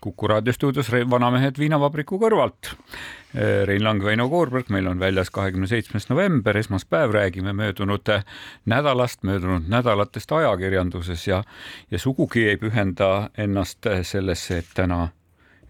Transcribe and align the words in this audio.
Kuku 0.00 0.28
raadio 0.28 0.52
stuudios 0.52 0.90
Vanamehed 1.10 1.58
viinavabriku 1.58 2.20
kõrvalt. 2.22 2.70
Rein 3.66 3.82
Lang, 3.84 4.04
Väino 4.04 4.28
Koorberg, 4.30 4.70
meil 4.70 4.86
on 4.86 5.00
väljas 5.00 5.30
kahekümne 5.34 5.66
seitsmes 5.66 6.08
november, 6.08 6.56
esmaspäev, 6.56 7.12
räägime 7.12 7.52
möödunud 7.52 8.06
nädalast, 8.70 9.22
möödunud 9.26 9.66
nädalatest 9.68 10.32
ajakirjanduses 10.32 11.26
ja, 11.26 11.42
ja 11.90 11.98
sugugi 11.98 12.46
ei 12.48 12.56
pühenda 12.56 13.28
ennast 13.38 13.90
sellesse, 14.02 14.62
et 14.62 14.70
täna 14.74 15.08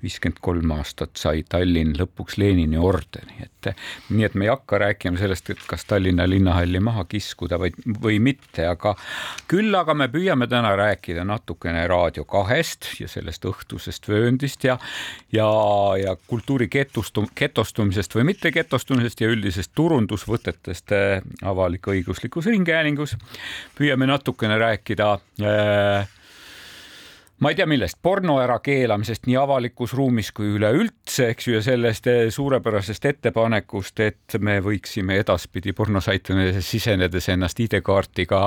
viiskümmend 0.03 0.39
kolm 0.45 0.73
aastat 0.77 1.17
sai 1.19 1.45
Tallinn 1.49 1.97
lõpuks 1.99 2.39
Lenini 2.39 2.79
ordeni, 2.79 3.43
et 3.43 3.71
nii 4.11 4.25
et 4.27 4.35
me 4.39 4.47
ei 4.47 4.53
hakka 4.53 4.79
rääkima 4.85 5.19
sellest, 5.21 5.51
et 5.51 5.63
kas 5.69 5.85
Tallinna 5.89 6.29
linnahalli 6.29 6.81
maha 6.81 7.05
kiskuda 7.09 7.59
või, 7.61 7.73
või 8.03 8.19
mitte, 8.23 8.67
aga 8.71 8.95
küll 9.51 9.75
aga 9.75 9.95
me 9.99 10.09
püüame 10.13 10.49
täna 10.51 10.75
rääkida 10.79 11.25
natukene 11.29 11.87
Raadio 11.91 12.25
kahest 12.29 12.93
ja 13.01 13.09
sellest 13.11 13.45
õhtusest 13.49 14.09
vööndist 14.09 14.65
ja 14.65 14.79
ja, 15.33 15.49
ja 16.03 16.17
kultuuri 16.27 16.69
getustum-, 16.73 17.29
getostumisest 17.37 18.15
või 18.15 18.29
mitte 18.33 18.53
getostumisest 18.55 19.21
ja 19.21 19.31
üldisest 19.33 19.73
turundusvõtetest 19.79 20.95
äh, 20.97 21.25
avalik-õiguslikus 21.43 22.49
ringhäälingus. 22.53 23.17
püüame 23.79 24.07
natukene 24.07 24.59
rääkida 24.59 25.13
äh, 25.43 26.09
ma 27.39 27.53
ei 27.53 27.59
tea, 27.59 27.67
millest, 27.71 27.99
porno 28.03 28.39
ärakeelamisest 28.43 29.29
nii 29.29 29.37
avalikus 29.39 29.95
ruumis 29.97 30.31
kui 30.35 30.51
üleüldse, 30.57 31.31
eks 31.33 31.49
ju, 31.49 31.55
ja 31.59 31.63
sellest 31.65 32.09
eh, 32.11 32.25
suurepärasest 32.35 33.05
ettepanekust, 33.13 34.01
et 34.03 34.39
me 34.43 34.59
võiksime 34.65 35.21
edaspidi 35.23 35.75
pornosaitidele 35.77 36.63
sisenedes 36.65 37.29
ennast 37.35 37.61
ID-kaardiga 37.63 38.43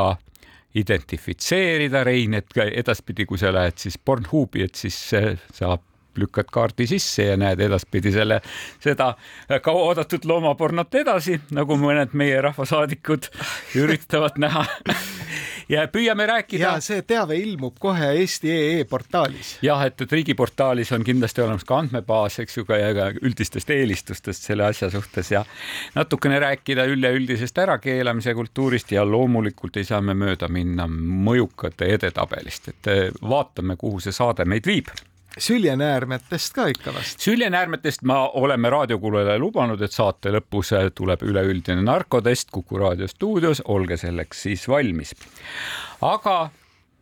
identifitseerida, 0.76 2.04
Rein, 2.08 2.36
et 2.40 2.58
edaspidi, 2.72 3.26
kui 3.28 3.40
sa 3.40 3.52
lähed 3.52 3.80
siis 3.80 3.98
Pornhubi, 3.98 4.68
et 4.68 4.76
siis 4.80 5.00
eh, 5.20 5.34
saab 5.56 5.88
lükkad 6.20 6.50
kaardi 6.52 6.88
sisse 6.92 7.24
ja 7.30 7.38
näed 7.40 7.60
edaspidi 7.64 8.12
selle, 8.12 8.42
seda 8.84 9.14
kauaoodatud 9.64 10.28
loomapornot 10.28 10.96
edasi, 11.00 11.40
nagu 11.56 11.80
mõned 11.80 12.12
meie 12.20 12.42
rahvasaadikud 12.44 13.32
üritavad 13.84 14.40
näha 14.44 14.66
ja 15.72 15.88
püüame 15.88 16.26
rääkida. 16.28 16.64
ja 16.64 16.80
see 16.84 17.02
teave 17.08 17.38
ilmub 17.40 17.78
kohe 17.80 18.12
Eesti 18.20 18.52
EE 18.52 18.86
portaalis. 18.90 19.54
jah, 19.64 19.84
et, 19.88 20.02
et 20.02 20.16
riigiportaalis 20.18 20.92
on 20.96 21.06
kindlasti 21.08 21.42
olemas 21.42 21.66
ka 21.68 21.80
andmebaas, 21.82 22.40
eks 22.44 22.58
ju, 22.58 22.66
ka 22.68 22.80
üldistest 23.22 23.70
eelistustest 23.74 24.50
selle 24.50 24.68
asja 24.68 24.90
suhtes 24.94 25.32
ja 25.32 25.46
natukene 25.96 26.40
rääkida 26.44 26.86
üleüldisest 26.92 27.58
ärakeelamise 27.64 28.34
kultuurist 28.38 28.92
ja 28.92 29.06
loomulikult 29.08 29.78
ei 29.78 29.88
saa 29.88 30.02
me 30.02 30.18
mööda 30.18 30.50
minna 30.52 30.88
mõjukate 30.92 31.88
edetabelist, 31.96 32.74
et 32.74 32.92
vaatame, 33.22 33.78
kuhu 33.80 34.04
see 34.04 34.16
saade 34.16 34.46
meid 34.46 34.68
viib 34.68 34.92
süljenäärmetest 35.38 36.54
ka 36.54 36.68
ikka 36.72 36.94
vast? 36.96 37.20
süljenäärmetest 37.20 38.04
ma 38.04 38.24
oleme 38.28 38.70
raadiokuulajale 38.70 39.40
lubanud, 39.40 39.82
et 39.82 39.92
saate 39.92 40.34
lõpus 40.36 40.74
tuleb 40.96 41.24
üleüldine 41.24 41.84
narkotest 41.86 42.52
Kuku 42.52 42.80
raadio 42.82 43.08
stuudios, 43.08 43.62
olge 43.66 43.98
selleks 43.98 44.44
siis 44.48 44.68
valmis. 44.68 45.16
aga 46.02 46.50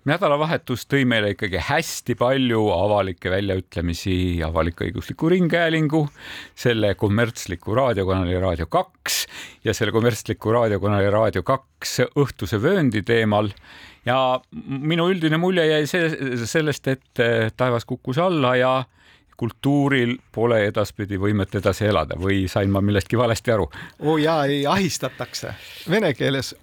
nädalavahetus 0.09 0.85
tõi 0.89 1.03
meile 1.09 1.34
ikkagi 1.34 1.59
hästi 1.69 2.16
palju 2.19 2.62
avalikke 2.73 3.31
väljaütlemisi 3.34 4.16
avalik-õigusliku 4.47 5.29
ringhäälingu, 5.34 6.06
selle 6.56 6.94
kommertsliku 7.00 7.75
raadiokanali 7.75 8.39
Raadio 8.39 8.69
kaks 8.72 9.25
ja 9.63 9.73
selle 9.73 9.94
kommertsliku 9.95 10.53
raadiokanali 10.56 11.12
Raadio 11.13 11.44
kaks 11.44 12.00
õhtuse 12.16 12.62
vööndi 12.62 13.03
teemal 13.06 13.51
ja 14.09 14.19
minu 14.79 15.09
üldine 15.13 15.37
mulje 15.41 15.65
jäi 15.69 15.83
see, 15.89 16.09
sellest, 16.49 16.87
et 16.89 17.25
taevas 17.57 17.85
kukkus 17.89 18.17
alla 18.21 18.55
ja 18.59 18.73
kultuuril 19.39 20.17
pole 20.35 20.65
edaspidi 20.67 21.19
võimet 21.19 21.53
edasi 21.61 21.87
elada 21.87 22.17
või 22.19 22.43
sain 22.51 22.71
ma 22.73 22.81
millestki 22.83 23.19
valesti 23.19 23.55
aru? 23.55 23.69
oo 24.01 24.15
oh 24.15 24.19
jaa, 24.19 24.43
ei 24.51 24.65
ahistatakse. 24.67 25.53
Vene 25.89 26.11
keeles 26.17 26.55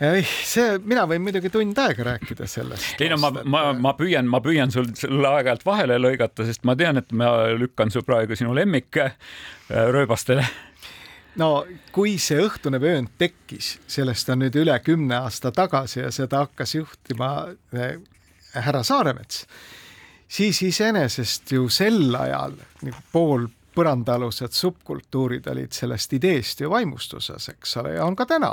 ei, 0.00 0.22
see, 0.24 0.78
mina 0.88 1.04
võin 1.10 1.20
muidugi 1.24 1.50
tund 1.52 1.78
aega 1.82 2.06
rääkida 2.12 2.46
sellest. 2.48 3.02
ei 3.02 3.10
no 3.12 3.18
ma, 3.20 3.32
ma, 3.44 3.64
ma 3.76 3.94
püüan, 3.98 4.28
ma 4.30 4.40
püüan 4.44 4.72
sul 4.72 4.88
selle 4.96 5.28
aeg-ajalt 5.28 5.66
vahele 5.66 5.98
lõigata, 6.00 6.46
sest 6.48 6.64
ma 6.68 6.76
tean, 6.78 7.02
et 7.02 7.12
ma 7.12 7.50
lükkan 7.58 7.92
su 7.92 8.04
praegu 8.06 8.38
sinu 8.38 8.54
lemmik 8.56 8.96
äh, 9.02 9.16
rööbastele 9.68 10.46
no 11.38 11.50
kui 11.92 12.16
see 12.18 12.40
õhtune 12.42 12.80
vöönd 12.82 13.12
tekkis, 13.18 13.76
sellest 13.90 14.30
on 14.32 14.42
nüüd 14.44 14.56
üle 14.62 14.78
kümne 14.84 15.20
aasta 15.20 15.52
tagasi 15.54 16.00
ja 16.00 16.10
seda 16.14 16.44
hakkas 16.46 16.74
juhtima 16.74 17.30
äh, 17.74 17.98
härra 18.54 18.82
Saaremets, 18.86 19.44
siis 20.28 20.62
iseenesest 20.62 21.52
ju 21.52 21.68
sel 21.70 22.14
ajal 22.18 22.56
pool 23.12 23.46
põrandaalused 23.80 24.54
subkultuurid 24.54 25.46
olid 25.50 25.72
sellest 25.76 26.12
ideest 26.18 26.60
ju 26.60 26.70
vaimustuses, 26.70 27.50
eks 27.54 27.76
ole, 27.80 27.96
ja 27.96 28.06
on 28.06 28.16
ka 28.16 28.26
täna. 28.28 28.52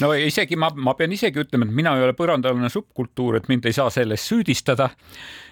no 0.00 0.12
isegi 0.14 0.56
ma, 0.60 0.70
ma 0.74 0.94
pean 0.98 1.12
isegi 1.16 1.40
ütlema, 1.44 1.68
et 1.68 1.76
mina 1.82 1.96
ei 1.96 2.04
ole 2.04 2.16
põrandaalune 2.18 2.70
subkultuur, 2.72 3.40
et 3.40 3.48
mind 3.48 3.68
ei 3.68 3.76
saa 3.76 3.90
selles 3.94 4.26
süüdistada 4.28 4.90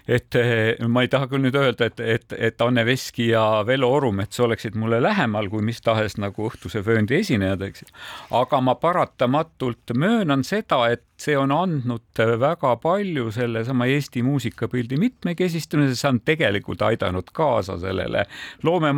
et 0.08 0.34
eh, 0.41 0.86
ma 0.88 1.02
ei 1.04 1.10
taha 1.12 1.28
küll 1.28 1.44
nüüd 1.44 1.56
öelda, 1.58 1.91
et, 1.91 2.00
et, 2.00 2.32
et 2.32 2.62
Anne 2.64 2.84
Veski 2.88 3.28
ja 3.28 3.60
Vello 3.68 3.91
Orumets 3.92 4.41
oleksid 4.41 4.76
mulle 4.80 5.02
lähemal 5.04 5.50
kui 5.52 5.60
mis 5.64 5.82
tahes 5.84 6.16
nagu 6.16 6.48
õhtuse 6.48 6.80
vööndi 6.86 7.18
esinejad, 7.20 7.66
eks. 7.68 7.84
aga 8.32 8.62
ma 8.64 8.78
paratamatult 8.80 9.92
möönan 9.94 10.47
seda, 10.48 10.80
et 10.94 11.04
see 11.20 11.36
on 11.36 11.52
andnud 11.52 12.22
väga 12.41 12.76
palju 12.80 13.28
sellesama 13.34 13.88
Eesti 13.91 14.22
muusikapildi 14.24 14.97
mitmekesistumisele, 15.02 15.98
see 15.98 16.12
on 16.14 16.22
tegelikult 16.24 16.84
aidanud 16.88 17.28
kaasa 17.36 17.76
sellele 17.82 18.24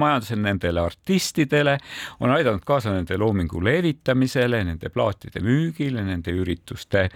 loomemajandusele, 0.00 0.42
nendele 0.42 0.80
artistidele, 0.80 1.78
on 2.20 2.30
aidanud 2.30 2.64
kaasa 2.66 2.94
nende 2.94 3.18
loomingu 3.18 3.62
levitamisele, 3.64 4.64
nende 4.64 4.90
plaatide 4.90 5.42
müügile, 5.44 6.04
nende 6.04 6.32
ürituste 6.32 7.08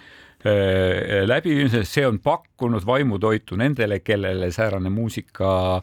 läbiviimises, 1.24 1.88
see 1.88 2.04
on 2.04 2.18
pakkunud 2.20 2.84
vaimutoitu 2.84 3.56
nendele, 3.56 4.02
kellele 4.04 4.50
säärane 4.52 4.90
muusika 4.92 5.80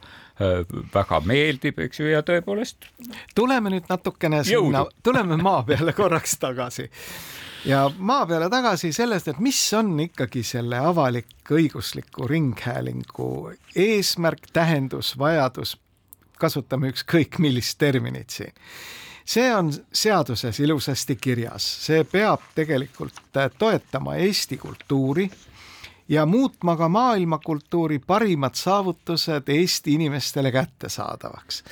väga 0.93 1.21
meeldib, 1.25 1.79
eks 1.81 1.99
ju, 1.99 2.11
ja 2.11 2.21
tõepoolest. 2.25 2.85
tuleme 3.35 3.73
nüüd 3.73 3.89
natukene 3.89 4.43
sinna, 4.45 4.85
tuleme 5.05 5.37
maa 5.41 5.63
peale 5.65 5.93
korraks 5.97 6.37
tagasi. 6.41 6.89
Ja 7.65 7.87
maa 7.97 8.25
peale 8.25 8.49
tagasi 8.49 8.89
sellest, 8.93 9.27
et 9.33 9.39
mis 9.41 9.59
on 9.77 9.93
ikkagi 10.01 10.41
selle 10.45 10.77
avalik-õigusliku 10.81 12.29
ringhäälingu 12.29 13.29
eesmärk, 13.77 14.49
tähendus, 14.53 15.13
vajadus, 15.17 15.75
kasutame 16.41 16.89
ükskõik 16.91 17.37
millist 17.39 17.77
terminit 17.77 18.33
siin 18.33 18.57
see 19.25 19.55
on 19.55 19.71
seaduses 19.93 20.59
ilusasti 20.59 21.15
kirjas, 21.15 21.65
see 21.85 22.03
peab 22.03 22.43
tegelikult 22.55 23.37
äh, 23.37 23.51
toetama 23.57 24.15
Eesti 24.15 24.57
kultuuri 24.57 25.29
ja 26.09 26.25
muutma 26.25 26.75
ka 26.77 26.89
maailmakultuuri 26.89 27.99
parimad 27.99 28.55
saavutused 28.55 29.49
Eesti 29.49 29.93
inimestele 29.93 30.51
kättesaadavaks. 30.51 31.63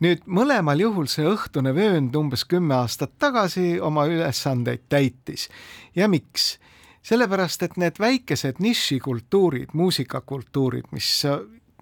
nüüd 0.00 0.22
mõlemal 0.26 0.78
juhul 0.78 1.06
see 1.10 1.26
õhtune 1.26 1.72
vöönd 1.74 2.14
umbes 2.14 2.44
kümme 2.44 2.74
aastat 2.74 3.16
tagasi 3.18 3.80
oma 3.80 4.06
ülesandeid 4.06 4.88
täitis 4.88 5.48
ja 5.96 6.08
miks? 6.08 6.58
sellepärast, 7.02 7.62
et 7.62 7.76
need 7.80 7.96
väikesed 7.98 8.58
nišikultuurid, 8.60 9.70
muusikakultuurid, 9.72 10.90
mis 10.92 11.22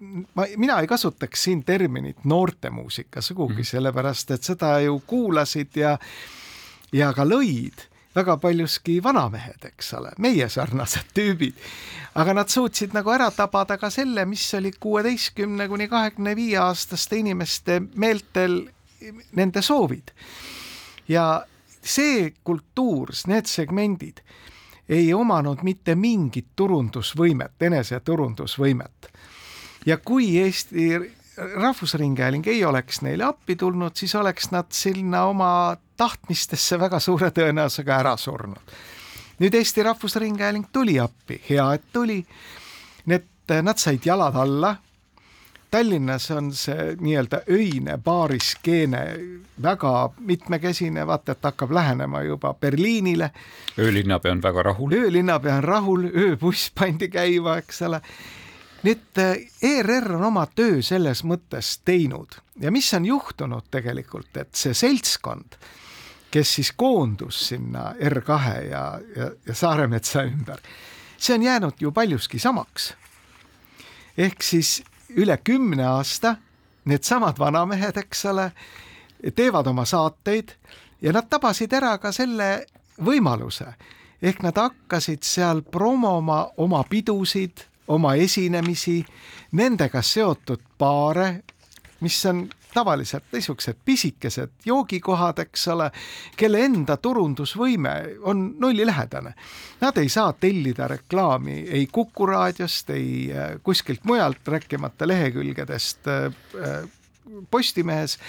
ma, 0.01 0.45
mina 0.57 0.79
ei 0.79 0.87
kasutaks 0.87 1.43
siin 1.43 1.63
terminit 1.63 2.25
noortemuusika 2.25 3.21
sugugi 3.21 3.53
mm, 3.53 3.59
-hmm. 3.59 3.69
sellepärast 3.69 4.31
et 4.31 4.43
seda 4.43 4.79
ju 4.79 5.01
kuulasid 5.07 5.75
ja, 5.75 5.97
ja 6.91 7.13
ka 7.13 7.25
lõid 7.25 7.87
väga 8.15 8.37
paljuski 8.37 9.03
vanamehed, 9.03 9.65
eks 9.65 9.93
ole, 9.93 10.11
meie 10.17 10.49
sarnased 10.49 11.11
tüübid. 11.13 11.53
aga 12.15 12.33
nad 12.33 12.49
suutsid 12.49 12.93
nagu 12.93 13.11
ära 13.13 13.31
tabada 13.31 13.77
ka 13.77 13.89
selle, 13.89 14.25
mis 14.25 14.53
oli 14.53 14.71
kuueteistkümne 14.79 15.67
kuni 15.67 15.87
kahekümne 15.87 16.35
viie 16.35 16.57
aastaste 16.57 17.17
inimeste 17.17 17.81
meeltel 17.95 18.69
nende 19.31 19.61
soovid. 19.61 20.11
ja 21.07 21.45
see 21.83 22.33
kultuur, 22.43 23.13
need 23.27 23.45
segmendid 23.45 24.21
ei 24.89 25.13
omanud 25.13 25.63
mitte 25.63 25.95
mingit 25.95 26.47
turundusvõimet, 26.55 27.61
eneseturundusvõimet 27.61 29.11
ja 29.87 29.97
kui 29.97 30.27
Eesti 30.39 30.97
Rahvusringhääling 31.37 32.47
ei 32.47 32.65
oleks 32.65 33.01
neile 33.05 33.23
appi 33.23 33.55
tulnud, 33.55 33.95
siis 33.95 34.15
oleks 34.15 34.51
nad 34.51 34.71
sinna 34.73 35.23
oma 35.31 35.77
tahtmistesse 35.97 36.79
väga 36.79 36.99
suure 36.99 37.29
tõenäosusega 37.31 37.99
ära 37.99 38.17
surnud. 38.17 38.75
nüüd 39.39 39.53
Eesti 39.53 39.83
Rahvusringhääling 39.83 40.67
tuli 40.73 40.99
appi, 40.99 41.41
hea, 41.49 41.73
et 41.73 41.83
tuli. 41.93 42.25
Need, 43.05 43.25
nad 43.63 43.77
said 43.79 44.05
jalad 44.05 44.35
alla 44.35 44.75
Tallinnas 45.71 46.31
on 46.31 46.53
see 46.55 46.95
nii-öelda 46.99 47.41
öine 47.51 47.97
baariskeene 47.97 49.01
väga 49.63 50.09
mitmekesine, 50.19 51.03
vaata 51.07 51.35
et 51.35 51.43
hakkab 51.43 51.71
lähenema 51.75 52.21
juba 52.23 52.53
Berliinile. 52.53 53.31
öölinnapea 53.79 54.31
on 54.31 54.41
väga 54.41 54.63
rahul. 54.63 54.91
öölinnapea 54.91 55.55
on 55.55 55.63
rahul, 55.63 56.05
ööbuss 56.15 56.71
pandi 56.79 57.09
käima, 57.09 57.57
eks 57.57 57.81
ole. 57.81 58.01
Et 58.87 59.19
ERR 59.61 60.15
on 60.15 60.23
oma 60.29 60.45
töö 60.55 60.81
selles 60.85 61.23
mõttes 61.27 61.77
teinud 61.85 62.37
ja 62.61 62.71
mis 62.71 62.87
on 62.93 63.05
juhtunud 63.05 63.67
tegelikult, 63.71 64.37
et 64.37 64.55
see 64.55 64.73
seltskond, 64.77 65.57
kes 66.31 66.53
siis 66.59 66.71
koondus 66.75 67.47
sinna 67.49 67.91
R2 67.93 68.53
ja, 68.69 68.83
ja, 69.15 69.31
ja 69.45 69.55
Saaremetsa 69.55 70.23
ümber, 70.27 70.61
see 71.17 71.35
on 71.35 71.43
jäänud 71.43 71.81
ju 71.81 71.91
paljuski 71.91 72.39
samaks. 72.39 72.93
ehk 74.17 74.43
siis 74.43 74.83
üle 75.09 75.37
kümne 75.37 75.85
aasta 75.85 76.35
needsamad 76.85 77.39
vanamehed, 77.39 77.97
eks 77.97 78.25
ole, 78.25 78.51
teevad 79.35 79.67
oma 79.67 79.85
saateid 79.85 80.51
ja 81.01 81.13
nad 81.13 81.29
tabasid 81.29 81.73
ära 81.73 81.97
ka 81.97 82.11
selle 82.11 82.65
võimaluse 83.01 83.73
ehk 84.21 84.41
nad 84.41 84.57
hakkasid 84.57 85.25
seal 85.25 85.61
promoma 85.61 86.47
oma 86.57 86.83
pidusid, 86.89 87.65
oma 87.87 88.15
esinemisi, 88.15 89.05
nendega 89.51 90.01
seotud 90.01 90.61
paare, 90.77 91.43
mis 91.99 92.25
on 92.25 92.47
tavaliselt 92.73 93.23
niisugused 93.33 93.77
pisikesed 93.85 94.49
joogikohad, 94.65 95.39
eks 95.39 95.67
ole, 95.73 95.87
kelle 96.37 96.61
enda 96.65 96.97
turundusvõime 97.01 97.93
on 98.29 98.43
nullilähedane. 98.59 99.33
Nad 99.81 99.97
ei 99.97 100.09
saa 100.13 100.33
tellida 100.33 100.87
reklaami 100.87 101.57
ei 101.79 101.87
Kuku 101.91 102.25
raadiost, 102.29 102.89
ei 102.93 103.31
äh, 103.33 103.55
kuskilt 103.63 104.05
mujalt, 104.05 104.47
rääkimata 104.47 105.07
lehekülgedest 105.07 106.07
äh, 106.07 106.25
äh, 106.61 106.89
Postimehes 107.51 108.19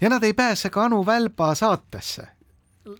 ja 0.00 0.10
nad 0.10 0.22
ei 0.22 0.34
pääse 0.34 0.70
ka 0.70 0.84
Anu 0.84 1.06
Välba 1.06 1.54
saatesse 1.54 2.35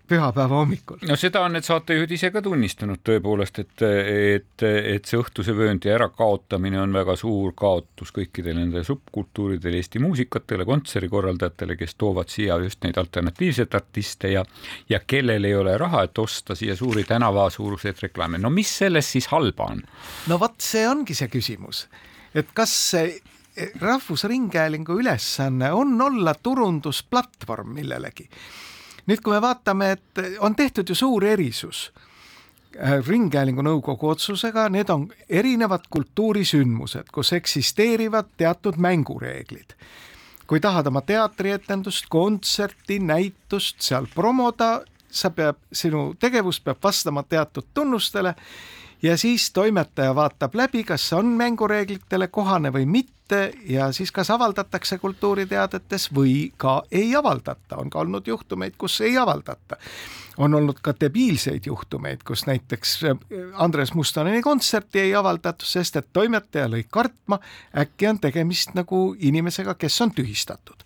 pühapäeva 0.07 0.55
hommikul. 0.55 0.97
no 1.07 1.15
seda 1.15 1.41
on 1.45 1.55
need 1.55 1.65
saatejuhid 1.65 2.11
ise 2.17 2.29
ka 2.31 2.41
tunnistanud 2.43 3.01
tõepoolest, 3.07 3.59
et, 3.63 3.83
et, 3.83 4.65
et 4.65 5.07
see 5.07 5.19
õhtuse 5.19 5.55
vööndi 5.55 5.91
ärakaotamine 5.93 6.79
on 6.81 6.95
väga 6.95 7.15
suur 7.19 7.53
kaotus 7.57 8.11
kõikidele 8.15 8.61
nendele 8.61 8.83
subkultuuridele, 8.87 9.77
Eesti 9.77 10.01
muusikatele, 10.03 10.65
kontserdikorraldajatele, 10.67 11.77
kes 11.79 11.95
toovad 11.95 12.31
siia 12.33 12.57
just 12.63 12.83
neid 12.83 12.97
alternatiivseid 12.97 13.79
artiste 13.79 14.33
ja 14.33 14.43
ja 14.89 14.99
kellel 14.99 15.47
ei 15.47 15.55
ole 15.55 15.77
raha, 15.77 16.03
et 16.07 16.19
osta 16.19 16.55
siia 16.55 16.75
suuri 16.75 17.03
tänavasuuruseid 17.07 18.03
reklaame. 18.07 18.37
no 18.37 18.49
mis 18.49 18.77
selles 18.83 19.11
siis 19.11 19.27
halba 19.31 19.71
on? 19.71 19.81
no 20.27 20.39
vot, 20.39 20.59
see 20.61 20.87
ongi 20.87 21.15
see 21.15 21.31
küsimus, 21.31 21.87
et 22.35 22.53
kas 22.53 22.75
see 22.91 23.17
Rahvusringhäälingu 23.81 24.99
ülesanne 25.01 25.71
on 25.73 26.01
olla 26.01 26.35
turundusplatvorm 26.37 27.71
millelegi 27.73 28.27
nüüd, 29.07 29.21
kui 29.23 29.33
me 29.33 29.41
vaatame, 29.41 29.91
et 29.95 30.21
on 30.43 30.55
tehtud 30.55 30.89
ju 30.89 30.95
suur 30.95 31.25
erisus 31.25 31.87
äh, 32.75 32.97
Ringhäälingu 33.07 33.63
nõukogu 33.65 34.11
otsusega, 34.13 34.67
need 34.73 34.89
on 34.93 35.07
erinevad 35.29 35.87
kultuurisündmused, 35.89 37.11
kus 37.13 37.33
eksisteerivad 37.37 38.35
teatud 38.37 38.77
mängureeglid. 38.77 39.77
kui 40.47 40.59
tahad 40.63 40.87
oma 40.87 41.01
teatrietendust, 41.01 42.05
kontserti, 42.09 42.99
näitust 42.99 43.81
seal 43.83 44.05
promoda, 44.15 44.81
sa 45.11 45.29
pead, 45.29 45.57
sinu 45.73 46.13
tegevus 46.19 46.61
peab 46.63 46.77
vastama 46.83 47.23
teatud 47.23 47.67
tunnustele 47.73 48.35
ja 49.01 49.17
siis 49.17 49.51
toimetaja 49.51 50.15
vaatab 50.15 50.55
läbi, 50.55 50.83
kas 50.83 51.13
on 51.13 51.25
mängureeglitele 51.25 52.27
kohane 52.27 52.73
või 52.73 52.85
mitte 52.85 53.53
ja 53.69 53.91
siis 53.91 54.11
kas 54.11 54.29
avaldatakse 54.31 54.97
kultuuriteadetes 54.97 56.09
või 56.15 56.51
ka 56.57 56.81
ei 56.91 57.15
avaldata, 57.15 57.77
on 57.77 57.89
ka 57.89 57.99
olnud 57.99 58.27
juhtumeid, 58.27 58.73
kus 58.77 59.01
ei 59.01 59.17
avaldata. 59.17 59.77
on 60.37 60.53
olnud 60.53 60.77
ka 60.81 60.93
debiilseid 61.01 61.65
juhtumeid, 61.65 62.23
kus 62.23 62.45
näiteks 62.45 63.03
äh, 63.03 63.17
Andres 63.53 63.93
Mustoneni 63.93 64.41
kontserti 64.41 64.99
ei 64.99 65.15
avaldatud, 65.15 65.67
sest 65.67 65.95
et 65.95 66.07
toimetaja 66.13 66.67
lõi 66.69 66.83
kartma, 66.89 67.39
äkki 67.77 68.07
on 68.07 68.19
tegemist 68.19 68.73
nagu 68.73 69.15
inimesega, 69.19 69.73
kes 69.73 70.01
on 70.01 70.11
tühistatud. 70.11 70.85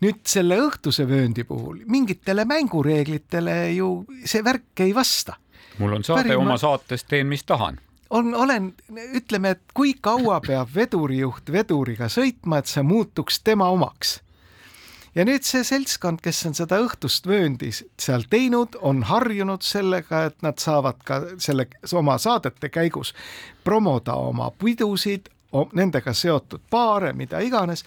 Nüüd 0.00 0.20
selle 0.26 0.58
õhtuse 0.62 1.08
vööndi 1.08 1.44
puhul 1.44 1.84
mingitele 1.86 2.44
mängureeglitele 2.44 3.72
ju 3.72 4.04
see 4.24 4.44
värk 4.44 4.80
ei 4.80 4.94
vasta 4.94 5.38
mul 5.78 5.98
on 5.98 6.04
saade 6.04 6.28
Pärima... 6.28 6.42
oma 6.42 6.56
saates 6.58 7.04
Teen, 7.04 7.26
mis 7.26 7.44
tahan 7.44 7.80
on, 8.10 8.34
olen, 8.34 8.74
ütleme, 9.12 9.50
et 9.50 9.60
kui 9.74 9.94
kaua 10.00 10.40
peab 10.40 10.70
vedurijuht 10.74 11.52
veduriga 11.52 12.08
sõitma, 12.08 12.58
et 12.58 12.70
see 12.70 12.82
muutuks 12.82 13.40
tema 13.44 13.68
omaks. 13.68 14.20
ja 15.14 15.24
nüüd 15.24 15.42
see 15.42 15.64
seltskond, 15.64 16.20
kes 16.22 16.44
on 16.46 16.54
seda 16.54 16.78
õhtust 16.84 17.26
vööndis 17.26 17.82
seal 17.98 18.24
teinud, 18.30 18.76
on 18.80 19.02
harjunud 19.02 19.64
sellega, 19.66 20.24
et 20.30 20.42
nad 20.42 20.60
saavad 20.62 21.02
ka 21.04 21.22
selle 21.38 21.68
oma 21.92 22.18
saadete 22.18 22.68
käigus 22.68 23.14
promoda 23.64 24.14
oma 24.14 24.50
pidusid, 24.50 25.28
nendega 25.72 26.12
seotud 26.12 26.60
paare, 26.70 27.12
mida 27.12 27.40
iganes 27.40 27.84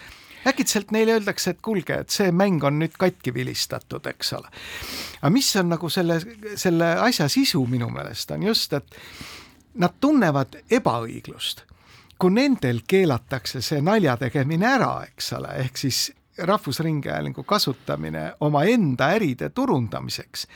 äkitselt 0.47 0.91
neile 0.91 1.13
öeldakse, 1.17 1.51
et 1.51 1.61
kuulge, 1.61 2.01
et 2.01 2.09
see 2.09 2.31
mäng 2.31 2.63
on 2.63 2.79
nüüd 2.81 2.95
katki 2.99 3.33
vilistatud, 3.33 4.05
eks 4.09 4.33
ole. 4.37 4.49
aga 5.21 5.33
mis 5.33 5.49
on 5.55 5.69
nagu 5.69 5.89
selle, 5.89 6.19
selle 6.55 6.93
asja 7.07 7.27
sisu 7.29 7.65
minu 7.69 7.89
meelest 7.89 8.31
on 8.31 8.47
just, 8.49 8.73
et 8.73 8.95
nad 9.81 9.99
tunnevad 9.99 10.61
ebaõiglust. 10.69 11.65
kui 12.21 12.31
nendel 12.31 12.83
keelatakse 12.87 13.61
see 13.65 13.81
nalja 13.81 14.13
tegemine 14.17 14.67
ära, 14.75 15.03
eks 15.09 15.33
ole, 15.33 15.55
ehk 15.63 15.77
siis 15.77 16.11
Rahvusringhäälingu 16.37 17.43
kasutamine 17.43 18.33
omaenda 18.39 19.09
äride 19.13 19.49
turundamiseks, 19.49 20.47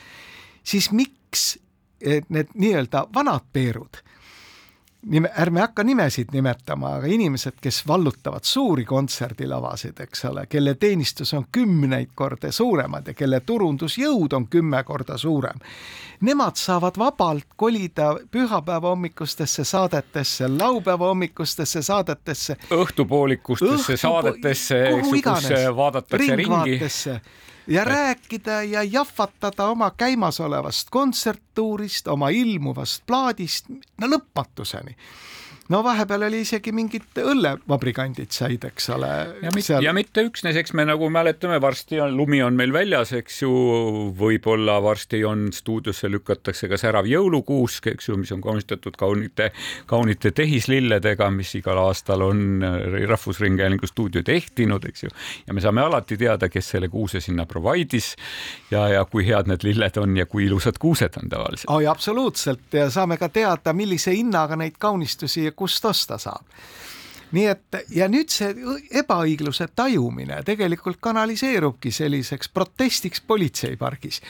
siis 0.64 0.90
miks 0.90 1.58
need 2.28 2.54
nii-öelda 2.54 3.06
vanad 3.14 3.44
Peerud 3.52 4.00
nime, 5.06 5.30
ärme 5.38 5.60
hakka 5.60 5.84
nimesid 5.84 6.32
nimetama, 6.32 6.94
aga 6.98 7.06
inimesed, 7.06 7.58
kes 7.62 7.82
vallutavad 7.88 8.44
suuri 8.44 8.84
kontserdilavasid, 8.84 10.00
eks 10.00 10.24
ole, 10.30 10.46
kelle 10.46 10.74
teenistus 10.74 11.34
on 11.34 11.46
kümneid 11.52 12.12
korda 12.14 12.52
suuremad 12.52 13.06
ja 13.06 13.14
kelle 13.14 13.40
turundusjõud 13.40 14.36
on 14.36 14.48
kümme 14.50 14.82
korda 14.84 15.18
suurem. 15.18 15.62
Nemad 16.26 16.56
saavad 16.56 16.98
vabalt 16.98 17.46
kolida 17.56 18.14
pühapäeva 18.30 18.88
hommikustesse 18.94 19.64
saadetesse, 19.64 20.48
laupäeva 20.48 21.06
hommikustesse 21.12 21.82
saadetesse. 21.82 22.56
õhtupoolikustesse 22.70 23.96
Õhtupo 23.96 23.96
saadetesse, 23.96 24.82
eks 24.88 25.12
ju, 25.12 25.22
kus 25.22 25.76
vaadatakse 25.76 26.36
ringi 26.36 26.78
ja 27.66 27.84
rääkida 27.84 28.62
ja 28.62 28.82
jahvatada 28.82 29.66
oma 29.66 29.90
käimasolevast 29.90 30.90
kontserttuurist, 30.90 32.08
oma 32.08 32.28
ilmuvast 32.28 33.02
plaadist, 33.06 33.68
no 34.00 34.06
lõpmatuseni 34.06 34.96
no 35.72 35.82
vahepeal 35.84 36.26
oli 36.28 36.40
isegi 36.44 36.72
mingid 36.74 37.18
õllevabrikandid 37.20 38.34
said, 38.34 38.64
eks 38.68 38.90
ole. 38.94 39.10
ja, 39.42 39.52
seal... 39.58 39.84
ja 39.84 39.94
mitte 39.96 40.22
üksnes, 40.26 40.56
eks 40.60 40.74
me 40.78 40.86
nagu 40.86 41.08
mäletame, 41.12 41.58
varsti 41.62 42.00
on 42.02 42.14
lumi 42.16 42.42
on 42.44 42.56
meil 42.58 42.72
väljas, 42.74 43.12
eks 43.16 43.42
ju, 43.42 43.52
võib-olla 44.18 44.78
varsti 44.82 45.22
on 45.26 45.48
stuudiosse 45.54 46.10
lükatakse 46.12 46.70
ka 46.70 46.78
särav 46.80 47.08
jõulukuusk, 47.10 47.90
eks 47.94 48.10
ju, 48.10 48.18
mis 48.20 48.32
on 48.34 48.44
kaunistatud 48.44 48.98
kaunite, 48.98 49.50
kaunite 49.90 50.32
tehislilledega, 50.36 51.30
mis 51.34 51.54
igal 51.58 51.80
aastal 51.82 52.22
on 52.26 52.62
Rahvusringhäälingu 53.06 53.90
stuudio 53.90 54.22
tehtinud, 54.26 54.86
eks 54.88 55.06
ju. 55.06 55.12
ja 55.46 55.56
me 55.56 55.64
saame 55.64 55.82
alati 55.82 56.18
teada, 56.20 56.50
kes 56.52 56.70
selle 56.76 56.90
kuuse 56.92 57.20
sinna 57.24 57.46
provide'is 57.50 58.14
ja, 58.70 58.86
ja 58.94 59.04
kui 59.10 59.26
head 59.26 59.50
need 59.50 59.66
lilled 59.66 59.98
on 60.00 60.16
ja 60.16 60.26
kui 60.30 60.46
ilusad 60.46 60.78
kuused 60.82 61.18
on 61.22 61.30
tavaliselt. 61.32 61.70
oi, 61.74 61.86
absoluutselt 61.90 62.78
ja 62.78 62.88
saame 62.90 63.18
ka 63.18 63.28
teada, 63.32 63.74
millise 63.76 64.14
hinnaga 64.14 64.56
neid 64.58 64.78
kaunistusi 64.78 65.48
kust 65.56 65.84
osta 65.84 66.18
saab 66.18 66.44
nii 67.34 67.46
et 67.50 67.78
ja 67.94 68.06
nüüd 68.10 68.30
see 68.30 68.52
ebaõigluse 69.00 69.68
tajumine 69.74 70.42
tegelikult 70.46 71.00
kanaliseerubki 71.02 71.90
selliseks 71.90 72.52
protestiks 72.54 73.20
politseipargis. 73.26 74.20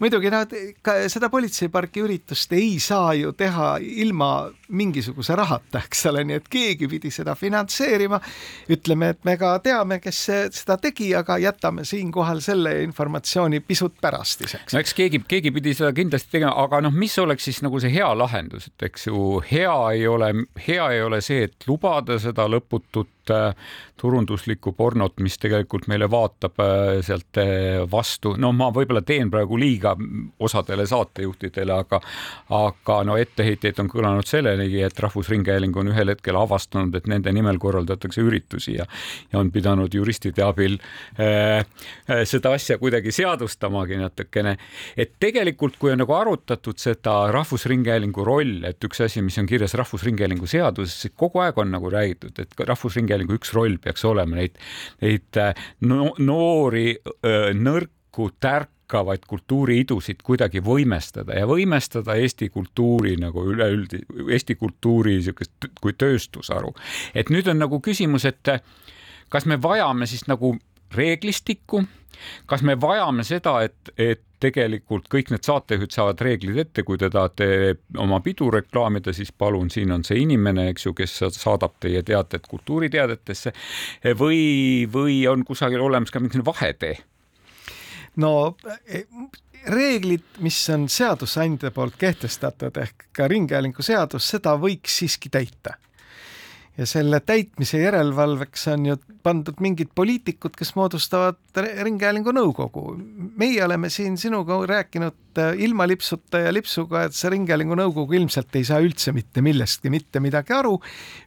muidugi 0.00 0.30
nad, 0.32 0.52
ka 0.82 0.96
seda 1.12 1.28
politseipargi 1.30 2.02
üritust 2.02 2.52
ei 2.56 2.78
saa 2.80 3.14
ju 3.14 3.32
teha 3.32 3.76
ilma 3.80 4.50
mingisuguse 4.70 5.36
rahata, 5.36 5.82
eks 5.84 6.06
ole, 6.10 6.24
nii 6.28 6.38
et 6.40 6.48
keegi 6.50 6.88
pidi 6.90 7.10
seda 7.14 7.34
finantseerima. 7.38 8.20
ütleme, 8.70 9.10
et 9.14 9.24
me 9.24 9.36
ka 9.40 9.52
teame, 9.64 10.00
kes 10.00 10.20
seda 10.60 10.76
tegi, 10.80 11.10
aga 11.16 11.38
jätame 11.38 11.84
siinkohal 11.84 12.40
selle 12.44 12.82
informatsiooni 12.84 13.60
pisut 13.60 13.96
pärastiseks. 14.00 14.74
no 14.74 14.80
eks 14.80 14.94
keegi, 14.94 15.22
keegi 15.28 15.50
pidi 15.50 15.74
seda 15.74 15.92
kindlasti 15.96 16.36
tegema, 16.38 16.54
aga 16.64 16.82
noh, 16.86 16.94
mis 16.94 17.18
oleks 17.18 17.48
siis 17.48 17.62
nagu 17.66 17.80
see 17.80 17.92
hea 17.94 18.10
lahendus, 18.16 18.70
et 18.70 18.88
eks 18.90 19.08
ju 19.10 19.40
hea 19.50 19.76
ei 19.94 20.06
ole, 20.08 20.32
hea 20.66 20.90
ei 20.96 21.02
ole 21.02 21.20
see, 21.24 21.48
et 21.48 21.68
lubada 21.68 22.18
seda 22.22 22.46
lõputut 22.50 23.32
äh, 23.34 23.54
turunduslikku 24.00 24.72
pornot, 24.72 25.18
mis 25.20 25.36
tegelikult 25.40 25.86
meile 25.90 26.08
vaatab 26.10 26.60
äh, 26.64 27.00
sealt 27.04 27.40
äh, 27.40 27.82
vastu. 27.90 28.34
no 28.38 28.52
ma 28.56 28.70
võib-olla 28.74 29.02
teen 29.06 29.30
praegu 29.30 29.58
liiga 29.60 29.94
osadele 30.40 30.86
saatejuhtidele, 30.88 31.74
aga, 31.84 32.00
aga 32.56 33.00
no 33.04 33.16
etteheiteid 33.20 33.82
on 33.82 33.90
kõlanud 33.92 34.28
sellenigi, 34.60 34.82
et 34.82 34.98
Rahvusringhääling 34.98 35.76
on 35.76 35.90
ühel 35.90 36.12
hetkel 36.12 36.36
avastanud, 36.36 36.94
et 36.94 37.06
nende 37.08 37.32
nimel 37.32 37.58
korraldatakse 37.58 38.20
üritusi 38.22 38.76
ja, 38.76 38.86
ja 39.32 39.38
on 39.40 39.50
pidanud 39.50 39.92
juristide 39.94 40.42
abil 40.44 40.78
äh, 41.18 41.64
äh, 42.08 42.24
seda 42.24 42.52
asja 42.54 42.78
kuidagi 42.78 43.12
seadustamagi 43.12 43.96
natukene. 43.96 44.56
et 44.96 45.14
tegelikult, 45.20 45.78
kui 45.78 45.92
on 45.92 46.00
nagu 46.02 46.14
arutatud 46.14 46.78
seda 46.78 47.30
Rahvusringhäälingu 47.32 48.24
rolli, 48.24 48.66
et 48.66 48.84
üks 48.84 49.00
asi, 49.04 49.22
mis 49.22 49.38
on 49.38 49.46
kirjas 49.46 49.74
Rahvusringhäälingu 49.74 50.46
seaduses, 50.46 51.10
kogu 51.16 51.40
aeg 51.40 51.58
on 51.58 51.70
nagu 51.70 51.90
räägitud, 51.90 52.38
et 52.38 52.54
Rahvusringhäälingu 52.58 53.38
üks 53.38 53.54
roll 53.54 53.78
peaks 53.82 54.04
olema 54.04 54.40
neid, 54.40 54.58
neid 55.00 55.40
äh, 55.40 55.54
no, 55.80 56.12
noori, 56.18 56.98
nõrku, 57.54 57.99
tärkavaid 58.40 59.26
kultuuriidusid 59.28 60.22
kuidagi 60.26 60.62
võimestada 60.64 61.38
ja 61.38 61.46
võimestada 61.46 62.16
Eesti 62.20 62.48
kultuuri 62.48 63.16
nagu 63.20 63.44
üleüldi, 63.52 64.02
Eesti 64.28 64.56
kultuuri 64.60 65.18
niisugust 65.18 65.70
kui 65.80 65.92
tööstusharu. 65.92 66.74
et 67.14 67.30
nüüd 67.30 67.48
on 67.48 67.58
nagu 67.58 67.80
küsimus, 67.80 68.24
et 68.24 68.54
kas 69.28 69.46
me 69.46 69.62
vajame 69.62 70.06
siis 70.06 70.26
nagu 70.28 70.56
reeglistikku, 70.94 71.84
kas 72.46 72.62
me 72.66 72.74
vajame 72.80 73.24
seda, 73.24 73.60
et, 73.62 73.92
et 73.98 74.22
tegelikult 74.40 75.08
kõik 75.12 75.30
need 75.32 75.44
saatejuhid 75.46 75.92
saavad 75.94 76.22
reeglid 76.24 76.58
ette, 76.64 76.84
kui 76.86 76.98
te 77.00 77.10
tahate 77.12 77.76
oma 78.00 78.20
pidu 78.24 78.50
reklaamida, 78.52 79.12
siis 79.16 79.32
palun, 79.32 79.70
siin 79.72 79.92
on 79.94 80.04
see 80.06 80.22
inimene, 80.24 80.70
eks 80.72 80.88
ju, 80.88 80.94
kes 80.96 81.18
saadab 81.36 81.76
teie 81.82 82.02
teated 82.06 82.48
kultuuriteadetesse 82.48 83.52
või, 84.18 84.42
või 84.92 85.22
on 85.30 85.44
kusagil 85.48 85.84
olemas 85.84 86.12
ka 86.12 86.22
mingisugune 86.22 86.48
vahetee? 86.48 86.96
No 88.16 88.56
e, 88.86 89.04
reeglid, 89.66 90.24
mis 90.40 90.58
on 90.74 90.88
seadusandja 90.88 91.70
poolt 91.70 91.96
kehtestatud 92.00 92.76
ehk 92.82 93.10
ka 93.12 93.28
ringhäälingu 93.28 93.82
seadus, 93.82 94.28
seda 94.34 94.56
võiks 94.58 95.00
siiski 95.02 95.28
täita 95.28 95.76
ja 96.80 96.86
selle 96.86 97.20
täitmise 97.20 97.78
järelevalveks 97.82 98.68
on 98.72 98.86
ju 98.86 98.96
pandud 99.22 99.58
mingid 99.60 99.90
poliitikud, 99.94 100.54
kes 100.56 100.72
moodustavad 100.78 101.36
Ringhäälingu 101.82 102.32
nõukogu. 102.32 102.94
meie 103.36 103.64
oleme 103.64 103.90
siin 103.90 104.16
sinuga 104.18 104.56
rääkinud 104.66 105.38
äh, 105.38 105.52
ilma 105.58 105.88
lipsuta 105.88 106.38
ja 106.38 106.52
lipsuga, 106.52 107.04
et 107.04 107.14
see 107.14 107.30
Ringhäälingu 107.30 107.76
nõukogu 107.76 108.16
ilmselt 108.16 108.56
ei 108.56 108.64
saa 108.64 108.80
üldse 108.80 109.12
mitte 109.12 109.42
millestki 109.42 109.90
mitte 109.90 110.20
midagi 110.20 110.56
aru 110.56 110.78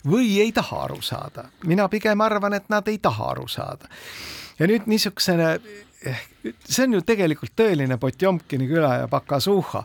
või 0.08 0.40
ei 0.42 0.52
taha 0.52 0.82
aru 0.88 1.02
saada. 1.02 1.48
mina 1.64 1.88
pigem 1.88 2.20
arvan, 2.20 2.54
et 2.54 2.68
nad 2.68 2.88
ei 2.88 2.98
taha 2.98 3.30
aru 3.36 3.48
saada. 3.48 3.88
ja 4.58 4.66
nüüd 4.66 4.90
niisugusene 4.90 5.50
eh, 5.54 5.84
see 6.04 6.84
on 6.86 6.98
ju 6.98 7.04
tegelikult 7.06 7.54
tõeline 7.56 7.98
Potjomkini 8.00 8.68
küla 8.70 8.98
ja 9.02 9.08
Pakasuha, 9.10 9.84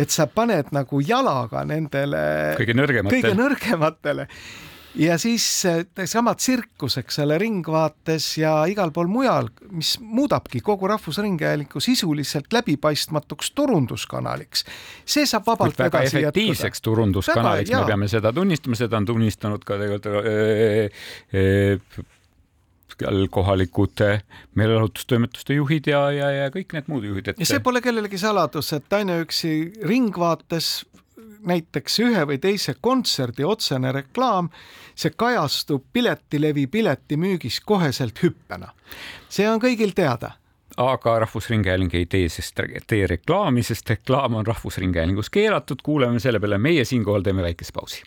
et 0.00 0.10
sa 0.10 0.26
paned 0.30 0.72
nagu 0.74 1.02
jalaga 1.04 1.64
nendele 1.68 2.24
kõige 2.58 2.76
nõrgematele, 2.76 3.22
kõige 3.22 3.38
nõrgematele. 3.38 4.28
Ja 4.98 5.14
siis 5.22 5.44
sama 6.10 6.32
tsirkus, 6.34 6.96
eks 6.98 7.20
ole, 7.22 7.36
Ringvaates 7.38 8.24
ja 8.40 8.56
igal 8.66 8.90
pool 8.90 9.06
mujal, 9.06 9.46
mis 9.70 9.92
muudabki 10.02 10.58
kogu 10.66 10.88
Rahvusringhäälingu 10.90 11.80
sisuliselt 11.80 12.50
läbipaistmatuks 12.52 13.52
turunduskanaliks. 13.54 14.64
see 15.06 15.26
saab 15.26 15.46
vabalt 15.46 15.78
väga 15.78 16.02
efektiivseks 16.08 16.82
turunduskanaliks, 16.82 17.70
me 17.70 17.84
peame 17.86 18.08
seda 18.10 18.32
tunnistama, 18.34 18.74
seda 18.74 18.98
on 18.98 19.06
tunnistanud 19.06 19.64
ka 19.64 19.78
tegelikult 19.78 20.10
äh, 20.10 20.90
äh, 21.38 22.04
kohalikud 23.30 24.04
meelelahutustoimetuste 24.54 25.54
juhid 25.54 25.90
ja, 25.90 26.04
ja, 26.14 26.30
ja 26.30 26.50
kõik 26.54 26.74
need 26.76 26.88
muud 26.92 27.06
juhid 27.08 27.32
et.... 27.32 27.40
ja 27.40 27.48
see 27.48 27.62
pole 27.64 27.82
kellelegi 27.84 28.18
saladus, 28.20 28.72
et 28.76 28.98
ainuüksi 29.00 29.54
Ringvaates 29.86 30.72
näiteks 31.46 32.00
ühe 32.04 32.26
või 32.28 32.38
teise 32.40 32.74
kontserdi 32.80 33.44
otsene 33.48 33.92
reklaam, 33.96 34.50
see 34.94 35.14
kajastub 35.16 35.86
piletilevi 35.92 36.66
piletimüügis 36.66 37.60
koheselt 37.64 38.20
hüppena. 38.22 38.74
see 39.28 39.48
on 39.48 39.60
kõigil 39.62 39.94
teada 39.96 40.36
aga 40.80 41.18
Rahvusringhääling 41.24 41.94
ei 41.94 42.06
tee, 42.06 42.28
sest 42.32 42.60
tee 42.86 43.06
reklaami, 43.06 43.62
sest 43.62 43.90
reklaam 43.90 44.38
on 44.40 44.46
Rahvusringhäälingus 44.46 45.30
keelatud, 45.30 45.82
kuuleme 45.82 46.20
selle 46.20 46.40
peale, 46.40 46.58
meie 46.58 46.84
siinkohal 46.84 47.26
teeme 47.26 47.42
väikese 47.42 47.74
pausi. 47.74 48.02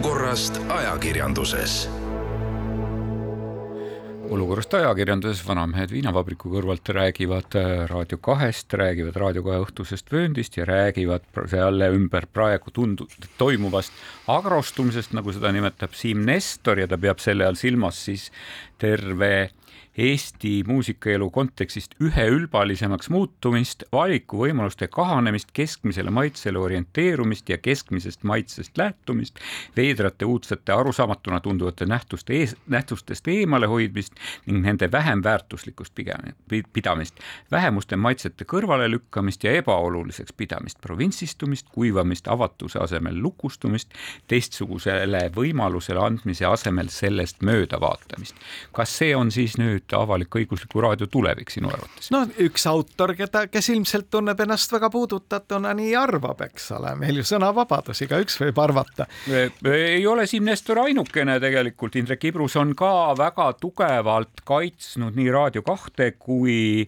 Olukorrast 0.00 0.56
ajakirjanduses. 0.72 1.72
Olukorrast 4.32 4.72
ajakirjanduses 4.78 5.42
Vanamehed 5.44 5.92
viinavabriku 5.92 6.48
kõrvalt 6.54 6.88
räägivad 6.96 7.56
äh, 7.60 7.82
Raadio 7.90 8.16
kahest, 8.24 8.72
räägivad 8.80 9.18
Raadio 9.20 9.44
kahe 9.44 9.58
õhtusest 9.60 10.08
vööndist 10.08 10.56
ja 10.56 10.64
räägivad 10.64 11.26
selle 11.52 11.90
ümber 11.92 12.24
praegu 12.32 12.72
tundu-, 12.72 13.10
toimuvast 13.36 13.92
agrostumisest, 14.32 15.12
nagu 15.18 15.36
seda 15.36 15.52
nimetab 15.52 15.92
Siim 15.92 16.24
Nestor 16.24 16.80
ja 16.80 16.88
ta 16.88 16.96
peab 16.96 17.20
selle 17.20 17.50
all 17.50 17.60
silmas 17.60 18.00
siis 18.08 18.30
terve 18.80 19.50
Eesti 20.00 20.64
muusikaelu 20.66 21.26
kontekstist 21.30 21.94
üheülbalisemaks 22.00 23.10
muutumist, 23.12 23.82
valikuvõimaluste 23.92 24.86
kahanemist, 24.88 25.50
keskmisele 25.52 26.10
maitsele 26.10 26.58
orienteerumist 26.58 27.48
ja 27.52 27.58
keskmisest 27.58 28.22
maitsest 28.24 28.78
lähtumist, 28.80 29.36
veidrate 29.76 30.24
uudsete 30.24 30.72
arusaamatuna 30.72 31.40
tunduvate 31.40 31.86
nähtuste 31.86 32.32
ees, 32.32 32.56
nähtustest 32.66 33.28
eemalehoidmist 33.28 34.16
ning 34.46 34.62
nende 34.64 34.88
vähem 34.92 35.20
väärtuslikust 35.24 35.92
pidamist, 36.72 37.20
vähemuste 37.50 37.96
maitsete 37.96 38.48
kõrvalelükkamist 38.48 39.44
ja 39.44 39.52
ebaoluliseks 39.60 40.32
pidamist, 40.32 40.80
provintsistumist, 40.80 41.68
kuivamist, 41.76 42.28
avatuse 42.28 42.80
asemel 42.80 43.20
lukustumist, 43.20 43.92
teistsugusele 44.32 45.26
võimalusele 45.36 46.00
andmise 46.06 46.48
asemel 46.48 46.88
sellest 46.88 47.44
möödavaatamist. 47.44 48.34
kas 48.72 48.98
see 48.98 49.12
on 49.16 49.30
siis 49.30 49.58
nüüd 49.58 49.89
nüüd 49.90 49.98
avalik-õigusliku 49.98 50.82
raadio 50.82 51.08
tulevik 51.10 51.50
sinu 51.50 51.70
arvates? 51.70 52.10
no 52.14 52.24
üks 52.38 52.66
autor, 52.70 53.14
keda, 53.18 53.46
kes 53.50 53.70
ilmselt 53.74 54.10
tunneb 54.10 54.40
ennast 54.40 54.72
väga 54.72 54.90
puudutatuna, 54.90 55.74
nii 55.74 55.94
arvab, 55.98 56.40
eks 56.46 56.70
ole, 56.78 56.94
meil 57.00 57.20
ju 57.20 57.26
sõnavabadus, 57.26 58.02
igaüks 58.06 58.40
võib 58.40 58.58
arvata. 58.62 59.06
ei 59.30 60.06
ole 60.06 60.26
Siim 60.26 60.44
Nestor 60.44 60.84
ainukene 60.84 61.40
tegelikult, 61.40 61.96
Indrek 61.96 62.24
Ibrus 62.30 62.56
on 62.56 62.74
ka 62.74 63.14
väga 63.18 63.52
tugevalt 63.60 64.44
kaitsnud 64.44 65.16
nii 65.18 65.30
Raadio 65.30 65.62
kahte 65.66 66.14
kui 66.18 66.86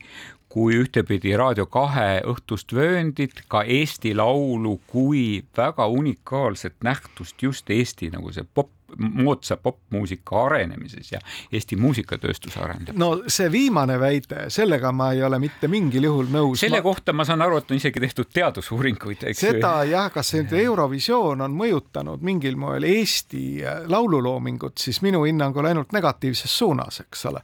kui 0.52 0.75
ühtepidi 0.76 1.30
Raadio 1.32 1.64
kahe 1.64 2.21
õhtust 2.28 2.75
vööndit, 2.76 3.38
ka 3.49 3.62
Eesti 3.64 4.12
Laulu 4.12 4.75
kui 4.87 5.40
väga 5.56 5.87
unikaalset 5.88 6.76
nähtust 6.85 7.40
just 7.40 7.73
Eesti 7.73 8.11
nagu 8.12 8.35
see 8.37 8.44
popp 8.44 8.81
moodsa 8.99 9.56
popmuusika 9.56 10.44
arenemises 10.46 11.12
ja 11.12 11.20
Eesti 11.52 11.76
muusikatööstuse 11.76 12.61
arendamises. 12.61 12.99
no 12.99 13.22
see 13.26 13.50
viimane 13.52 13.99
väide, 14.00 14.46
sellega 14.52 14.92
ma 14.92 15.12
ei 15.12 15.22
ole 15.22 15.38
mitte 15.42 15.68
mingil 15.68 16.08
juhul 16.08 16.32
nõus. 16.32 16.61
selle 16.61 16.80
ma... 16.80 16.87
kohta 16.87 17.12
ma 17.12 17.26
saan 17.28 17.42
aru, 17.42 17.61
et 17.62 17.70
on 17.70 17.80
isegi 17.80 18.00
tehtud 18.00 18.32
teadusuuringuid, 18.32 19.28
eks. 19.30 19.44
seda 19.46 19.75
jah, 19.88 20.11
kas 20.14 20.34
nüüd 20.37 20.52
Eurovisioon 20.62 21.46
on 21.46 21.56
mõjutanud 21.56 22.25
mingil 22.25 22.58
moel 22.61 22.87
Eesti 22.88 23.62
laululoomingut, 23.92 24.78
siis 24.78 25.02
minu 25.02 25.25
hinnangul 25.28 25.70
ainult 25.70 25.92
negatiivses 25.92 26.58
suunas, 26.58 27.02
eks 27.06 27.26
ole 27.30 27.42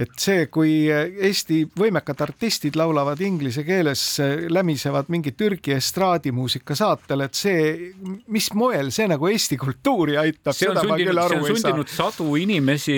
et 0.00 0.16
see, 0.20 0.46
kui 0.52 0.72
Eesti 0.88 1.62
võimekad 1.76 2.22
artistid 2.24 2.76
laulavad 2.78 3.20
inglise 3.24 3.64
keeles, 3.66 4.02
lämisevad 4.48 5.10
mingi 5.12 5.34
Türgi 5.36 5.74
estraadimuusika 5.76 6.76
saatel, 6.78 7.26
et 7.26 7.36
see, 7.36 7.92
mis 8.32 8.50
moel 8.56 8.90
see 8.94 9.08
nagu 9.10 9.28
Eesti 9.30 9.58
kultuuri 9.60 10.16
aitab, 10.20 10.56
seda 10.56 10.80
seda 10.80 10.88
ma 10.88 10.98
küll 11.00 11.20
aru 11.20 11.38
ei 11.40 11.44
saa. 11.44 11.56
sundinud 11.56 11.92
sadu 11.92 12.28
inimesi 12.40 12.96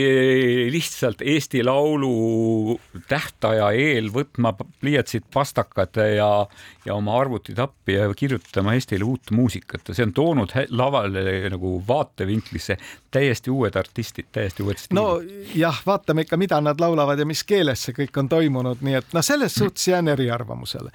lihtsalt 0.72 1.24
Eesti 1.34 1.64
Laulu 1.66 2.78
tähtaja 3.10 3.72
eel 3.74 4.12
võtma 4.14 4.54
pliiatsid, 4.60 5.26
pastakad 5.32 5.98
ja, 6.14 6.30
ja 6.86 6.94
oma 6.94 7.18
arvutid 7.20 7.58
appi 7.62 7.98
ja 7.98 8.08
kirjutama 8.16 8.76
Eestile 8.78 9.06
uut 9.08 9.34
muusikat 9.34 9.90
ja 9.90 9.96
see 9.98 10.06
on 10.06 10.14
toonud 10.16 10.54
lavale 10.70 11.50
nagu 11.52 11.76
vaatevinklisse 11.88 12.78
täiesti 13.12 13.50
uued 13.52 13.76
artistid, 13.76 14.30
täiesti 14.32 14.64
uued 14.64 14.80
stiilid. 14.80 14.98
no 15.00 15.50
jah, 15.58 15.82
vaatame 15.86 16.26
ikka, 16.26 16.38
mida 16.40 16.60
nad 16.64 16.80
laulavad 16.80 16.91
ja 17.18 17.26
mis 17.26 17.44
keeles 17.44 17.82
see 17.86 17.94
kõik 17.96 18.18
on 18.20 18.28
toimunud, 18.28 18.82
nii 18.84 18.94
et 19.00 19.14
noh, 19.16 19.24
selles 19.24 19.54
suhtes 19.54 19.88
jään 19.88 20.08
eriarvamusele. 20.12 20.92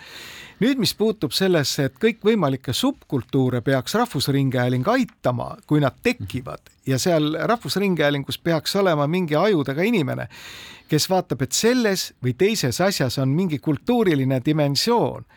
Nüüd, 0.59 0.79
mis 0.81 0.95
puutub 0.97 1.35
sellesse, 1.37 1.85
et 1.85 1.99
kõikvõimalikke 2.01 2.73
subkultuure 2.73 3.61
peaks 3.61 3.93
Rahvusringhääling 3.93 4.87
aitama, 4.89 5.51
kui 5.69 5.81
nad 5.83 5.99
tekivad 6.03 6.71
ja 6.87 6.97
seal 6.99 7.35
Rahvusringhäälingus 7.49 8.39
peaks 8.41 8.75
olema 8.75 9.05
mingi 9.07 9.35
ajudega 9.37 9.85
inimene, 9.85 10.27
kes 10.89 11.09
vaatab, 11.09 11.43
et 11.45 11.53
selles 11.53 12.13
või 12.23 12.33
teises 12.33 12.81
asjas 12.81 13.19
on 13.21 13.29
mingi 13.29 13.59
kultuuriline 13.59 14.41
dimensioon 14.45 15.27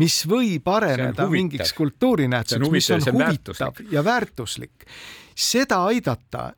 mis 0.00 0.22
võib 0.28 0.68
areneda 0.72 1.26
mingiks 1.28 1.74
kultuurinähtuseks, 1.76 2.70
mis 2.72 2.90
on 2.96 3.02
huvitav 3.12 3.82
ja 3.92 4.04
väärtuslik. 4.04 4.86
seda 5.36 5.84
aidata 5.84 6.52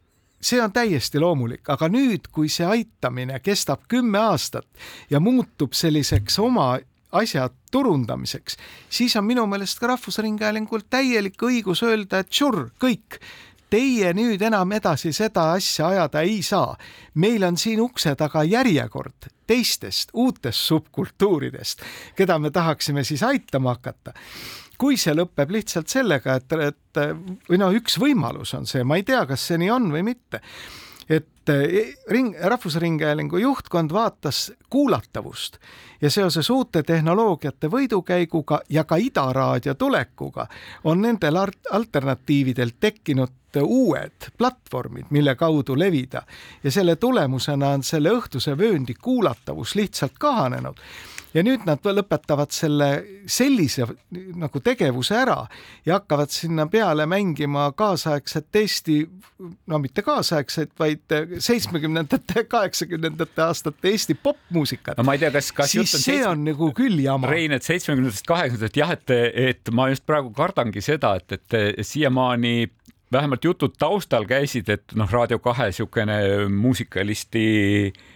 see 0.45 0.61
on 0.63 0.73
täiesti 0.73 1.21
loomulik, 1.21 1.65
aga 1.73 1.89
nüüd, 1.89 2.29
kui 2.33 2.51
see 2.53 2.67
aitamine 2.69 3.41
kestab 3.41 3.87
kümme 3.89 4.21
aastat 4.21 4.69
ja 5.11 5.21
muutub 5.21 5.73
selliseks 5.73 6.39
oma 6.39 6.75
asja 7.15 7.49
turundamiseks, 7.71 8.59
siis 8.91 9.17
on 9.17 9.25
minu 9.25 9.47
meelest 9.47 9.79
ka 9.81 9.93
Rahvusringhäälingul 9.95 10.85
täielik 10.91 11.43
õigus 11.43 11.85
öelda, 11.87 12.21
et 12.21 12.31
tšurr, 12.33 12.73
kõik, 12.83 13.21
teie 13.71 14.11
nüüd 14.15 14.43
enam 14.43 14.73
edasi 14.77 15.13
seda 15.15 15.53
asja 15.55 15.89
ajada 15.89 16.25
ei 16.27 16.43
saa. 16.43 16.77
meil 17.15 17.43
on 17.45 17.57
siin 17.57 17.81
ukse 17.81 18.15
taga 18.15 18.45
järjekord 18.45 19.31
teistest 19.47 20.11
uutest 20.13 20.59
subkultuuridest, 20.59 21.83
keda 22.17 22.39
me 22.39 22.51
tahaksime 22.51 23.05
siis 23.05 23.23
aitama 23.23 23.75
hakata 23.75 24.15
kui 24.81 24.99
see 25.01 25.15
lõpeb 25.15 25.53
lihtsalt 25.55 25.93
sellega, 25.93 26.39
et, 26.41 26.57
et 26.71 27.03
või 27.51 27.61
noh, 27.61 27.75
üks 27.75 27.99
võimalus 28.03 28.55
on 28.59 28.67
see, 28.71 28.85
ma 28.87 28.99
ei 29.01 29.07
tea, 29.07 29.25
kas 29.29 29.45
see 29.51 29.61
nii 29.63 29.71
on 29.75 29.91
või 29.95 30.05
mitte, 30.07 30.41
et 31.09 31.29
e, 31.49 31.95
ring, 32.09 32.35
Rahvusringhäälingu 32.41 33.37
juhtkond 33.37 33.93
vaatas 33.93 34.53
kuulatavust 34.71 35.57
ja 36.01 36.11
seoses 36.11 36.51
uute 36.51 36.83
tehnoloogiate 36.83 37.71
võidukäiguga 37.71 38.61
ja 38.69 38.85
ka 38.85 38.97
Ida 38.97 39.33
raadio 39.33 39.75
tulekuga 39.75 40.47
on 40.85 41.01
nendel 41.01 41.37
alternatiividel 41.71 42.77
tekkinud 42.81 43.33
uued 43.63 44.31
platvormid, 44.39 45.05
mille 45.11 45.35
kaudu 45.35 45.79
levida. 45.79 46.23
Ja 46.65 46.71
selle 46.71 46.97
tulemusena 46.97 47.69
on 47.69 47.83
selle 47.83 48.11
õhtuse 48.11 48.59
vööndi 48.59 48.95
kuulatavus 48.95 49.75
lihtsalt 49.75 50.19
kahanenud. 50.19 50.81
Ja 51.35 51.43
nüüd 51.43 51.65
nad 51.67 51.83
lõpetavad 51.83 52.53
selle 52.55 52.89
sellise 53.27 53.89
nagu 54.39 54.61
tegevuse 54.63 55.17
ära 55.19 55.41
ja 55.87 55.97
hakkavad 55.99 56.31
sinna 56.31 56.67
peale 56.71 57.07
mängima 57.11 57.73
kaasaegset 57.75 58.57
Eesti, 58.57 59.01
no 59.67 59.79
mitte 59.83 60.03
kaasaegset, 60.03 60.71
vaid 60.79 61.11
seitsmekümnendate, 61.43 62.45
kaheksakümnendate 62.49 63.43
aastate 63.43 63.91
Eesti 63.95 64.15
popmuusikat. 64.15 64.99
no 64.99 65.07
ma 65.07 65.17
ei 65.17 65.25
tea, 65.25 65.33
kas, 65.35 65.51
kas 65.57 65.75
siis 65.75 65.91
see 65.91 66.05
seitsme... 66.05 66.31
on 66.31 66.47
nagu 66.49 66.71
küll 66.77 67.03
jama. 67.03 67.31
Rein, 67.31 67.55
et 67.57 67.67
seitsmekümnendatest, 67.67 68.27
kaheksakümnendatest 68.29 68.81
jah, 68.81 68.95
et, 68.95 69.15
et 69.51 69.75
ma 69.75 69.91
just 69.93 70.07
praegu 70.07 70.33
kardangi 70.37 70.85
seda, 70.85 71.17
et, 71.21 71.39
et 71.39 71.87
siiamaani 71.87 72.71
vähemalt 73.15 73.45
jutud 73.47 73.77
taustal 73.79 74.27
käisid, 74.27 74.69
et 74.73 74.97
noh, 74.99 75.11
Raadio 75.11 75.39
kahe 75.43 75.69
niisugune 75.71 76.19
muusikalisti 76.51 77.45
Eh, 77.93 78.14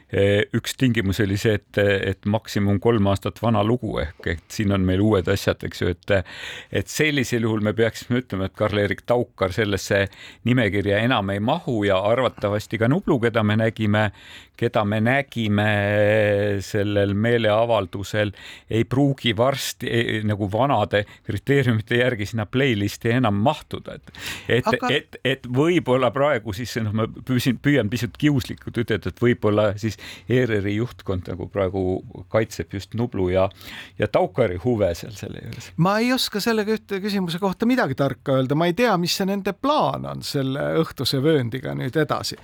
üks 0.56 0.76
tingimus 0.80 1.20
oli 1.20 1.36
see, 1.36 1.58
et, 1.58 1.78
et 1.78 2.24
maksimum 2.24 2.78
kolm 2.80 3.10
aastat 3.10 3.42
vana 3.42 3.60
lugu 3.66 3.98
ehk 4.00 4.30
et 4.32 4.44
siin 4.52 4.72
on 4.72 4.84
meil 4.88 5.02
uued 5.04 5.28
asjad, 5.28 5.60
eks 5.68 5.82
ju, 5.82 5.92
et 5.92 6.14
et 6.80 6.88
sellisel 6.88 7.44
juhul 7.44 7.60
me 7.64 7.74
peaksime 7.76 8.22
ütlema, 8.22 8.48
et 8.48 8.56
Karl-Erik 8.56 9.04
Taukar 9.04 9.52
sellesse 9.52 10.06
nimekirja 10.48 11.02
enam 11.04 11.28
ei 11.34 11.42
mahu 11.44 11.82
ja 11.84 12.00
arvatavasti 12.00 12.80
ka 12.80 12.88
Nublu, 12.88 13.18
keda 13.20 13.44
me 13.44 13.58
nägime, 13.60 14.08
keda 14.58 14.84
me 14.88 15.00
nägime 15.04 15.68
sellel 16.64 17.14
meeleavaldusel, 17.14 18.32
ei 18.70 18.84
pruugi 18.84 19.34
varsti 19.36 20.22
nagu 20.26 20.48
vanade 20.52 21.04
kriteeriumite 21.26 22.00
järgi 22.02 22.26
sinna 22.32 22.46
playlist'i 22.46 23.14
enam 23.18 23.38
mahtuda, 23.44 23.98
et 23.98 24.12
et 24.58 24.68
Aga..., 24.68 24.90
et, 24.94 25.18
et 25.24 25.46
võib-olla 25.46 26.10
praegu 26.14 26.54
siis 26.56 26.74
noh, 26.82 26.94
ma 26.96 27.06
püüsin, 27.08 27.58
püüan 27.62 27.90
pisut 27.92 28.16
kiuslikult 28.18 28.80
ütelda, 28.82 29.12
et 29.12 29.22
võib-olla 29.22 29.70
siis 29.80 29.98
ERR-i 30.28 30.76
juhtkond 30.78 31.30
nagu 31.30 31.48
praegu 31.52 31.84
kaitseb 32.32 32.74
just 32.74 32.96
Nublu 32.98 33.28
ja, 33.32 33.48
ja 33.98 34.08
Taukari 34.10 34.58
huve 34.64 34.90
seal 34.98 35.14
selle 35.18 35.44
juures. 35.44 35.70
ma 35.76 35.98
ei 36.02 36.12
oska 36.14 36.42
selle 36.42 36.66
küsimuse 36.66 37.38
kohta 37.42 37.68
midagi 37.68 37.98
tarka 37.98 38.38
öelda, 38.38 38.58
ma 38.58 38.68
ei 38.70 38.76
tea, 38.78 38.96
mis 39.00 39.16
see 39.18 39.28
nende 39.28 39.54
plaan 39.54 40.06
on 40.08 40.26
selle 40.26 40.72
õhtuse 40.82 41.22
vööndiga 41.22 41.76
nüüd 41.78 41.96
edasi 41.98 42.38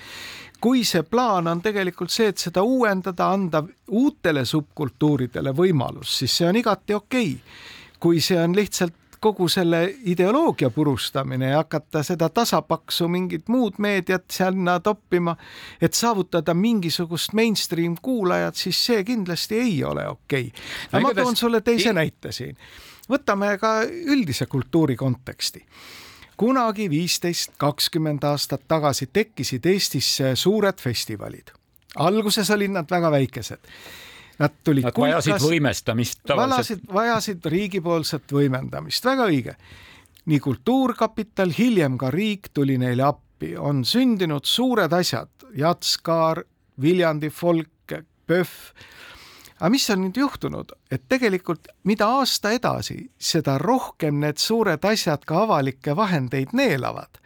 kui 0.64 0.80
see 0.88 1.02
plaan 1.04 1.48
on 1.50 1.60
tegelikult 1.60 2.12
see, 2.12 2.30
et 2.32 2.40
seda 2.40 2.62
uuendada, 2.64 3.28
anda 3.36 3.60
uutele 3.92 4.46
subkultuuridele 4.48 5.52
võimalus, 5.52 6.18
siis 6.22 6.36
see 6.40 6.46
on 6.48 6.56
igati 6.56 6.96
okei 6.96 7.32
okay. 7.34 7.96
kui 8.00 8.20
see 8.24 8.38
on 8.40 8.56
lihtsalt 8.56 9.18
kogu 9.24 9.48
selle 9.48 9.78
ideoloogia 10.12 10.68
purustamine 10.70 11.50
ja 11.50 11.62
hakata 11.62 12.02
seda 12.04 12.28
tasapaksu 12.28 13.08
mingit 13.08 13.48
muud 13.48 13.78
meediat 13.80 14.24
sinna 14.32 14.78
toppima, 14.84 15.36
et 15.80 15.96
saavutada 15.96 16.54
mingisugust 16.54 17.32
mainstream 17.32 17.96
kuulajat, 18.02 18.56
siis 18.56 18.80
see 18.86 19.04
kindlasti 19.04 19.60
ei 19.60 19.78
ole 19.84 20.06
okei 20.08 20.48
okay.. 20.48 20.64
aga 20.92 21.02
ma 21.06 21.14
toon 21.20 21.36
sulle 21.36 21.60
teise 21.60 21.92
näite 21.92 22.32
siin. 22.32 22.56
võtame 23.08 23.52
ka 23.60 23.74
üldise 24.16 24.46
kultuuri 24.48 24.96
konteksti 24.96 25.64
kunagi 26.36 26.88
viisteist, 26.90 27.52
kakskümmend 27.58 28.24
aastat 28.24 28.64
tagasi 28.68 29.06
tekkisid 29.12 29.66
Eestisse 29.66 30.36
suured 30.36 30.80
festivalid. 30.80 31.52
alguses 31.96 32.50
olid 32.50 32.70
nad 32.70 32.90
väga 32.90 33.10
väikesed 33.10 33.70
Nad 34.38 34.50
tulid 34.64 34.84
Nad 34.84 34.96
vajasid 34.98 35.36
kulkas, 35.36 35.46
võimestamist 35.46 36.20
tavaliselt. 36.26 36.56
vajasid, 36.56 36.94
vajasid 36.94 37.44
riigipoolset 37.52 38.32
võimendamist, 38.32 39.04
väga 39.04 39.28
õige. 39.30 39.54
nii 40.24 40.40
Kultuurkapital, 40.40 41.52
hiljem 41.52 41.98
ka 42.00 42.10
riik 42.10 42.48
tuli 42.54 42.78
neile 42.80 43.04
appi, 43.04 43.56
on 43.56 43.84
sündinud 43.84 44.44
suured 44.48 44.92
asjad, 44.92 45.28
Jatskaar, 45.54 46.42
Viljandi 46.80 47.28
folk, 47.30 47.92
PÖFF. 48.26 48.72
Aga 49.64 49.72
mis 49.72 49.86
on 49.90 50.02
nüüd 50.04 50.18
juhtunud, 50.20 50.74
et 50.92 51.06
tegelikult 51.08 51.70
mida 51.88 52.10
aasta 52.18 52.52
edasi, 52.52 52.98
seda 53.16 53.56
rohkem 53.58 54.20
need 54.20 54.36
suured 54.36 54.84
asjad 54.84 55.24
ka 55.24 55.46
avalikke 55.46 55.96
vahendeid 55.96 56.52
neelavad 56.52 57.22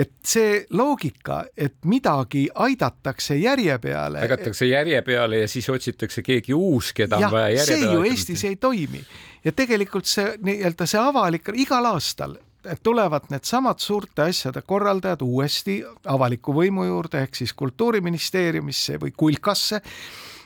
et 0.00 0.10
see 0.24 0.64
loogika, 0.74 1.44
et 1.56 1.76
midagi 1.84 2.44
aidatakse 2.54 3.36
järje 3.36 3.78
peale. 3.82 4.22
aidatakse 4.24 4.66
järje 4.66 5.02
peale 5.06 5.42
ja 5.42 5.48
siis 5.48 5.68
otsitakse 5.70 6.22
keegi 6.26 6.54
uus, 6.54 6.92
keda 6.96 7.18
on 7.18 7.30
vaja 7.30 7.48
järje 7.54 7.66
peale. 7.66 7.86
see 7.86 7.94
ju 7.94 8.04
Eestis 8.10 8.44
ei 8.48 8.56
toimi 8.56 9.02
ja 9.44 9.52
tegelikult 9.52 10.10
see 10.10 10.38
nii-öelda 10.42 10.86
see 10.90 11.02
avalik 11.02 11.52
igal 11.54 11.90
aastal 11.92 12.38
tulevad 12.82 13.30
needsamad 13.30 13.78
suurte 13.78 14.22
asjade 14.22 14.62
korraldajad 14.66 15.22
uuesti 15.24 15.80
avaliku 16.12 16.54
võimu 16.54 16.84
juurde 16.88 17.22
ehk 17.24 17.38
siis 17.42 17.54
kultuuriministeeriumisse 17.56 18.98
või 19.00 19.14
kulkasse 19.16 19.80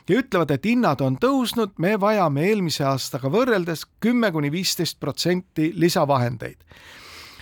ja 0.09 0.19
ütlevad, 0.19 0.51
et 0.51 0.65
hinnad 0.65 1.01
on 1.01 1.17
tõusnud, 1.21 1.75
me 1.81 1.95
vajame 1.99 2.45
eelmise 2.49 2.85
aastaga 2.85 3.29
võrreldes 3.31 3.85
kümme 3.99 4.31
kuni 4.31 4.51
viisteist 4.51 4.99
protsenti 4.99 5.71
lisavahendeid. 5.75 6.57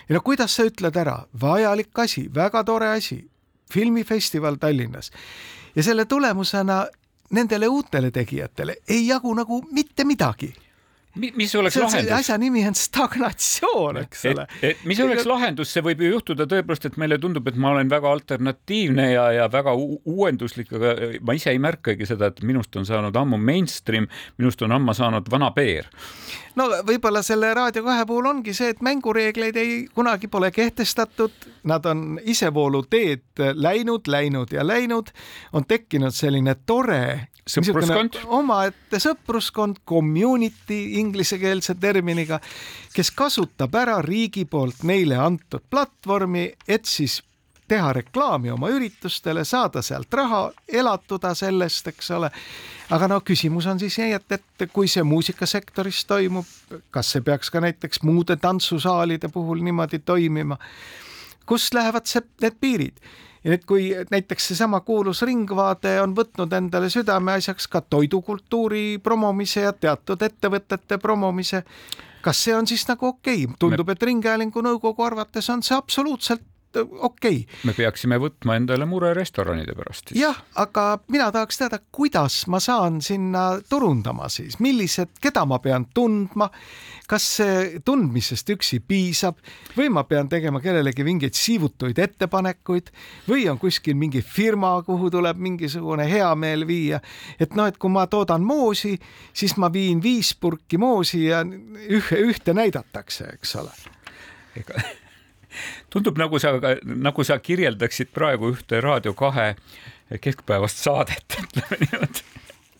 Ja 0.09 0.17
no 0.17 0.21
kuidas 0.21 0.55
sa 0.55 0.65
ütled 0.67 0.95
ära, 0.99 1.17
vajalik 1.41 1.99
asi, 1.99 2.27
väga 2.33 2.63
tore 2.63 2.89
asi, 2.95 3.21
filmifestival 3.71 4.59
Tallinnas. 4.59 5.11
Ja 5.75 5.83
selle 5.83 6.05
tulemusena 6.05 6.83
nendele 7.33 7.67
uutele 7.67 8.11
tegijatele 8.11 8.75
ei 8.87 9.07
jagu 9.07 9.33
nagu 9.33 9.63
mitte 9.71 10.05
midagi 10.05 10.53
mis 11.15 11.55
oleks 11.55 11.75
see, 11.75 11.83
lahendus? 11.83 12.11
asja 12.17 12.37
nimi 12.41 12.63
on 12.67 12.75
stagnatsioon, 12.77 13.99
eks 14.01 14.23
ole. 14.31 14.45
mis 14.89 14.99
oleks 15.03 15.27
lahendus, 15.29 15.73
see 15.73 15.83
võib 15.85 16.01
ju 16.01 16.13
juhtuda 16.15 16.47
tõepoolest, 16.49 16.87
et 16.89 16.97
meile 17.01 17.19
tundub, 17.21 17.47
et 17.49 17.57
ma 17.59 17.73
olen 17.75 17.89
väga 17.91 18.09
alternatiivne 18.09 19.09
ja, 19.11 19.27
ja 19.37 19.47
väga 19.51 19.75
uuenduslik, 19.77 20.73
aga 20.73 20.95
ma 21.21 21.35
ise 21.37 21.53
ei 21.53 21.61
märkagi 21.61 22.07
seda, 22.09 22.31
et 22.31 22.41
minust 22.45 22.73
on 22.79 22.87
saanud 22.89 23.15
ammu 23.19 23.37
mainstream, 23.37 24.07
minust 24.41 24.61
on 24.65 24.73
ammu 24.73 24.95
saanud 24.97 25.29
vana 25.31 25.51
peer. 25.53 25.89
no 26.57 26.69
võib-olla 26.87 27.21
selle 27.25 27.53
Raadio 27.53 27.85
kahe 27.85 28.07
puhul 28.09 28.31
ongi 28.31 28.55
see, 28.57 28.73
et 28.73 28.81
mängureegleid 28.81 29.59
ei, 29.61 29.75
kunagi 29.93 30.29
pole 30.33 30.49
kehtestatud, 30.51 31.49
nad 31.69 31.85
on 31.89 32.17
isevoolu 32.23 32.85
teed 32.89 33.45
läinud, 33.53 34.09
läinud 34.09 34.53
ja 34.53 34.65
läinud, 34.65 35.13
on 35.53 35.69
tekkinud 35.69 36.15
selline 36.15 36.57
tore 36.65 37.29
sõpruskond, 37.49 38.17
omaette 38.31 38.99
sõpruskond, 39.03 39.81
community 39.87 40.79
inglisekeelse 41.03 41.75
terminiga, 41.81 42.39
kes 42.95 43.11
kasutab 43.11 43.75
ära 43.75 43.99
riigi 44.01 44.45
poolt 44.49 44.83
neile 44.87 45.19
antud 45.19 45.63
platvormi, 45.69 46.49
et 46.67 46.89
siis 46.89 47.19
teha 47.67 47.93
reklaami 47.93 48.51
oma 48.51 48.69
üritustele, 48.73 49.45
saada 49.45 49.81
sealt 49.81 50.13
raha, 50.13 50.43
elatuda 50.67 51.33
sellest, 51.37 51.87
eks 51.93 52.11
ole. 52.11 52.29
aga 52.93 53.07
no 53.07 53.21
küsimus 53.25 53.65
on 53.71 53.79
siis 53.79 53.97
nii, 53.97 54.13
et, 54.17 54.35
et 54.37 54.65
kui 54.73 54.87
see 54.91 55.03
muusikasektoris 55.07 56.03
toimub, 56.05 56.49
kas 56.91 57.13
see 57.15 57.23
peaks 57.25 57.49
ka 57.49 57.61
näiteks 57.63 58.03
muude 58.03 58.35
tantsusaalide 58.35 59.31
puhul 59.33 59.63
niimoodi 59.63 59.99
toimima? 59.99 60.57
kust 61.45 61.73
lähevad 61.73 62.07
see, 62.07 62.21
need 62.41 62.59
piirid? 62.59 62.99
Ja 63.43 63.51
nüüd, 63.51 63.65
kui 63.67 63.89
näiteks 64.11 64.47
seesama 64.51 64.79
kuulus 64.87 65.21
Ringvaade 65.27 65.97
on 66.01 66.15
võtnud 66.15 66.53
endale 66.55 66.89
südameasjaks 66.93 67.67
ka 67.67 67.81
toidukultuuri 67.81 68.99
promomise 69.03 69.65
ja 69.65 69.73
teatud 69.73 70.21
ettevõtete 70.21 70.97
promomise, 70.97 71.63
kas 72.23 72.43
see 72.45 72.55
on 72.55 72.67
siis 72.67 72.87
nagu 72.87 73.07
okei 73.11 73.45
okay?, 73.45 73.59
tundub, 73.59 73.89
et 73.89 74.03
Ringhäälingu 74.03 74.63
nõukogu 74.63 75.03
arvates 75.03 75.49
on 75.49 75.63
see 75.63 75.77
absoluutselt 75.77 76.45
okei. 76.81 77.43
Okay.. 77.43 77.59
me 77.63 77.75
peaksime 77.77 78.19
võtma 78.21 78.57
endale 78.59 78.87
mure 78.89 79.13
restoranide 79.17 79.75
pärast 79.77 80.13
jah, 80.17 80.37
aga 80.59 80.99
mina 81.11 81.29
tahaks 81.33 81.59
teada, 81.61 81.79
kuidas 81.91 82.43
ma 82.51 82.59
saan 82.63 83.01
sinna 83.01 83.59
turundama 83.69 84.29
siis, 84.31 84.59
millised, 84.63 85.17
keda 85.21 85.45
ma 85.49 85.59
pean 85.63 85.87
tundma, 85.93 86.49
kas 87.09 87.25
see 87.37 87.81
tundmisest 87.85 88.49
üksi 88.55 88.79
piisab? 88.87 89.39
Või 89.77 89.89
ma 89.93 90.05
pean 90.07 90.29
tegema 90.31 90.61
kellelegi 90.63 91.05
mingeid 91.05 91.37
siivutuid 91.37 91.99
ettepanekuid? 91.99 92.91
Või 93.29 93.47
on 93.51 93.59
kuskil 93.61 93.97
mingi 93.99 94.23
firma, 94.25 94.75
kuhu 94.85 95.11
tuleb 95.13 95.39
mingisugune 95.43 96.07
heameel 96.09 96.67
viia, 96.69 97.01
et 97.39 97.55
noh, 97.57 97.67
et 97.69 97.77
kui 97.77 97.91
ma 97.93 98.07
toodan 98.07 98.43
moosi, 98.45 98.95
siis 99.33 99.57
ma 99.57 99.71
viin 99.73 100.01
viis 100.03 100.33
purki 100.35 100.79
moosi 100.81 101.25
ja 101.27 101.43
ühe, 101.43 102.25
ühte 102.29 102.55
näidatakse, 102.57 103.33
eks 103.37 103.55
ole. 103.61 103.73
Ega 104.57 104.83
tundub 105.93 106.19
nagu 106.21 106.39
sa, 106.39 106.55
nagu 106.83 107.23
sa 107.23 107.39
kirjeldaksid 107.39 108.13
praegu 108.13 108.53
ühte 108.53 108.81
Raadio 108.83 109.13
kahe 109.17 109.53
keskpäevast 110.21 110.83
saadet, 110.83 111.25
ütleme 111.43 111.81
niimoodi 111.85 112.29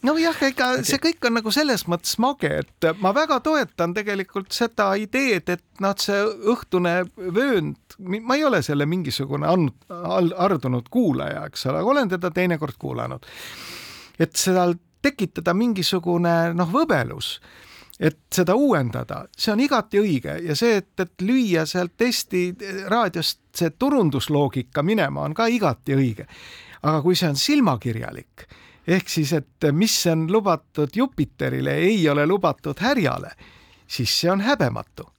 nojah, 0.03 0.39
ega 0.47 0.69
see 0.85 0.99
kõik 1.01 1.27
on 1.27 1.37
nagu 1.39 1.51
selles 1.53 1.85
mõttes 1.91 2.17
mage, 2.21 2.49
et 2.63 2.87
ma 3.01 3.13
väga 3.15 3.39
toetan 3.43 3.95
tegelikult 3.95 4.51
seda 4.55 4.91
ideed, 4.99 5.49
et 5.55 5.63
noh, 5.83 5.95
see 5.99 6.19
õhtune 6.53 6.95
vöönd, 7.15 7.97
ma 7.99 8.37
ei 8.37 8.45
ole 8.47 8.61
selle 8.65 8.87
mingisugune 8.89 9.47
andnud, 9.49 9.77
ardunud 10.47 10.89
kuulaja, 10.93 11.45
eks 11.49 11.67
ole, 11.71 11.83
olen 11.93 12.11
teda 12.11 12.31
teinekord 12.35 12.79
kuulanud. 12.79 13.25
et 14.19 14.35
seal 14.37 14.75
tekitada 15.03 15.53
mingisugune 15.57 16.53
noh, 16.55 16.69
võbelus 16.71 17.37
et 17.99 18.19
seda 18.33 18.55
uuendada, 18.55 19.23
see 19.37 19.53
on 19.53 19.61
igati 19.61 20.01
õige 20.01 20.39
ja 20.47 20.55
see, 20.57 20.79
et, 20.81 20.91
et 20.99 21.21
lüüa 21.21 21.65
sealt 21.69 22.01
Eesti 22.01 22.45
raadiost 22.89 23.39
see 23.53 23.69
turundusloogika 23.77 24.83
minema, 24.83 25.27
on 25.27 25.33
ka 25.33 25.47
igati 25.47 25.95
õige. 25.95 26.27
aga 26.83 27.01
kui 27.01 27.15
see 27.15 27.29
on 27.29 27.39
silmakirjalik 27.39 28.47
ehk 28.87 29.09
siis, 29.09 29.33
et 29.33 29.71
mis 29.71 29.95
on 30.11 30.27
lubatud 30.31 30.89
Jupiterile, 30.95 31.75
ei 31.85 32.09
ole 32.09 32.25
lubatud 32.27 32.79
härjale, 32.79 33.31
siis 33.87 34.19
see 34.21 34.31
on 34.31 34.41
häbematu 34.41 35.12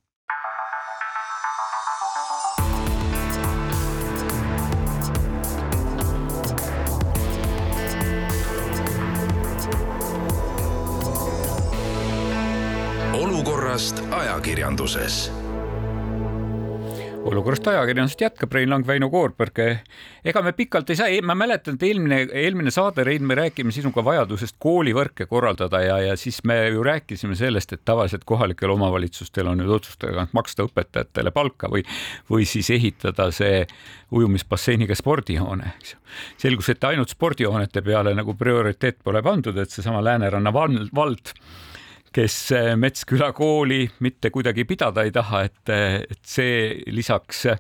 olukorrast 13.75 14.03
ajakirjanduses 14.15 15.15
olukorrast 17.27 17.67
ajakirjandusest 17.67 18.21
jätkab 18.23 18.53
Rein 18.55 18.71
Lang, 18.71 18.87
Väino 18.87 19.09
Koorberg. 19.11 19.59
ega 20.25 20.43
me 20.43 20.53
pikalt 20.53 20.91
ei 20.91 20.97
saa, 20.97 21.09
ma 21.27 21.35
mäletan, 21.35 21.75
et 21.75 21.83
eelmine, 21.83 22.21
eelmine 22.39 22.71
saade, 22.71 23.03
Rein, 23.05 23.27
me 23.27 23.35
räägime 23.35 23.75
sinuga 23.75 24.05
vajadusest 24.07 24.61
koolivõrke 24.63 25.27
korraldada 25.27 25.81
ja, 25.83 25.99
ja 26.07 26.15
siis 26.17 26.39
me 26.45 26.69
ju 26.69 26.87
rääkisime 26.87 27.35
sellest, 27.35 27.73
et 27.73 27.83
tavaliselt 27.85 28.23
kohalikel 28.25 28.71
omavalitsustel 28.77 29.51
on 29.51 29.59
nüüd 29.59 29.75
otsustada, 29.81 30.15
kas 30.21 30.39
maksta 30.39 30.69
õpetajatele 30.69 31.35
palka 31.35 31.73
või, 31.75 31.83
või 32.31 32.47
siis 32.47 32.71
ehitada 32.71 33.33
see 33.35 33.65
ujumisbasseiniga 34.15 34.95
spordihoone, 34.95 35.75
eks 35.81 35.97
ju. 35.97 36.03
selgus, 36.47 36.71
et 36.71 36.91
ainult 36.93 37.11
spordihoonete 37.11 37.83
peale 37.83 38.15
nagu 38.15 38.39
prioriteet 38.39 39.03
pole 39.03 39.27
pandud, 39.27 39.59
et 39.59 39.75
seesama 39.75 40.05
Lääneranna 40.05 40.55
vald, 40.55 40.93
vald 40.95 41.35
kes 42.15 42.37
eh, 42.55 42.75
Metsküla 42.77 43.33
kooli 43.33 43.85
mitte 44.05 44.31
kuidagi 44.31 44.65
pidada 44.69 45.05
ei 45.05 45.13
taha, 45.15 45.45
et, 45.49 45.63
eh, 45.73 46.01
et 46.11 46.21
see 46.27 46.57
lisaks 46.95 47.45
eh, 47.51 47.59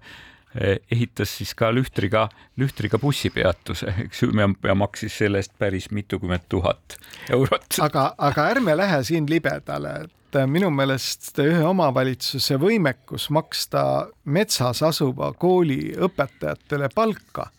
ehitas 0.94 1.32
siis 1.40 1.54
ka 1.58 1.72
Lühtriga, 1.74 2.28
Lühtriga 2.60 3.00
bussipeatuse, 3.02 3.94
eks 4.06 4.22
ju, 4.22 4.32
ja 4.38 4.76
maksis 4.78 5.18
selle 5.22 5.42
eest 5.42 5.56
päris 5.58 5.90
mitukümmend 5.90 6.46
tuhat 6.48 6.98
eurot. 7.34 7.80
aga, 7.82 8.12
aga 8.18 8.50
ärme 8.54 8.76
lähe 8.78 9.02
siin 9.06 9.26
libedale, 9.30 9.96
et 10.04 10.40
minu 10.50 10.70
meelest 10.74 11.38
ühe 11.42 11.62
omavalitsuse 11.66 12.58
võimekus 12.58 13.28
maksta 13.34 13.84
metsas 14.24 14.82
asuva 14.82 15.32
kooli 15.38 15.94
õpetajatele 15.94 16.90
palka 16.94 17.50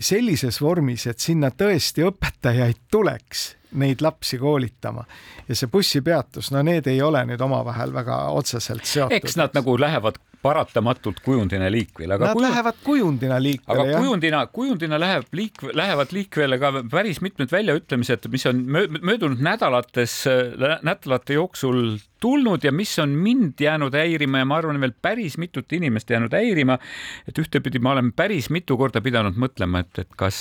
sellises 0.00 0.58
vormis, 0.60 1.06
et 1.06 1.20
sinna 1.22 1.52
tõesti 1.54 2.02
õpetajaid 2.04 2.88
tuleks 2.90 3.52
neid 3.80 4.02
lapsi 4.04 4.38
koolitama 4.38 5.04
ja 5.48 5.56
see 5.56 5.70
bussipeatus, 5.70 6.52
no 6.54 6.62
need 6.66 6.86
ei 6.90 7.02
ole 7.02 7.24
nüüd 7.28 7.42
omavahel 7.44 7.94
väga 7.94 8.20
otseselt 8.36 8.86
seotud. 8.88 9.16
eks 9.16 9.36
nad 9.40 9.56
nagu 9.56 9.76
lähevad 9.80 10.20
paratamatult 10.44 11.22
kujundina 11.24 11.70
liikvele. 11.72 12.18
Nad 12.18 12.32
kujund... 12.32 12.44
lähevad 12.44 12.80
kujundina 12.84 13.38
liikvele. 13.42 13.80
aga 13.80 13.90
jah. 13.90 14.02
kujundina, 14.02 14.40
kujundina 14.52 14.98
läheb 15.00 15.38
liik-, 15.38 15.64
lähevad 15.72 16.12
liikvele 16.12 16.58
ka 16.60 16.72
päris 16.92 17.22
mitmed 17.24 17.52
väljaütlemised, 17.52 18.28
mis 18.32 18.44
on 18.50 18.60
möödunud 18.68 19.40
nädalates, 19.44 20.18
nädalate 20.84 21.38
jooksul 21.38 21.96
tulnud 22.20 22.64
ja 22.64 22.72
mis 22.72 22.92
on 23.00 23.16
mind 23.24 23.60
jäänud 23.60 23.96
häirima 23.96 24.42
ja 24.42 24.48
ma 24.48 24.60
arvan, 24.60 24.80
veel 24.84 24.94
päris 25.02 25.38
mitut 25.40 25.72
inimest 25.72 26.12
jäänud 26.12 26.36
häirima. 26.36 26.78
et 27.28 27.38
ühtepidi 27.40 27.80
ma 27.80 27.96
olen 27.96 28.12
päris 28.12 28.50
mitu 28.52 28.76
korda 28.80 29.00
pidanud 29.04 29.40
mõtlema, 29.40 29.84
et, 29.84 30.04
et 30.04 30.16
kas 30.16 30.40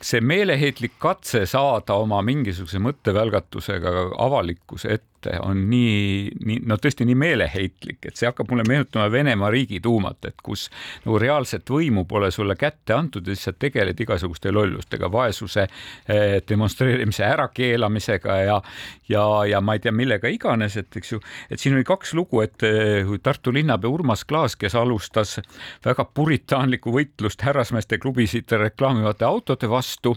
see 0.00 0.20
meeleheitlik 0.22 0.94
katse 1.02 1.44
saada 1.46 1.96
oma 1.98 2.20
mingisuguse 2.22 2.78
mõttevälgatusega 2.82 3.94
avalikkuse 4.22 4.92
ette 4.94 5.17
mõte 5.18 5.38
on 5.42 5.68
nii, 5.70 6.30
nii, 6.44 6.60
no 6.66 6.76
tõesti 6.78 7.04
nii 7.06 7.16
meeleheitlik, 7.18 7.98
et 8.06 8.16
see 8.16 8.28
hakkab 8.28 8.50
mulle 8.50 8.64
meenutama 8.68 9.10
Venemaa 9.10 9.50
Riigiduumat, 9.50 10.24
et 10.24 10.36
kus 10.42 10.68
nagu 11.04 11.18
reaalset 11.18 11.68
võimu 11.68 12.04
pole 12.08 12.30
sulle 12.30 12.56
kätte 12.56 12.94
antud 12.94 13.26
ja 13.26 13.34
siis 13.34 13.48
sa 13.48 13.52
tegeled 13.52 13.98
igasuguste 14.00 14.52
lollustega, 14.52 15.10
vaesuse 15.10 15.66
eh, 15.66 16.40
demonstreerimise 16.48 17.24
ärakeelamisega 17.24 18.36
ja, 18.42 18.60
ja, 19.08 19.24
ja 19.46 19.60
ma 19.60 19.74
ei 19.74 19.80
tea, 19.80 19.92
millega 19.92 20.28
iganes, 20.28 20.76
et 20.76 20.96
eks 20.96 21.12
ju, 21.12 21.20
et 21.50 21.60
siin 21.60 21.74
oli 21.74 21.84
kaks 21.84 22.14
lugu, 22.14 22.42
et 22.42 22.62
eh, 22.62 23.06
Tartu 23.22 23.52
linnapea 23.52 23.90
Urmas 23.90 24.24
Klaas, 24.24 24.56
kes 24.56 24.76
alustas 24.78 25.38
väga 25.84 26.06
puritaanlikku 26.14 26.92
võitlust 26.94 27.42
härrasmeeste 27.42 27.98
klubisid 27.98 28.50
reklaamivate 28.52 29.26
autode 29.26 29.68
vastu 29.68 30.16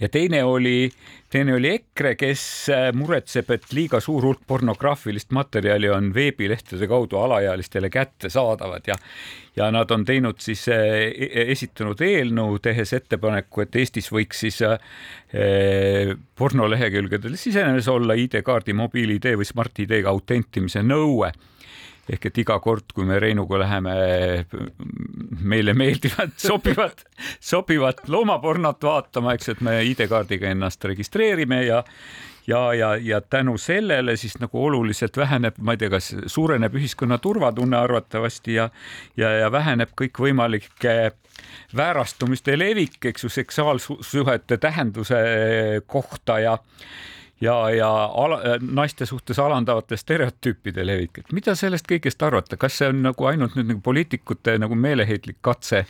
ja 0.00 0.08
teine 0.08 0.44
oli, 0.44 0.90
teine 1.30 1.54
oli 1.54 1.70
EKRE, 1.70 2.14
kes 2.18 2.42
äh, 2.72 2.88
muretseb, 2.96 3.50
et 3.54 3.72
liiga 3.72 4.00
suur 4.00 4.24
hulk 4.26 4.44
pornograafilist 4.46 5.32
materjali 5.36 5.90
on 5.92 6.12
veebilehtede 6.14 6.88
kaudu 6.90 7.20
alaealistele 7.22 7.90
kättesaadavad 7.90 8.92
ja 8.92 8.98
ja 9.56 9.70
nad 9.70 9.90
on 9.94 10.04
teinud 10.04 10.40
siis, 10.42 10.66
äh, 10.68 11.06
e-, 11.14 11.46
esitanud 11.52 12.00
eelnõu, 12.02 12.58
tehes 12.62 12.92
ettepaneku, 12.96 13.62
et 13.62 13.76
Eestis 13.78 14.10
võiks 14.12 14.42
siis 14.46 14.60
äh, 14.66 14.78
pornolehekülgedel 16.38 17.36
sisenedes 17.38 17.88
olla 17.88 18.18
ID-kaardi, 18.18 18.74
mobiil-ID 18.74 19.34
või 19.38 19.46
Smart-ID-ga 19.46 20.10
autentimise 20.10 20.82
nõue 20.82 21.30
ehk 22.10 22.26
et 22.28 22.42
iga 22.42 22.58
kord, 22.60 22.90
kui 22.94 23.06
me 23.08 23.18
Reinuga 23.22 23.58
läheme 23.62 23.94
meile 25.40 25.74
meeldivat, 25.76 26.36
sobivat, 26.48 27.06
sobivat 27.40 28.04
loomapornot 28.08 28.84
vaatama, 28.84 29.34
eks, 29.34 29.54
et 29.54 29.64
me 29.64 29.80
ID-kaardiga 29.90 30.52
ennast 30.52 30.84
registreerime 30.84 31.64
ja 31.64 31.82
ja, 32.46 32.74
ja, 32.74 32.96
ja 32.96 33.20
tänu 33.20 33.58
sellele 33.58 34.16
siis 34.16 34.36
nagu 34.40 34.64
oluliselt 34.66 35.16
väheneb, 35.16 35.56
ma 35.58 35.72
ei 35.72 35.80
tea, 35.80 35.90
kas 35.90 36.10
suureneb 36.26 36.74
ühiskonna 36.76 37.18
turvatunne 37.18 37.76
arvatavasti 37.76 38.58
ja 38.58 38.68
ja, 39.16 39.30
ja 39.38 39.52
väheneb 39.52 39.94
kõikvõimalike 39.96 41.14
väärastumiste 41.76 42.58
levik, 42.58 42.98
eks 43.04 43.24
ju, 43.24 43.32
seksuaalsuhete 43.32 44.58
tähenduse 44.60 45.16
kohta 45.86 46.38
ja 46.38 46.58
ja, 47.40 47.70
ja 47.70 47.88
ala, 48.04 48.40
naiste 48.60 49.06
suhtes 49.06 49.38
alandavate 49.38 49.96
stereotüüpide 49.96 50.86
levik, 50.86 51.18
et 51.18 51.32
mida 51.32 51.54
sellest 51.58 51.88
kõigest 51.90 52.22
arvata, 52.22 52.58
kas 52.60 52.78
see 52.80 52.90
on 52.92 53.02
nagu 53.04 53.30
ainult 53.30 53.56
nüüd 53.58 53.72
nagu 53.72 53.82
poliitikute 53.84 54.58
nagu 54.58 54.78
meeleheitlik 54.78 55.40
katse 55.44 55.84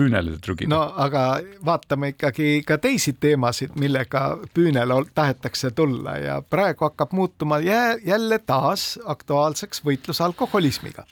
püünele 0.00 0.38
trügida? 0.42 0.70
no 0.72 0.80
aga 1.04 1.24
vaatame 1.66 2.14
ikkagi 2.14 2.62
ka 2.66 2.78
teisi 2.82 3.16
teemasid, 3.20 3.76
millega 3.80 4.24
püünele 4.54 5.02
tahetakse 5.14 5.70
tulla. 5.76 6.16
Ja 6.18 6.40
praegu 6.42 6.88
hakkab 6.88 7.12
muutuma 7.12 7.60
jä 7.64 7.98
jälle 8.04 8.38
taas 8.38 8.98
aktuaalseks 9.04 9.84
võitlus 9.84 10.22
alkoholismiga 10.24 11.06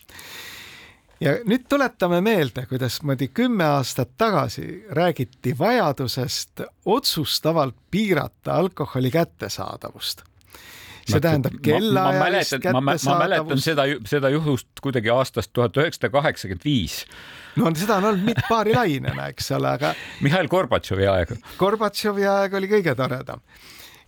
ja 1.20 1.34
nüüd 1.48 1.66
tuletame 1.68 2.20
meelde, 2.24 2.66
kuidas 2.70 3.00
moodi 3.02 3.28
kümme 3.34 3.64
aastat 3.64 4.16
tagasi 4.18 4.84
räägiti 4.90 5.54
vajadusest 5.58 6.62
otsustavalt 6.86 7.76
piirata 7.90 8.54
alkoholi 8.54 9.10
kättesaadavust 9.10 10.24
see 11.08 11.20
tähendab 11.24 11.56
kellaajalist 11.62 12.58
kättesaadavust. 12.60 13.04
ma 13.08 13.18
mäletan 13.18 13.62
seda, 13.64 13.86
seda 14.06 14.30
juhust 14.34 14.82
kuidagi 14.82 15.10
aastast 15.10 15.52
tuhat 15.52 15.76
üheksasada 15.76 16.10
kaheksakümmend 16.12 16.64
viis. 16.64 17.00
no 17.56 17.72
seda 17.74 17.96
on 17.96 18.10
olnud 18.12 18.28
mitt 18.28 18.44
paari 18.48 18.76
lainena, 18.76 19.30
eks 19.32 19.50
ole, 19.56 19.72
aga. 19.78 19.94
Mihhail 20.20 20.48
Gorbatšovi 20.52 21.08
aeg. 21.08 21.34
Gorbatšovi 21.58 22.28
aeg 22.28 22.54
oli 22.60 22.70
kõige 22.76 22.94
toredam 22.98 23.42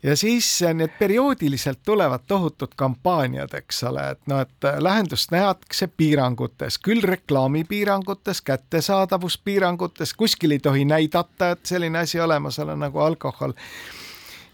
ja 0.02 0.16
siis 0.16 0.48
need 0.74 0.90
perioodiliselt 0.98 1.78
tulevad 1.84 2.20
tohutud 2.26 2.72
kampaaniad, 2.76 3.54
eks 3.54 3.82
ole, 3.84 4.10
et 4.10 4.20
noh, 4.26 4.40
et 4.40 4.68
lähendust 4.78 5.30
nähakse 5.30 5.86
piirangutes, 5.86 6.78
küll 6.78 7.02
reklaamipiirangutes, 7.02 8.42
kättesaadavuspiirangutes, 8.42 10.14
kuskil 10.14 10.56
ei 10.56 10.58
tohi 10.58 10.84
näidata, 10.84 11.50
et 11.50 11.66
selline 11.66 11.98
asi 11.98 12.20
olemas 12.20 12.58
on 12.58 12.78
nagu 12.78 12.98
alkohol. 12.98 13.52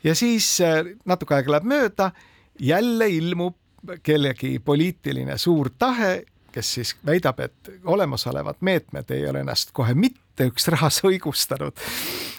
ja 0.04 0.14
siis 0.14 0.58
natuke 1.04 1.34
aega 1.34 1.52
läheb 1.52 1.64
mööda 1.64 2.10
jälle 2.58 3.08
ilmub 3.08 3.56
kellegi 4.02 4.58
poliitiline 4.58 5.38
suur 5.38 5.70
tahe, 5.78 6.24
kes 6.52 6.74
siis 6.74 6.96
väidab, 7.06 7.40
et 7.40 7.72
olemasolevad 7.84 8.56
meetmed 8.60 9.10
ei 9.10 9.28
ole 9.28 9.40
ennast 9.44 9.70
kohe 9.72 9.94
mitte 9.94 10.48
üks 10.50 10.68
rahas 10.72 11.02
õigustanud 11.04 11.76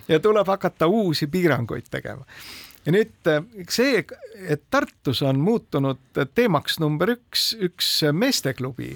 ja 0.07 0.19
tuleb 0.19 0.47
hakata 0.47 0.87
uusi 0.87 1.27
piiranguid 1.27 1.89
tegema. 1.91 2.25
Ja 2.87 2.95
nüüd 2.95 3.31
see, 3.69 4.03
et 4.47 4.67
Tartus 4.71 5.21
on 5.27 5.41
muutunud 5.43 6.21
teemaks 6.35 6.79
number 6.79 7.17
üks, 7.17 7.51
üks 7.59 7.89
meesteklubi, 8.15 8.93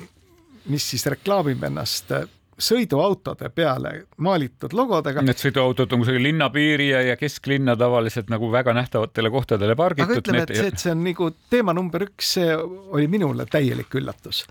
mis 0.72 0.92
siis 0.94 1.06
reklaamib 1.12 1.64
ennast 1.68 2.14
sõiduautode 2.62 3.50
peale 3.56 3.94
maalitud 4.22 4.74
logodega. 4.78 5.24
Need 5.26 5.42
sõiduautod 5.42 5.94
on 5.96 6.04
kusagil 6.04 6.24
linnapiiri 6.30 6.92
ja, 6.92 7.02
ja 7.12 7.16
kesklinna 7.20 7.76
tavaliselt 7.80 8.30
nagu 8.32 8.52
väga 8.54 8.76
nähtavatele 8.78 9.32
kohtadele 9.34 9.76
pargitud. 9.76 10.12
aga 10.12 10.22
ütleme, 10.22 10.44
et 10.46 10.56
see, 10.56 10.70
et 10.70 10.84
see 10.84 10.94
on 10.94 11.02
nagu 11.06 11.32
teema 11.50 11.76
number 11.78 12.06
üks, 12.06 12.36
see 12.38 12.54
oli 12.56 13.10
minule 13.12 13.48
täielik 13.50 13.98
üllatus 13.98 14.46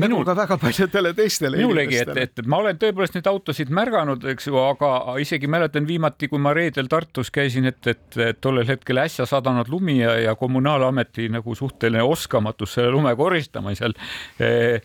nagu 0.00 0.20
ka 0.26 0.34
väga 0.36 0.58
paljudele 0.60 1.12
teistele 1.16 1.60
minulegi, 1.60 1.98
et, 2.02 2.12
et 2.20 2.42
ma 2.48 2.60
olen 2.62 2.78
tõepoolest 2.80 3.16
neid 3.16 3.30
autosid 3.30 3.72
märganud, 3.74 4.24
eks 4.32 4.50
ju, 4.50 4.58
aga 4.60 5.16
isegi 5.22 5.50
mäletan 5.50 5.88
viimati, 5.88 6.28
kui 6.32 6.42
ma 6.42 6.52
reedel 6.56 6.90
Tartus 6.92 7.32
käisin, 7.34 7.68
et, 7.70 7.80
et, 7.90 8.20
tollel 8.40 8.68
hetkel 8.68 9.00
äsja 9.02 9.26
sadanud 9.28 9.70
lumi 9.72 10.00
ja, 10.02 10.14
ja 10.20 10.36
kommunaalameti 10.38 11.30
nagu 11.32 11.54
suhteline 11.56 12.04
oskamatus 12.04 12.76
selle 12.76 12.92
lume 12.94 13.16
koristamisel 13.16 13.96
eh, 14.40 14.80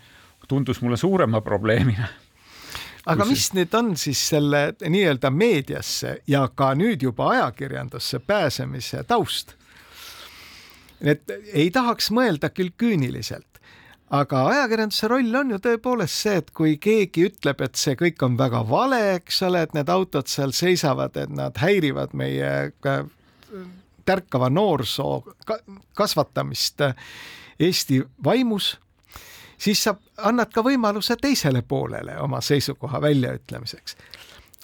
tundus 0.47 0.81
mulle 0.81 0.97
suurema 0.97 1.41
probleemina 1.41 2.07
aga 3.09 3.25
mis 3.25 3.47
nüüd 3.57 3.73
on 3.77 3.95
siis 3.97 4.19
selle 4.33 4.61
nii-öelda 4.81 5.31
meediasse 5.33 6.17
ja 6.29 6.43
ka 6.55 6.71
nüüd 6.77 7.01
juba 7.01 7.31
ajakirjandusse 7.35 8.19
pääsemise 8.19 9.03
taust? 9.07 9.55
et 11.01 11.31
ei 11.53 11.71
tahaks 11.73 12.11
mõelda 12.13 12.51
küll 12.53 12.69
küüniliselt, 12.77 13.50
aga 14.11 14.43
ajakirjanduse 14.51 15.07
roll 15.07 15.35
on 15.39 15.55
ju 15.55 15.59
tõepoolest 15.63 16.25
see, 16.25 16.37
et 16.41 16.51
kui 16.55 16.75
keegi 16.81 17.29
ütleb, 17.29 17.63
et 17.63 17.79
see 17.79 17.95
kõik 17.99 18.21
on 18.27 18.37
väga 18.39 18.63
vale, 18.67 19.01
eks 19.15 19.41
ole, 19.47 19.63
et 19.63 19.75
need 19.77 19.89
autod 19.89 20.27
seal 20.31 20.51
seisavad, 20.55 21.15
et 21.17 21.31
nad 21.31 21.57
häirivad 21.61 22.15
meie 22.17 22.71
tärkava 24.05 24.49
noorsoo 24.49 25.21
kasvatamist 25.95 26.81
Eesti 27.61 28.01
vaimus 28.23 28.73
siis 29.61 29.83
sa 29.83 29.95
annad 30.17 30.51
ka 30.53 30.63
võimaluse 30.65 31.17
teisele 31.21 31.61
poolele 31.61 32.17
oma 32.19 32.41
seisukoha 32.41 33.01
väljaütlemiseks. 33.01 33.95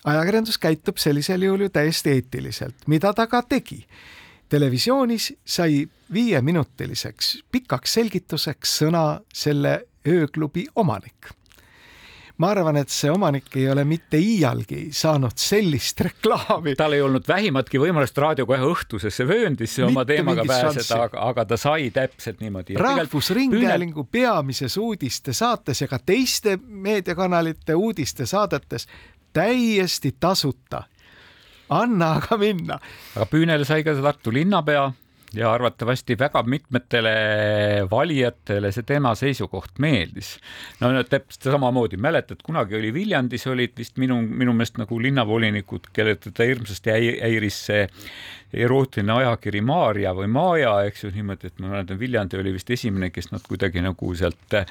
ajakirjandus 0.06 0.58
käitub 0.58 0.98
sellisel 0.98 1.42
juhul 1.42 1.68
ju 1.68 1.70
täiesti 1.70 2.16
eetiliselt, 2.16 2.88
mida 2.88 3.14
ta 3.14 3.28
ka 3.28 3.42
tegi. 3.42 3.86
Televisioonis 4.50 5.34
sai 5.46 5.88
viieminutiliseks 6.14 7.34
pikaks 7.52 7.98
selgituseks 8.00 8.78
sõna 8.84 9.08
selle 9.34 9.82
ööklubi 10.08 10.68
omanik 10.76 11.34
ma 12.38 12.52
arvan, 12.54 12.78
et 12.78 12.92
see 12.94 13.10
omanik 13.12 13.50
ei 13.58 13.66
ole 13.72 13.84
mitte 13.88 14.20
iialgi 14.22 14.88
saanud 14.96 15.38
sellist 15.42 16.02
reklaami. 16.06 16.76
tal 16.78 16.94
ei 16.94 17.02
olnud 17.02 17.26
vähimatki 17.28 17.82
võimalust 17.82 18.18
raadio 18.22 18.46
kohe 18.50 18.62
õhtusesse 18.72 19.26
vööndisse 19.28 19.86
oma 19.88 20.06
teemaga 20.06 20.46
pääseda, 20.48 21.02
aga, 21.08 21.24
aga 21.32 21.46
ta 21.50 21.58
sai 21.58 21.90
täpselt 21.94 22.42
niimoodi. 22.44 22.78
rahvusringhäälingu 22.78 24.06
püüne... 24.06 24.12
peamises 24.12 24.78
uudistesaates 24.78 25.82
ja 25.82 25.90
ka 25.90 26.00
teiste 26.00 26.60
meediakanalite 26.68 27.76
uudistesaadetes 27.76 28.88
täiesti 29.34 30.16
tasuta 30.20 30.84
anna 31.70 32.14
aga 32.18 32.38
minna. 32.38 32.80
aga 33.16 33.28
püünele 33.32 33.66
sai 33.68 33.84
ka 33.84 33.96
Tartu 34.02 34.32
linnapea 34.34 34.88
ja 35.36 35.50
arvatavasti 35.52 36.16
väga 36.20 36.44
mitmetele 36.48 37.14
valijatele 37.92 38.72
see 38.72 38.86
tema 38.88 39.14
seisukoht 39.16 39.80
meeldis. 39.84 40.38
no 40.80 40.92
täpselt 41.04 41.52
samamoodi, 41.52 41.98
mäletad, 41.98 42.42
kunagi 42.44 42.78
oli 42.80 42.94
Viljandis 42.94 43.48
olid 43.48 43.76
vist 43.78 43.98
minu, 43.98 44.22
minu 44.22 44.54
meelest 44.54 44.80
nagu 44.80 45.02
linnavolinikud, 45.02 45.92
kelle 45.94 46.16
teda 46.16 46.48
hirmsasti 46.48 46.96
häiris 46.96 47.60
see 47.70 47.88
erootiline 48.54 49.14
ajakiri 49.14 49.62
Maarja 49.62 50.14
või 50.16 50.28
Maaja, 50.32 50.74
eks 50.88 51.04
ju, 51.04 51.12
niimoodi, 51.16 51.52
et 51.52 51.60
ma 51.60 51.72
mäletan, 51.74 52.00
Viljandi 52.00 52.40
oli 52.40 52.54
vist 52.56 52.70
esimene, 52.72 53.10
kes 53.12 53.32
nad 53.32 53.44
kuidagi 53.48 53.84
nagu 53.84 54.12
sealt 54.16 54.58
eh, 54.58 54.68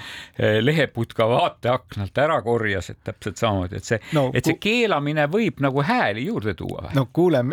leheputka 0.61 1.29
vaateaknalt 1.29 2.19
ära 2.19 2.39
korjas, 2.43 2.91
et 2.91 3.03
täpselt 3.05 3.41
samamoodi, 3.43 3.81
et 3.81 3.89
see 3.89 4.01
no,, 4.17 4.31
et 4.35 4.49
see 4.49 4.57
keelamine 4.61 5.27
võib 5.33 5.61
nagu 5.65 5.85
hääli 5.85 6.27
juurde 6.31 6.57
tuua. 6.57 6.91
no 6.97 7.09
kuule, 7.12 7.45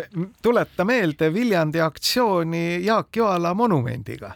tuleta 0.42 0.84
meelde 0.88 1.32
Viljandi 1.34 1.84
aktsiooni 1.84 2.64
Jaak 2.84 3.16
Joala 3.16 3.54
monumendiga 3.54 4.32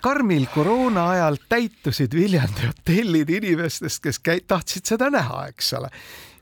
karmil 0.00 0.46
koroona 0.54 1.10
ajal 1.10 1.36
täitusid 1.48 2.14
Viljandi 2.16 2.70
hotellid 2.70 3.28
inimestest, 3.28 4.00
kes 4.02 4.20
käi-, 4.24 4.44
tahtsid 4.48 4.88
seda 4.88 5.10
näha, 5.12 5.46
eks 5.52 5.74
ole 5.76 5.90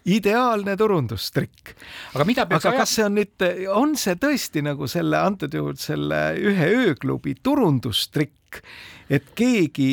ideaalne 0.04 0.76
turundustrikk. 0.76 1.74
aga 2.14 2.24
mida 2.28 2.46
peaks 2.46 2.66
aga 2.68 2.82
kas 2.82 2.96
see 2.98 3.04
on 3.06 3.14
nüüd, 3.18 3.44
on 3.72 3.94
see 3.98 4.16
tõesti 4.20 4.62
nagu 4.64 4.88
selle 4.90 5.20
antud 5.20 5.54
juhul 5.54 5.78
selle 5.80 6.20
ühe 6.40 6.66
ööklubi 6.84 7.38
turundustrikk, 7.42 8.60
et 9.10 9.30
keegi 9.36 9.88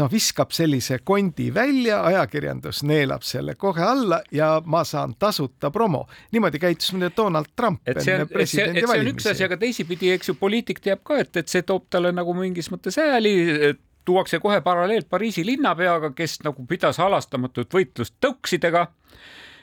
noh, 0.00 0.08
viskab 0.12 0.54
sellise 0.56 1.00
kondi 1.04 1.50
välja, 1.54 2.00
ajakirjandus 2.08 2.82
neelab 2.88 3.24
selle 3.26 3.54
kohe 3.60 3.84
alla 3.84 4.20
ja 4.32 4.54
ma 4.64 4.82
saan 4.84 5.14
tasuta 5.18 5.70
promo. 5.70 6.06
niimoodi 6.32 6.58
käitus 6.58 6.94
muide 6.96 7.12
Donald 7.16 7.52
Trump 7.56 7.84
et 7.84 8.00
enne 8.00 8.26
presidendi 8.26 8.86
valimisi. 8.86 8.96
see 8.96 9.04
on 9.04 9.14
üks 9.14 9.30
asi, 9.34 9.44
aga 9.44 9.60
teisipidi, 9.60 10.14
eks 10.16 10.32
ju, 10.32 10.38
poliitik 10.40 10.80
teab 10.80 11.04
ka, 11.04 11.20
et, 11.20 11.36
et 11.36 11.52
see 11.52 11.62
toob 11.68 11.88
talle 11.90 12.12
nagu 12.16 12.34
mingis 12.36 12.72
mõttes 12.72 12.96
hääli 13.00 13.76
tuuakse 14.04 14.40
kohe 14.40 14.60
paralleel 14.64 15.04
Pariisi 15.04 15.44
linnapeaga, 15.46 16.14
kes 16.16 16.40
nagu 16.44 16.64
pidas 16.66 16.98
halastamatut 16.98 17.76
võitlust 17.76 18.16
tõuksidega 18.24 18.86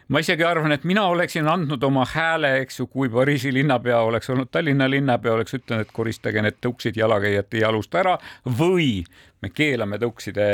ma 0.07 0.21
isegi 0.23 0.45
arvan, 0.47 0.71
et 0.71 0.85
mina 0.87 1.03
oleksin 1.11 1.47
andnud 1.51 1.83
oma 1.83 2.05
hääle, 2.07 2.53
eks 2.63 2.79
ju, 2.79 2.87
kui 2.91 3.09
Pariisi 3.11 3.51
linnapea 3.53 3.99
oleks 4.07 4.29
olnud 4.33 4.51
Tallinna 4.51 4.89
linnapea, 4.89 5.33
oleks 5.33 5.57
ütelnud, 5.57 5.87
et 5.87 5.95
koristage 5.95 6.43
need 6.43 6.59
tõuksid 6.63 6.99
jalakäijate 6.99 7.63
jalust 7.63 7.95
ära 7.95 8.17
või 8.59 8.91
me 9.43 9.51
keelame 9.53 9.99
tõukside, 10.01 10.47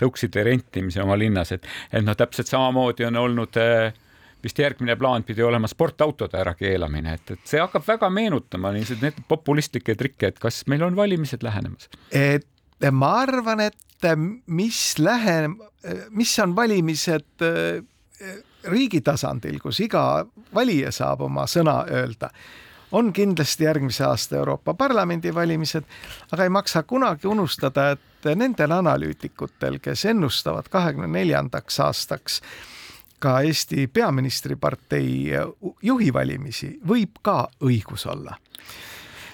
tõukside 0.00 0.44
rentimise 0.48 1.02
oma 1.02 1.16
linnas, 1.18 1.54
et, 1.56 1.68
et 1.92 2.04
noh, 2.04 2.16
täpselt 2.18 2.50
samamoodi 2.50 3.06
on 3.08 3.20
olnud 3.22 3.60
äh, 3.60 3.94
vist 4.42 4.58
järgmine 4.58 4.96
plaan 4.98 5.24
pidi 5.24 5.42
olema 5.46 5.70
sportautode 5.70 6.40
ärakeelamine, 6.42 7.16
et, 7.18 7.34
et 7.36 7.48
see 7.48 7.62
hakkab 7.62 7.86
väga 7.86 8.10
meenutama 8.10 8.74
niisuguseid 8.74 9.06
need 9.06 9.24
populistlikke 9.30 9.96
trikke, 9.98 10.32
et 10.32 10.42
kas 10.42 10.64
meil 10.70 10.82
on 10.88 10.98
valimised 10.98 11.46
lähenemas? 11.46 11.88
et 12.10 12.90
ma 12.90 13.14
arvan, 13.22 13.62
et 13.62 14.08
mis 14.50 14.80
lähe-, 14.98 15.52
mis 16.10 16.38
on 16.42 16.56
valimised 16.56 17.46
riigi 18.64 19.00
tasandil, 19.00 19.58
kus 19.62 19.80
iga 19.80 20.24
valija 20.54 20.92
saab 20.92 21.26
oma 21.26 21.46
sõna 21.50 21.82
öelda, 21.90 22.30
on 22.92 23.12
kindlasti 23.12 23.64
järgmise 23.64 24.04
aasta 24.04 24.36
Euroopa 24.36 24.74
Parlamendi 24.74 25.34
valimised, 25.34 25.84
aga 26.32 26.44
ei 26.44 26.52
maksa 26.52 26.82
kunagi 26.82 27.26
unustada, 27.26 27.90
et 27.90 28.36
nendel 28.36 28.70
analüütikutel, 28.70 29.78
kes 29.82 30.04
ennustavad 30.12 30.68
kahekümne 30.70 31.08
neljandaks 31.08 31.80
aastaks 31.80 32.40
ka 33.22 33.40
Eesti 33.40 33.86
peaministripartei 33.86 35.30
juhi 35.82 36.12
valimisi, 36.12 36.78
võib 36.88 37.22
ka 37.22 37.48
õigus 37.64 38.06
olla. 38.06 38.36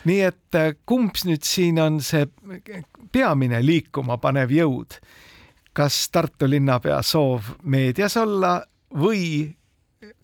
nii 0.05 0.21
et 0.25 0.57
kumb 0.87 1.17
nüüd 1.25 1.43
siin 1.45 1.81
on 1.83 2.01
see 2.01 2.29
peamine 3.13 3.59
liikuma 3.67 4.17
panev 4.19 4.53
jõud? 4.53 5.01
kas 5.73 6.09
Tartu 6.13 6.49
linnapea 6.51 7.03
soov 7.03 7.53
meedias 7.63 8.17
olla 8.17 8.63
või 8.95 9.55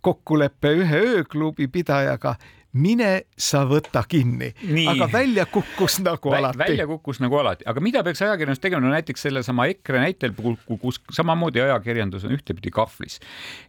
kokkulepe 0.05 0.70
ühe 0.79 1.00
ööklubi 1.14 1.66
pidajaga, 1.72 2.35
mine 2.74 3.11
sa 3.38 3.62
võta 3.70 4.03
kinni, 4.09 4.50
aga 4.90 5.07
välja 5.12 5.46
kukkus 5.50 6.00
nagu 6.03 6.33
Vä 6.33 6.40
alati. 6.40 6.59
välja 6.59 6.87
kukkus 6.90 7.20
nagu 7.22 7.38
alati, 7.38 7.66
aga 7.70 7.83
mida 7.85 8.03
peaks 8.07 8.22
ajakirjandus 8.22 8.62
tegema, 8.62 8.83
no 8.87 8.92
näiteks 8.94 9.27
sellesama 9.29 9.66
EKRE 9.70 10.03
näitel, 10.03 10.35
kus 10.81 11.00
samamoodi 11.14 11.62
ajakirjandus 11.62 12.27
on 12.27 12.35
ühtepidi 12.35 12.74
kahvlis, 12.74 13.20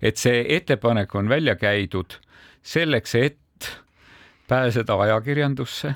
et 0.01 0.17
see 0.21 0.43
ettepanek 0.58 1.15
on 1.15 1.29
välja 1.29 1.55
käidud 1.55 2.17
selleks, 2.65 3.15
et 3.15 3.71
pääseda 4.49 4.97
ajakirjandusse. 5.08 5.95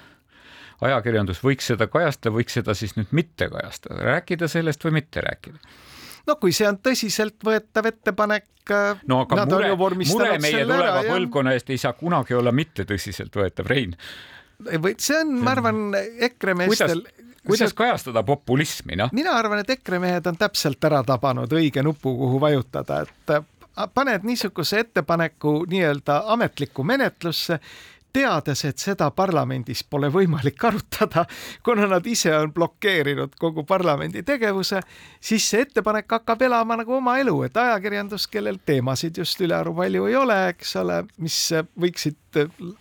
Ajakirjandus 0.80 1.42
võiks 1.44 1.66
seda 1.68 1.90
kajastada, 1.92 2.32
võiks 2.32 2.54
seda 2.56 2.72
siis 2.78 2.94
nüüd 2.96 3.10
mitte 3.12 3.50
kajastada, 3.52 4.00
rääkida 4.06 4.48
sellest 4.48 4.86
või 4.86 5.02
mitte 5.02 5.22
rääkida 5.26 5.60
no 6.30 6.38
kui 6.42 6.54
see 6.56 6.68
on 6.70 6.80
tõsiseltvõetav 6.86 7.90
ettepanek, 7.92 8.50
äh, 8.72 9.02
no 9.10 9.24
aga 9.26 9.46
mure, 9.50 9.72
mure 10.06 10.36
meie 10.42 10.66
tuleva 10.68 11.04
põlvkonna 11.08 11.56
eest 11.58 11.74
ei 11.74 11.82
saa 11.82 11.96
kunagi 11.98 12.38
olla 12.38 12.54
mitte 12.56 12.86
tõsiseltvõetav, 12.90 13.70
Rein. 13.70 13.96
või 14.70 14.96
see 15.00 15.20
on, 15.24 15.36
ma 15.44 15.56
arvan, 15.58 15.84
EKRE 16.30 16.58
meestel 16.62 17.04
kuidas, 17.04 17.30
kuidas 17.48 17.78
kajastada 17.78 18.24
populismi, 18.28 18.98
noh? 19.00 19.14
mina 19.16 19.36
arvan, 19.38 19.64
et 19.64 19.78
EKRE 19.78 20.02
mehed 20.04 20.28
on 20.30 20.38
täpselt 20.40 20.84
ära 20.90 21.02
tabanud 21.08 21.54
õige 21.60 21.84
nupu, 21.86 22.14
kuhu 22.24 22.42
vajutada, 22.42 23.04
et 23.08 23.36
äh, 23.38 23.46
paned 23.94 24.28
niisuguse 24.28 24.84
ettepaneku 24.86 25.64
nii-öelda 25.70 26.24
ametlikku 26.36 26.84
menetlusse 26.84 27.60
teades, 28.14 28.64
et 28.66 28.82
seda 28.82 29.10
parlamendis 29.16 29.84
pole 29.90 30.10
võimalik 30.14 30.64
arutada, 30.70 31.26
kuna 31.66 31.88
nad 31.90 32.06
ise 32.08 32.34
on 32.38 32.54
blokeerinud 32.54 33.36
kogu 33.40 33.64
parlamendi 33.68 34.24
tegevuse, 34.28 34.82
siis 35.22 35.50
see 35.50 35.66
ettepanek 35.68 36.10
hakkab 36.20 36.42
elama 36.48 36.80
nagu 36.82 36.98
oma 37.00 37.18
elu, 37.22 37.36
et 37.48 37.58
ajakirjandus, 37.58 38.28
kellel 38.32 38.60
teemasid 38.66 39.18
just 39.22 39.42
ülearu 39.42 39.76
palju 39.78 40.08
ei 40.10 40.18
ole, 40.20 40.40
eks 40.54 40.76
ole, 40.82 41.04
mis 41.24 41.38
võiksid 41.80 42.18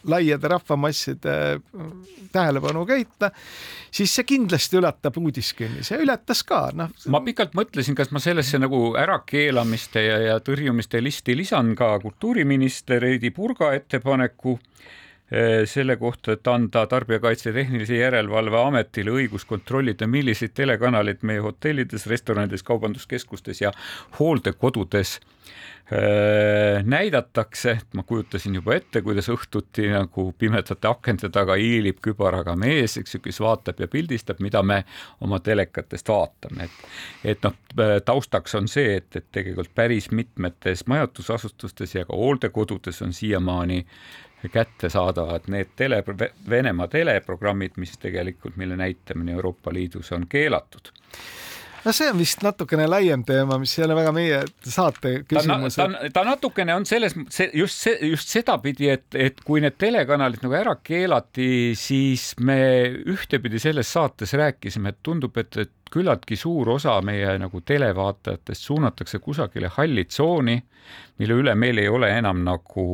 laiade 0.05 0.49
rahvamasside 0.49 1.35
tähelepanu 2.33 2.85
köita, 2.87 3.31
siis 3.91 4.13
see 4.15 4.27
kindlasti 4.29 4.77
ületab 4.81 5.17
uudiskünni, 5.21 5.85
see 5.87 6.01
ületas 6.05 6.43
ka, 6.47 6.69
noh. 6.77 6.93
ma 7.13 7.23
pikalt 7.25 7.57
mõtlesin, 7.59 7.97
kas 7.99 8.13
ma 8.13 8.21
sellesse 8.23 8.61
nagu 8.61 8.93
ärakeelamiste 9.01 10.05
ja, 10.05 10.19
ja 10.27 10.39
tõrjumiste 10.45 11.01
listi 11.03 11.37
lisan 11.39 11.75
ka 11.79 11.95
kultuuriminister 12.03 13.05
Heidy 13.09 13.33
Purga 13.35 13.73
ettepaneku 13.77 14.59
selle 15.69 15.97
kohta, 16.01 16.33
et 16.33 16.47
anda 16.49 16.87
Tarbijakaitse 16.89 17.53
Tehnilise 17.53 17.99
Järelevalve 18.01 18.63
Ametile 18.63 19.13
õigus 19.13 19.45
kontrollida, 19.45 20.07
milliseid 20.09 20.55
telekanaleid 20.57 21.21
meie 21.29 21.43
hotellides, 21.45 22.07
restoranides, 22.09 22.63
kaubanduskeskustes 22.65 23.61
ja 23.61 23.73
hooldekodudes 24.19 25.19
eh, 25.93 26.81
näidatakse, 26.85 27.75
ma 27.93 28.07
kujutasin 28.09 28.57
juba 28.57 28.79
ette, 28.79 29.03
kuidas 29.05 29.29
õhtuti 29.29 29.91
nagu 29.93 30.31
pimedate 30.39 30.89
akende 30.89 31.29
taga 31.35 31.59
hiilib 31.61 32.01
kübaraga 32.05 32.55
mees, 32.57 32.97
eks 32.97 33.19
ju, 33.19 33.21
kes 33.27 33.41
vaatab 33.45 33.83
ja 33.85 33.89
pildistab, 33.93 34.41
mida 34.41 34.63
me 34.65 34.79
oma 35.21 35.43
telekatest 35.45 36.09
vaatame, 36.09 36.71
et 36.71 37.37
et 37.37 37.45
noh, 37.45 37.59
taustaks 38.05 38.57
on 38.57 38.69
see, 38.71 38.97
et, 38.97 39.11
et 39.13 39.29
tegelikult 39.33 39.75
päris 39.77 40.09
mitmetes 40.09 40.87
majutusasutustes 40.89 41.95
ja 41.99 42.07
ka 42.09 42.17
hooldekodudes 42.17 43.03
on 43.05 43.13
siiamaani 43.13 43.85
kättesaadavad 44.53 45.49
need 45.51 45.75
tele, 45.77 46.03
Venemaa 46.51 46.87
teleprogrammid, 46.89 47.75
mis 47.77 47.99
tegelikult, 47.99 48.57
mille 48.57 48.77
näitamine 48.77 49.33
Euroopa 49.33 49.75
Liidus 49.75 50.13
on 50.13 50.27
keelatud 50.29 50.93
no 51.85 51.95
see 51.95 52.09
on 52.11 52.19
vist 52.21 52.43
natukene 52.45 52.87
laiem 52.91 53.23
teema, 53.27 53.59
mis 53.61 53.73
ei 53.79 53.85
ole 53.87 53.97
väga 53.99 54.13
meie 54.15 54.41
saate 54.67 55.15
küsimus. 55.29 55.79
ta, 55.79 55.87
ta, 55.93 56.11
ta 56.15 56.25
natukene 56.27 56.75
on 56.77 56.87
selles, 56.89 57.17
see 57.35 57.49
just 57.57 57.85
see, 57.87 57.97
just 58.13 58.33
sedapidi, 58.33 58.91
et, 58.95 59.07
et 59.15 59.41
kui 59.45 59.63
need 59.65 59.79
telekanalid 59.81 60.45
nagu 60.45 60.59
ära 60.59 60.77
keelati, 60.85 61.51
siis 61.79 62.33
me 62.45 62.59
ühtepidi 63.15 63.61
selles 63.63 63.93
saates 63.95 64.35
rääkisime, 64.39 64.95
et 64.95 65.03
tundub, 65.07 65.37
et, 65.41 65.61
et 65.65 65.75
küllaltki 65.93 66.37
suur 66.37 66.75
osa 66.75 66.99
meie 67.05 67.39
nagu 67.41 67.63
televaatajatest 67.65 68.69
suunatakse 68.69 69.23
kusagile 69.25 69.71
halli 69.79 70.05
tsooni, 70.09 70.59
mille 71.19 71.35
üle 71.43 71.55
meil 71.59 71.79
ei 71.83 71.89
ole 71.91 72.11
enam 72.15 72.43
nagu 72.47 72.85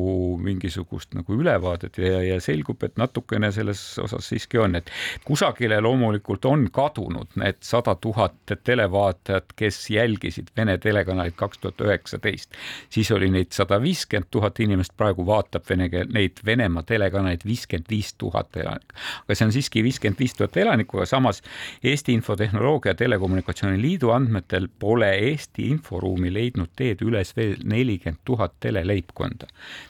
mingisugust 0.41 1.13
nagu 1.17 1.35
ülevaadet 1.37 1.97
ja, 2.01 2.21
ja 2.25 2.39
selgub, 2.41 2.81
et 2.83 2.97
natukene 2.97 3.51
selles 3.55 3.81
osas 4.01 4.29
siiski 4.31 4.59
on, 4.61 4.77
et 4.79 4.89
kusagile 5.25 5.77
loomulikult 5.83 6.45
on 6.49 6.67
kadunud 6.73 7.37
need 7.41 7.61
sada 7.65 7.95
tuhat 8.01 8.55
televaatajat, 8.63 9.53
kes 9.55 9.81
jälgisid 9.93 10.51
Vene 10.57 10.77
telekanalit 10.77 11.35
kaks 11.35 11.59
tuhat 11.59 11.81
üheksateist. 11.81 12.53
siis 12.89 13.11
oli 13.11 13.29
neid 13.31 13.51
sada 13.51 13.79
viiskümmend 13.81 14.29
tuhat 14.31 14.59
inimest, 14.59 14.93
praegu 14.97 15.25
vaatab 15.25 15.65
vene 15.69 15.89
keel, 15.89 16.09
neid 16.13 16.41
Venemaa 16.45 16.83
telekanaleid 16.83 17.45
viiskümmend 17.45 17.89
viis 17.89 18.13
tuhat 18.17 18.57
elanikku. 18.57 18.95
aga 19.25 19.35
see 19.35 19.45
on 19.45 19.55
siiski 19.55 19.83
viiskümmend 19.83 20.19
viis 20.19 20.33
tuhat 20.33 20.57
elanikku, 20.57 20.97
aga 20.97 21.09
samas 21.09 21.41
Eesti 21.83 22.13
Infotehnoloogia 22.13 22.95
ja 22.95 22.95
Telekommunikatsiooni 22.95 23.81
Liidu 23.81 24.09
andmetel 24.15 24.67
pole 24.79 25.11
Eesti 25.29 25.69
inforuumi 25.69 26.33
leidnud 26.33 26.71
teed 26.75 27.01
üles 27.05 27.35
veel 27.37 27.57
nelikümmend 27.63 28.14
tuhat 28.25 28.53
teleleibkonda. 28.59 29.47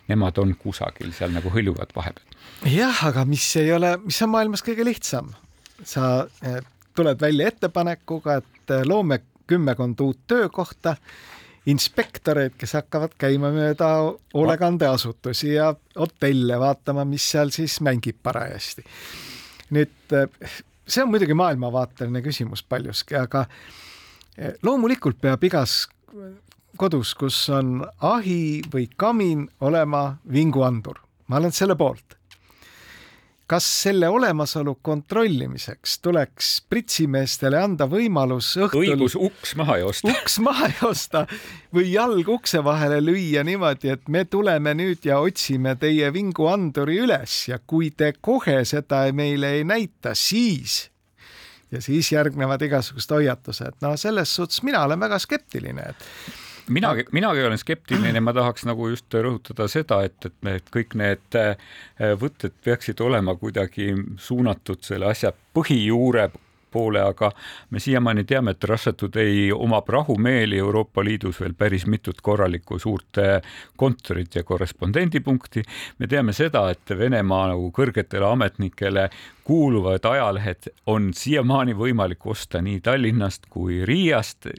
Nemad 0.07 0.37
on 0.37 0.55
kusagil 0.59 1.11
seal 1.13 1.33
nagu 1.35 1.49
hõljuvad 1.53 1.95
vahepeal. 1.95 2.37
jah, 2.71 3.05
aga 3.07 3.25
mis 3.25 3.55
ei 3.61 3.73
ole, 3.73 3.97
mis 4.03 4.21
on 4.21 4.29
maailmas 4.29 4.63
kõige 4.65 4.85
lihtsam? 4.85 5.33
sa 5.83 6.27
eh, 6.43 6.61
tuled 6.95 7.21
välja 7.21 7.47
ettepanekuga, 7.47 8.39
et 8.39 8.71
eh, 8.71 8.83
loome 8.85 9.19
kümmekond 9.47 9.99
uut 10.01 10.19
töökohta, 10.27 10.95
inspektoreid, 11.65 12.53
kes 12.57 12.75
hakkavad 12.77 13.15
käima 13.17 13.49
mööda 13.53 13.89
hoolekandeasutusi 14.33 15.55
ja 15.55 15.71
hotelle 15.97 16.59
vaatama, 16.61 17.05
mis 17.09 17.25
seal 17.31 17.49
siis 17.53 17.79
mängib 17.81 18.21
parajasti. 18.23 18.85
nüüd 19.75 20.13
eh, 20.13 20.61
see 20.87 21.03
on 21.03 21.09
muidugi 21.09 21.33
maailmavaateline 21.33 22.21
küsimus 22.21 22.63
paljuski, 22.63 23.17
aga 23.17 23.47
loomulikult 24.63 25.17
peab 25.21 25.43
igas 25.47 25.87
kodus, 26.77 27.13
kus 27.17 27.37
on 27.53 27.79
ahi 28.01 28.61
või 28.73 28.89
kamin, 28.97 29.47
olema 29.61 30.17
vinguandur. 30.31 30.99
ma 31.27 31.37
olen 31.37 31.51
selle 31.51 31.75
poolt. 31.75 32.15
kas 33.47 33.65
selle 33.81 34.09
olemasolu 34.09 34.79
kontrollimiseks 34.81 35.99
tuleks 35.99 36.65
pritsimeestele 36.69 37.59
anda 37.61 37.85
võimalus 37.85 38.55
õhtul 38.57 38.81
õigus 38.81 39.15
uks 39.15 39.55
maha 39.55 39.77
joosta 39.77 40.09
uks 40.15 40.39
maha 40.39 40.71
joosta 40.81 41.27
või 41.73 41.91
jalg 41.91 42.29
ukse 42.29 42.63
vahele 42.63 43.01
lüüa 43.01 43.43
niimoodi, 43.43 43.89
et 43.89 44.09
me 44.09 44.25
tuleme 44.25 44.73
nüüd 44.73 45.05
ja 45.05 45.19
otsime 45.19 45.75
teie 45.75 46.09
vinguanduri 46.13 46.99
üles 47.05 47.47
ja 47.49 47.59
kui 47.59 47.91
te 47.91 48.13
kohe 48.21 48.63
seda 48.65 49.05
meile 49.13 49.53
ei 49.59 49.63
näita, 49.63 50.15
siis 50.15 50.89
ja 51.71 51.81
siis 51.81 52.11
järgnevad 52.11 52.61
igasugused 52.61 53.11
hoiatused. 53.11 53.77
no 53.81 53.97
selles 53.97 54.35
suhtes 54.35 54.63
mina 54.63 54.83
olen 54.83 54.99
väga 54.99 55.19
skeptiline, 55.19 55.89
et 55.89 56.43
minagi, 56.69 57.05
minagi 57.11 57.43
olen 57.43 57.57
skeptiline, 57.57 58.19
ma 58.21 58.33
tahaks 58.33 58.65
nagu 58.69 58.89
just 58.93 59.13
rõhutada 59.13 59.67
seda, 59.71 60.01
et, 60.07 60.17
et 60.25 60.35
need 60.47 60.71
kõik 60.73 60.95
need 60.99 61.39
äh, 61.39 61.53
võtted 62.21 62.55
peaksid 62.65 63.01
olema 63.05 63.35
kuidagi 63.39 63.93
suunatud 64.21 64.83
selle 64.85 65.11
asja 65.11 65.33
põhijuure 65.55 66.29
poole, 66.75 66.99
aga 67.01 67.29
me 67.71 67.79
siiamaani 67.79 68.25
teame, 68.27 68.51
et 68.51 68.67
Russia 68.67 68.93
Today 68.93 69.47
omab 69.55 69.89
rahumeeli 69.95 70.57
Euroopa 70.59 71.03
Liidus 71.07 71.39
veel 71.39 71.55
päris 71.55 71.85
mitut 71.87 72.19
korralikku 72.21 72.79
suurt 72.83 73.21
äh, 73.21 73.39
kontorit 73.79 74.35
ja 74.35 74.43
korrespondendipunkti. 74.43 75.63
me 75.99 76.07
teame 76.11 76.33
seda, 76.33 76.67
et 76.75 76.97
Venemaa 76.97 77.47
nagu 77.53 77.71
kõrgetele 77.71 78.27
ametnikele 78.27 79.09
kuuluvad 79.47 80.05
ajalehed 80.09 80.71
on 80.91 81.13
siiamaani 81.13 81.77
võimalik 81.77 82.25
osta 82.27 82.61
nii 82.61 82.81
Tallinnast 82.83 83.47
kui 83.49 83.83
Riiast 83.85 84.49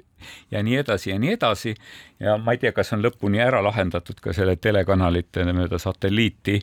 ja 0.51 0.63
nii 0.63 0.77
edasi 0.77 1.11
ja 1.11 1.19
nii 1.19 1.33
edasi. 1.33 1.75
ja 2.21 2.37
ma 2.39 2.53
ei 2.53 2.59
tea, 2.59 2.73
kas 2.73 2.93
on 2.97 3.03
lõpuni 3.05 3.41
ära 3.43 3.61
lahendatud 3.65 4.21
ka 4.25 4.33
selle 4.33 4.57
telekanalite 4.57 5.45
mööda 5.53 5.79
satelliiti 5.79 6.61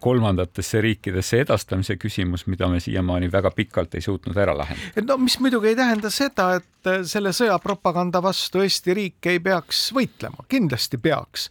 kolmandatesse 0.00 0.80
riikidesse 0.80 1.40
edastamise 1.44 1.96
küsimus, 2.00 2.46
mida 2.46 2.68
me 2.68 2.80
siiamaani 2.80 3.32
väga 3.32 3.50
pikalt 3.50 3.94
ei 3.94 4.04
suutnud 4.04 4.36
ära 4.36 4.56
lahendada. 4.56 5.06
no 5.06 5.16
mis 5.16 5.38
muidugi 5.40 5.72
ei 5.72 5.76
tähenda 5.76 6.10
seda, 6.10 6.54
et 6.60 7.08
selle 7.08 7.32
sõjapropaganda 7.32 8.22
vastu 8.22 8.64
Eesti 8.64 8.94
riik 8.94 9.26
ei 9.32 9.40
peaks 9.40 9.90
võitlema, 9.96 10.46
kindlasti 10.48 10.98
peaks 10.98 11.50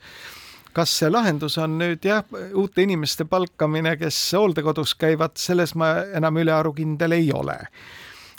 kas 0.73 0.93
see 0.99 1.09
lahendus 1.11 1.57
on 1.61 1.77
nüüd 1.77 2.05
jah, 2.07 2.23
uute 2.57 2.83
inimeste 2.85 3.27
palkamine, 3.29 3.95
kes 4.01 4.17
hooldekodus 4.37 4.95
käivad, 4.97 5.37
selles 5.37 5.75
ma 5.77 5.95
enam 6.17 6.41
ülearu 6.41 6.73
kindel 6.77 7.13
ei 7.19 7.29
ole. 7.33 7.59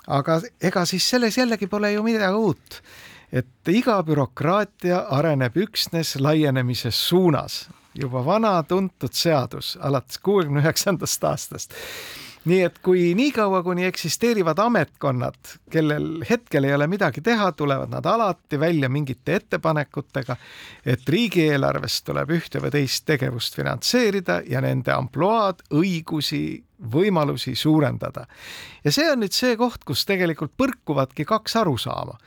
Aga 0.06 0.40
ega 0.60 0.84
siis 0.86 1.08
selles 1.10 1.38
jällegi 1.38 1.66
pole 1.66 1.92
ju 1.92 2.02
midagi 2.02 2.36
uut 2.36 2.80
et 3.34 3.70
iga 3.70 3.96
bürokraatia 4.06 5.04
areneb 5.16 5.56
üksnes 5.58 6.14
laienemise 6.22 6.92
suunas, 6.94 7.64
juba 7.98 8.22
vana 8.26 8.56
tuntud 8.68 9.14
seadus 9.14 9.74
alates 9.80 10.20
kuuekümne 10.22 10.62
üheksandast 10.62 11.24
aastast. 11.30 11.74
Nii 12.44 12.60
et 12.66 12.78
kui 12.84 13.14
niikaua, 13.16 13.62
kuni 13.62 13.84
eksisteerivad 13.88 14.58
ametkonnad, 14.58 15.54
kellel 15.70 16.24
hetkel 16.28 16.64
ei 16.68 16.74
ole 16.74 16.86
midagi 16.90 17.22
teha, 17.24 17.52
tulevad 17.52 17.92
nad 17.92 18.04
alati 18.06 18.60
välja 18.60 18.88
mingite 18.88 19.38
ettepanekutega, 19.40 20.36
et 20.86 21.08
riigieelarvest 21.08 22.04
tuleb 22.04 22.34
ühte 22.36 22.60
või 22.60 22.74
teist 22.74 23.06
tegevust 23.08 23.56
finantseerida 23.56 24.42
ja 24.48 24.60
nende 24.64 24.92
ampluaad, 24.92 25.64
õigusi, 25.72 26.62
võimalusi 26.92 27.54
suurendada. 27.56 28.26
ja 28.84 28.92
see 28.92 29.10
on 29.10 29.24
nüüd 29.24 29.32
see 29.32 29.56
koht, 29.56 29.84
kus 29.84 30.04
tegelikult 30.04 30.52
põrkuvadki 30.56 31.24
kaks 31.24 31.56
arusaama. 31.56 32.18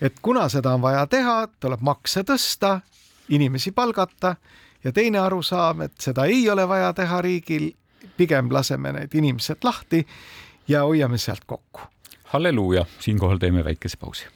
et 0.00 0.20
kuna 0.22 0.48
seda 0.48 0.74
on 0.74 0.80
vaja 0.80 1.06
teha, 1.06 1.48
tuleb 1.60 1.80
makse 1.80 2.24
tõsta, 2.24 2.80
inimesi 3.28 3.72
palgata 3.72 4.36
ja 4.84 4.92
teine 4.92 5.18
arusaam, 5.18 5.80
et 5.82 6.00
seda 6.00 6.24
ei 6.24 6.48
ole 6.50 6.68
vaja 6.68 6.92
teha 6.92 7.20
riigil 7.22 7.72
pigem 8.16 8.48
laseme 8.50 8.92
need 8.92 9.14
inimesed 9.14 9.64
lahti 9.64 10.06
ja 10.68 10.82
hoiame 10.84 11.18
sealt 11.18 11.44
kokku. 11.46 11.80
halleluuja, 12.24 12.84
siinkohal 12.98 13.38
teeme 13.38 13.64
väikese 13.64 13.96
pausi. 13.96 14.26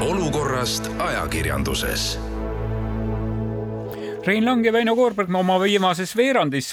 olukorrast 0.00 0.90
ajakirjanduses 0.98 2.27
Rein 4.28 4.44
Lang 4.44 4.66
ja 4.66 4.72
Väino 4.72 4.92
Koorberg 4.92 5.30
oma 5.32 5.54
viimases 5.62 6.10
veerandis, 6.16 6.66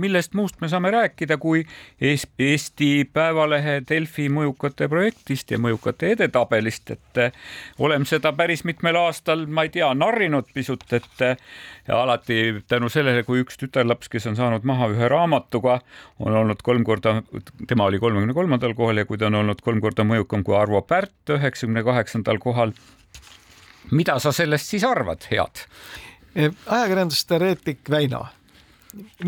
millest 0.00 0.32
muust 0.32 0.54
me 0.62 0.68
saame 0.72 0.88
rääkida, 0.94 1.36
kui 1.36 1.60
Eesti 2.00 2.86
Päevalehe 3.12 3.82
Delfi 3.84 4.30
mõjukate 4.32 4.86
projektist 4.88 5.50
ja 5.52 5.58
mõjukate 5.60 6.14
edetabelist, 6.14 6.94
et 6.94 7.20
oleme 7.84 8.08
seda 8.08 8.32
päris 8.32 8.64
mitmel 8.64 8.96
aastal, 8.96 9.44
ma 9.44 9.66
ei 9.66 9.72
tea, 9.74 9.90
narrinud 9.92 10.48
pisut, 10.56 10.86
et 10.96 11.92
alati 11.92 12.38
tänu 12.72 12.88
sellele, 12.88 13.26
kui 13.28 13.42
üks 13.44 13.60
tütarlaps, 13.60 14.08
kes 14.08 14.30
on 14.30 14.38
saanud 14.38 14.64
maha 14.64 14.88
ühe 14.94 15.10
raamatuga, 15.12 15.82
on 16.24 16.38
olnud 16.40 16.64
kolm 16.64 16.86
korda, 16.88 17.18
tema 17.68 17.90
oli 17.90 18.00
kolmekümne 18.00 18.38
kolmandal 18.38 18.72
kohal 18.78 19.02
ja 19.02 19.04
kui 19.10 19.20
ta 19.20 19.28
on 19.28 19.36
olnud 19.42 19.60
kolm 19.60 19.84
korda 19.84 20.08
mõjukam 20.08 20.46
kui 20.48 20.56
Arvo 20.56 20.80
Pärt 20.80 21.34
üheksakümne 21.36 21.84
kaheksandal 21.84 22.40
kohal. 22.40 22.72
mida 23.90 24.16
sa 24.18 24.32
sellest 24.32 24.72
siis 24.72 24.88
arvad, 24.88 25.28
head? 25.28 25.66
Eh, 26.34 26.52
ajakirjandusteoreetik 26.66 27.90
Väino, 27.90 28.22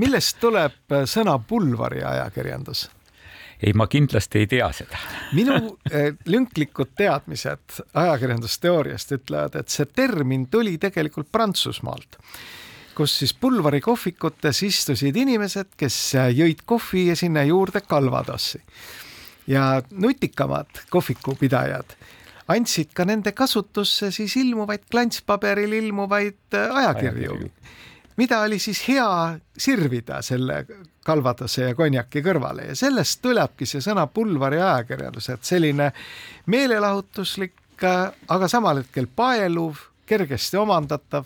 millest 0.00 0.38
tuleb 0.40 0.92
eh, 0.92 1.02
sõna 1.04 1.36
pulvariajakirjandus? 1.48 2.86
ei, 3.64 3.72
ma 3.76 3.84
kindlasti 3.86 4.40
ei 4.40 4.48
tea 4.48 4.66
seda 4.72 4.98
minu 5.36 5.54
eh, 5.92 6.16
lünklikud 6.32 6.94
teadmised 6.96 7.76
ajakirjandusteooriast 7.92 9.12
ütlevad, 9.18 9.60
et 9.60 9.68
see 9.68 9.84
termin 9.92 10.48
tuli 10.48 10.78
tegelikult 10.80 11.28
Prantsusmaalt, 11.32 12.16
kus 12.96 13.18
siis 13.20 13.36
pulvarikohvikutes 13.36 14.62
istusid 14.64 15.20
inimesed, 15.20 15.74
kes 15.76 16.00
jõid 16.32 16.64
kohvi 16.64 17.10
ja 17.10 17.20
sinna 17.20 17.44
juurde 17.44 17.84
kalvatossi. 17.84 18.62
ja 19.46 19.82
nutikamad 19.90 20.86
kohvikupidajad 20.90 21.96
andsid 22.48 22.92
ka 22.94 23.06
nende 23.08 23.32
kasutusse 23.32 24.10
siis 24.12 24.36
ilmuvaid 24.36 24.86
klantspaberil 24.90 25.72
ilmuvaid 25.72 26.56
äh, 26.58 26.76
ajakirju, 26.82 27.38
mida 28.20 28.40
oli 28.44 28.58
siis 28.58 28.82
hea 28.88 29.08
sirvida 29.58 30.20
selle 30.22 30.64
kalvatase 31.04 31.70
ja 31.70 31.74
konjaki 31.76 32.22
kõrvale 32.24 32.70
ja 32.70 32.76
sellest 32.78 33.22
tulebki 33.22 33.66
see 33.68 33.82
sõna 33.84 34.06
pulvariajakirjandus, 34.12 35.28
et 35.34 35.44
selline 35.44 35.90
meelelahutuslik, 36.52 37.56
äh, 37.82 38.06
aga 38.28 38.48
samal 38.48 38.82
hetkel 38.82 39.08
paeluv, 39.08 39.80
kergesti 40.06 40.60
omandatav 40.60 41.24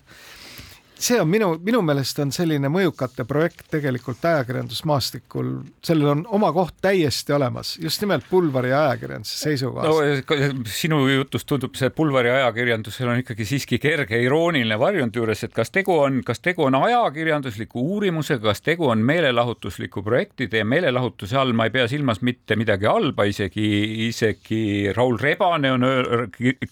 see 0.99 1.21
on 1.21 1.29
minu, 1.31 1.53
minu 1.63 1.81
meelest 1.85 2.19
on 2.23 2.33
selline 2.35 2.71
mõjukate 2.73 3.25
projekt 3.29 3.69
tegelikult 3.73 4.25
ajakirjandusmaastikul, 4.29 5.51
sellel 5.85 6.13
on 6.13 6.25
oma 6.35 6.51
koht 6.55 6.77
täiesti 6.83 7.35
olemas, 7.37 7.77
just 7.83 8.03
nimelt 8.03 8.27
pulvari 8.31 8.73
ajakirjanduse 8.75 9.39
seisukohast 9.39 10.31
no,. 10.31 10.65
sinu 10.75 11.01
jutust 11.09 11.49
tundub 11.49 11.79
see 11.79 11.91
pulvari 11.95 12.33
ajakirjandusel 12.35 13.13
on 13.13 13.23
ikkagi 13.23 13.47
siiski 13.49 13.79
kerge 13.83 14.19
irooniline 14.25 14.79
varjund 14.81 15.17
juures, 15.17 15.45
et 15.47 15.55
kas 15.55 15.71
tegu 15.75 15.95
on, 16.03 16.21
kas 16.27 16.43
tegu 16.45 16.67
on 16.67 16.79
ajakirjandusliku 16.81 17.85
uurimusega, 17.95 18.43
kas 18.51 18.65
tegu 18.67 18.91
on 18.91 19.05
meelelahutusliku 19.07 20.03
projektide 20.07 20.65
ja 20.65 20.69
meelelahutuse 20.69 21.39
all 21.39 21.55
ma 21.55 21.69
ei 21.69 21.75
pea 21.75 21.87
silmas 21.91 22.23
mitte 22.27 22.59
midagi 22.59 22.91
halba, 22.91 23.29
isegi, 23.31 23.69
isegi 24.09 24.93
Raul 24.97 25.19
Rebane 25.23 25.73
on 25.77 25.87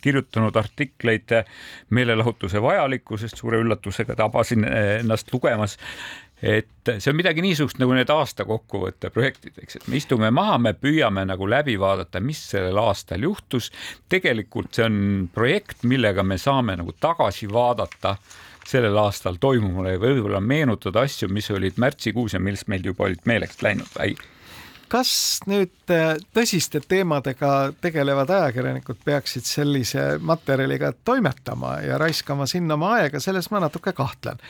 kirjutanud 0.02 0.56
artikleid 0.56 1.38
meelelahutuse 1.94 2.62
vajalikkusest 2.62 3.38
suure 3.38 3.60
üllatusega 3.62 4.15
tabasin 4.18 4.64
eh, 4.68 5.00
ennast 5.00 5.32
lugemas 5.32 5.78
et 6.42 6.90
see 6.98 7.10
on 7.10 7.16
midagi 7.16 7.40
niisugust 7.40 7.78
nagu 7.80 7.94
need 7.96 8.10
aasta 8.12 8.44
kokkuvõtte 8.44 9.08
projektid, 9.14 9.56
eks, 9.62 9.78
et 9.78 9.86
me 9.88 9.96
istume 9.96 10.28
maha, 10.34 10.58
me 10.60 10.74
püüame 10.76 11.24
nagu 11.28 11.48
läbi 11.48 11.78
vaadata, 11.80 12.20
mis 12.20 12.42
sellel 12.50 12.76
aastal 12.82 13.24
juhtus. 13.24 13.70
tegelikult 14.12 14.76
see 14.76 14.84
on 14.84 14.98
projekt, 15.32 15.84
millega 15.88 16.22
me 16.22 16.36
saame 16.38 16.76
nagu 16.76 16.92
tagasi 17.00 17.48
vaadata 17.48 18.16
sellel 18.66 18.98
aastal 19.00 19.40
toimumule 19.40 19.94
ja 19.94 20.02
võib-olla 20.02 20.40
meenutada 20.42 21.06
asju, 21.06 21.30
mis 21.32 21.50
olid 21.54 21.78
märtsikuus 21.80 22.34
ja 22.34 22.40
millest 22.42 22.68
meil 22.68 22.84
juba 22.84 23.08
olid 23.08 23.24
meelest 23.24 23.62
läinud 23.62 23.88
või 23.96 24.16
kas 24.92 25.12
nüüd 25.50 25.92
äh, 25.92 26.14
tõsiste 26.36 26.80
teemadega 26.88 27.72
tegelevad 27.82 28.30
ajakirjanikud 28.38 29.02
peaksid 29.04 29.46
sellise 29.48 30.06
materjaliga 30.22 30.92
toimetama 31.04 31.80
ja 31.86 31.98
raiskama 32.00 32.46
sinna 32.50 32.76
oma 32.78 32.96
aega, 33.00 33.20
selles 33.22 33.50
ma 33.50 33.62
natuke 33.66 33.92
kahtlen. 33.96 34.42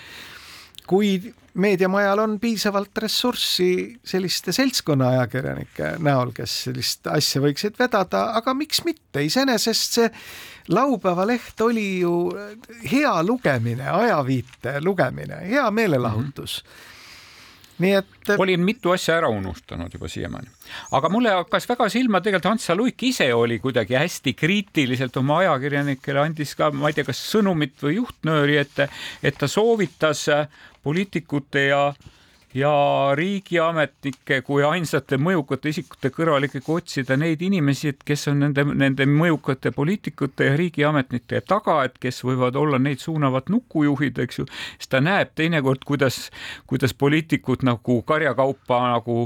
kui 0.87 1.35
meediamajal 1.55 2.19
on 2.23 2.37
piisavalt 2.41 2.99
ressurssi 3.03 3.99
selliste 4.07 4.53
seltskonna 4.53 5.09
ajakirjanike 5.09 5.97
näol, 5.99 6.31
kes 6.37 6.53
sellist 6.69 7.07
asja 7.11 7.43
võiksid 7.43 7.79
vedada, 7.79 8.29
aga 8.39 8.55
miks 8.55 8.85
mitte, 8.85 9.25
iseenesest 9.27 9.99
see 9.99 10.11
laupäeva 10.69 11.27
leht 11.27 11.61
oli 11.61 11.89
ju 12.05 12.13
hea 12.93 13.17
lugemine, 13.23 13.89
ajaviite 13.91 14.79
lugemine, 14.85 15.41
hea 15.49 15.71
meelelahutus 15.71 16.63
mm. 16.63 16.71
-hmm 16.71 16.95
nii 17.83 17.93
et. 17.99 18.31
olin 18.39 18.63
mitu 18.65 18.93
asja 18.95 19.19
ära 19.21 19.29
unustanud 19.33 19.93
juba 19.93 20.09
siiamaani, 20.09 20.49
aga 20.97 21.11
mulle 21.13 21.35
hakkas 21.35 21.69
väga 21.69 21.89
silma 21.93 22.21
tegelikult 22.25 22.51
Hans 22.51 22.69
Luik 22.79 23.03
ise 23.09 23.29
oli 23.35 23.59
kuidagi 23.63 23.99
hästi 23.99 24.35
kriitiliselt 24.35 25.17
oma 25.21 25.41
ajakirjanikele 25.45 26.23
andis 26.23 26.55
ka, 26.57 26.71
ma 26.73 26.91
ei 26.91 26.97
tea, 26.97 27.07
kas 27.09 27.21
sõnumit 27.33 27.77
või 27.83 27.99
juhtnööri, 28.01 28.59
et, 28.65 28.85
et 29.23 29.39
ta 29.39 29.49
soovitas 29.51 30.27
poliitikute 30.87 31.67
ja 31.69 31.83
ja 32.57 33.13
riigiametnike 33.15 34.41
kui 34.47 34.65
ainsate 34.65 35.19
mõjukate 35.21 35.73
isikute 35.75 36.11
kõrval 36.15 36.47
ikkagi 36.49 36.73
otsida 36.73 37.17
neid 37.21 37.43
inimesi, 37.45 37.93
et 37.93 38.05
kes 38.07 38.29
on 38.33 38.41
nende, 38.47 38.65
nende 38.73 39.07
mõjukate 39.11 39.73
poliitikute 39.77 40.49
ja 40.49 40.57
riigiametnike 40.57 41.43
taga, 41.49 41.83
et 41.85 41.99
kes 42.01 42.23
võivad 42.25 42.57
olla 42.57 42.81
neid 42.81 43.03
suunavad 43.03 43.53
nukujuhid, 43.53 44.23
eks 44.25 44.41
ju, 44.41 44.49
siis 44.79 44.93
ta 44.93 45.03
näeb 45.05 45.35
teinekord, 45.37 45.85
kuidas, 45.85 46.31
kuidas 46.71 46.97
poliitikud 46.97 47.67
nagu 47.67 48.01
karjakaupa 48.09 48.81
nagu 48.95 49.19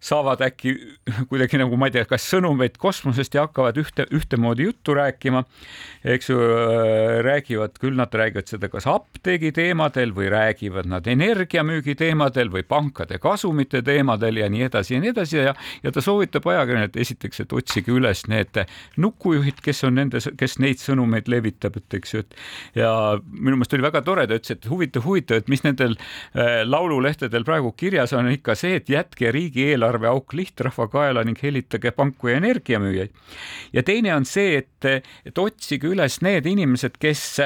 saavad 0.00 0.42
äkki 0.44 0.74
kuidagi 1.30 1.60
nagu 1.60 1.76
ma 1.76 1.88
ei 1.88 1.96
tea, 1.96 2.04
kas 2.08 2.26
sõnumeid 2.30 2.76
kosmosest 2.80 3.34
ja 3.36 3.46
hakkavad 3.46 3.78
ühte, 3.80 4.06
ühtemoodi 4.14 4.68
juttu 4.68 4.94
rääkima. 4.96 5.44
eks 6.04 6.30
ju, 6.30 6.38
äh, 6.38 7.18
räägivad, 7.26 7.78
küll 7.82 7.96
nad 7.98 8.14
räägivad 8.14 8.46
seda 8.46 8.68
kas 8.70 8.86
apteegi 8.86 9.52
teemadel 9.52 10.12
või 10.14 10.28
räägivad 10.30 10.86
nad 10.86 11.06
energiamüügi 11.06 11.96
teemadel 11.98 12.50
või 12.52 12.62
pankade 12.62 13.18
kasumite 13.18 13.82
teemadel 13.82 14.36
ja 14.36 14.48
nii 14.48 14.62
edasi 14.68 14.94
ja 14.94 15.00
nii 15.00 15.10
edasi 15.10 15.36
ja, 15.36 15.54
ja 15.82 15.92
ta 15.92 16.04
soovitab 16.04 16.46
ajakirjanikele 16.46 17.02
esiteks, 17.02 17.40
et 17.40 17.52
otsige 17.52 17.92
üles 17.92 18.26
need 18.30 18.62
nukujuhid, 18.96 19.58
kes 19.64 19.84
on 19.88 19.98
nendes, 19.98 20.28
kes 20.38 20.58
neid 20.62 20.78
sõnumeid 20.82 21.28
levitab, 21.28 21.80
et 21.80 21.98
eks 21.98 22.14
ju, 22.14 22.22
et 22.22 22.82
ja 22.82 22.92
minu 23.32 23.56
meelest 23.56 23.74
oli 23.74 23.86
väga 23.86 24.02
tore, 24.06 24.26
ta 24.26 24.38
ütles, 24.38 24.54
et 24.54 24.70
huvitav, 24.70 25.04
huvitav, 25.06 25.42
et 25.42 25.50
mis 25.50 25.64
nendel 25.66 25.96
äh, 25.98 26.62
laululehtedel 26.66 27.44
praegu 27.44 27.72
kirjas 27.76 28.14
on 28.16 28.30
ikka 28.30 28.54
see, 28.58 28.78
et 28.78 28.90
jätke 28.92 29.32
riigieelarve 29.34 29.85
eelarveauk 29.86 30.34
lihtrahva 30.34 30.88
kaela 30.90 31.24
ning 31.24 31.38
hellitage 31.42 31.92
panku 31.94 32.28
ja 32.28 32.40
energiamüüjaid. 32.40 33.14
ja 33.72 33.82
teine 33.82 34.14
on 34.14 34.26
see, 34.26 34.58
et, 34.58 35.06
et 35.24 35.38
otsige 35.38 35.88
üles 35.94 36.20
need 36.22 36.46
inimesed, 36.46 36.98
kes, 36.98 37.40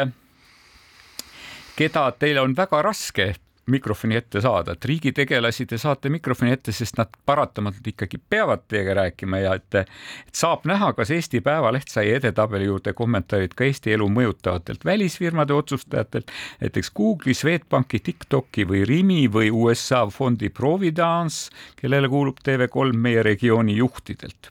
keda 1.76 2.11
teil 2.18 2.41
on 2.43 2.57
väga 2.57 2.82
raske 2.82 3.34
mikrofoni 3.71 4.16
ette 4.18 4.41
saada, 4.43 4.75
et 4.75 4.85
riigitegelasi 4.85 5.66
te 5.71 5.79
saate 5.81 6.11
mikrofoni 6.12 6.55
ette, 6.55 6.73
sest 6.75 6.99
nad 6.99 7.11
paratamatult 7.27 7.87
ikkagi 7.93 8.21
peavad 8.31 8.66
teiega 8.68 8.97
rääkima 9.03 9.41
ja 9.43 9.55
et, 9.59 9.81
et 9.81 10.41
saab 10.43 10.66
näha, 10.68 10.93
kas 10.99 11.12
Eesti 11.14 11.41
Päevaleht 11.45 11.93
sai 11.93 12.11
edetabeli 12.16 12.68
juurde 12.68 12.95
kommentaarid 12.97 13.55
ka 13.57 13.66
Eesti 13.68 13.95
elu 13.97 14.09
mõjutavatelt 14.12 14.85
välisfirmade 14.85 15.55
otsustajatelt, 15.57 16.31
näiteks 16.61 16.93
Google'i, 16.97 17.37
Swedbanki, 17.37 18.03
TikToki 18.11 18.66
või 18.68 18.85
Rimi 18.89 19.25
või 19.33 19.51
USA 19.55 20.05
fondi 20.11 20.51
Providence, 20.51 21.51
kellele 21.81 22.09
kuulub 22.11 22.43
TV3 22.45 22.97
meie 22.97 23.23
regiooni 23.23 23.77
juhtidelt. 23.77 24.51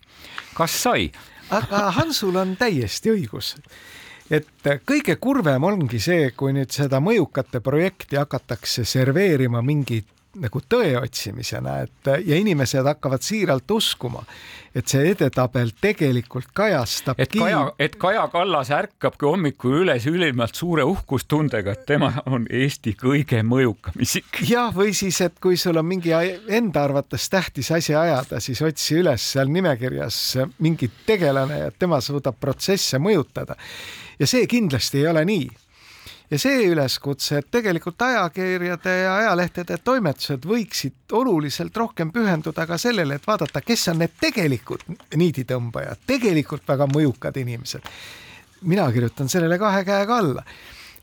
kas 0.54 0.82
sai? 0.84 1.12
aga 1.50 1.90
Hansul 1.98 2.36
on 2.38 2.58
täiesti 2.58 3.12
õigus 3.14 3.56
et 4.30 4.70
kõige 4.86 5.16
kurvem 5.22 5.64
ongi 5.64 6.00
see, 6.00 6.32
kui 6.38 6.54
nüüd 6.54 6.72
seda 6.74 7.02
mõjukate 7.04 7.62
projekti 7.66 8.20
hakatakse 8.20 8.86
serveerima 8.86 9.62
mingi 9.66 10.04
nagu 10.38 10.62
tõe 10.70 10.94
otsimisena, 11.00 11.80
et 11.86 12.10
ja 12.26 12.38
inimesed 12.38 12.86
hakkavad 12.86 13.24
siiralt 13.26 13.72
uskuma, 13.74 14.22
et 14.76 14.88
see 14.88 15.10
edetabel 15.10 15.72
tegelikult 15.82 16.52
kajastab. 16.54 17.18
et 17.18 17.34
Kaja, 17.34 17.64
et 17.80 17.96
Kaja 18.00 18.28
Kallas 18.30 18.70
ärkabki 18.70 19.26
hommikul 19.26 19.80
üles 19.82 20.06
ülimalt 20.06 20.56
suure 20.56 20.86
uhkustundega, 20.86 21.74
et 21.74 21.86
tema 21.90 22.12
on 22.30 22.46
Eesti 22.50 22.94
kõige 23.00 23.42
mõjukam 23.44 23.98
isik. 24.00 24.44
jah, 24.46 24.70
või 24.76 24.94
siis, 24.94 25.22
et 25.26 25.40
kui 25.42 25.58
sul 25.58 25.82
on 25.82 25.88
mingi 25.90 26.14
enda 26.14 26.84
arvates 26.84 27.30
tähtis 27.30 27.72
asi 27.72 27.96
ajada, 27.96 28.40
siis 28.40 28.62
otsi 28.62 29.00
üles 29.02 29.32
seal 29.34 29.50
nimekirjas 29.50 30.38
mingi 30.60 30.92
tegelane 31.06 31.64
ja 31.66 31.72
tema 31.72 32.02
suudab 32.02 32.38
protsesse 32.40 33.02
mõjutada 33.02 33.58
ja 34.20 34.28
see 34.28 34.46
kindlasti 34.48 35.02
ei 35.02 35.10
ole 35.10 35.26
nii 35.26 35.50
ja 36.32 36.40
see 36.40 36.68
üleskutse, 36.70 37.40
et 37.40 37.48
tegelikult 37.52 38.02
ajakirjade 38.02 38.96
ja 39.04 39.16
ajalehtede 39.24 39.80
toimetused 39.84 40.46
võiksid 40.46 41.16
oluliselt 41.18 41.78
rohkem 41.78 42.12
pühenduda 42.14 42.68
ka 42.70 42.78
sellele, 42.78 43.18
et 43.18 43.28
vaadata, 43.28 43.62
kes 43.66 43.88
on 43.94 44.02
need 44.04 44.18
tegelikud 44.22 44.86
niiditõmbajad, 45.18 46.06
tegelikult 46.08 46.68
väga 46.68 46.90
mõjukad 46.94 47.38
inimesed. 47.42 47.82
mina 48.62 48.92
kirjutan 48.92 49.30
sellele 49.30 49.58
kahe 49.58 49.84
käega 49.86 50.18
alla. 50.18 50.44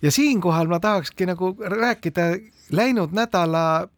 ja 0.03 0.11
siinkohal 0.11 0.67
ma 0.67 0.81
tahakski 0.81 1.27
nagu 1.27 1.57
rääkida 1.59 2.37
läinud 2.71 3.13
nädala 3.13 3.89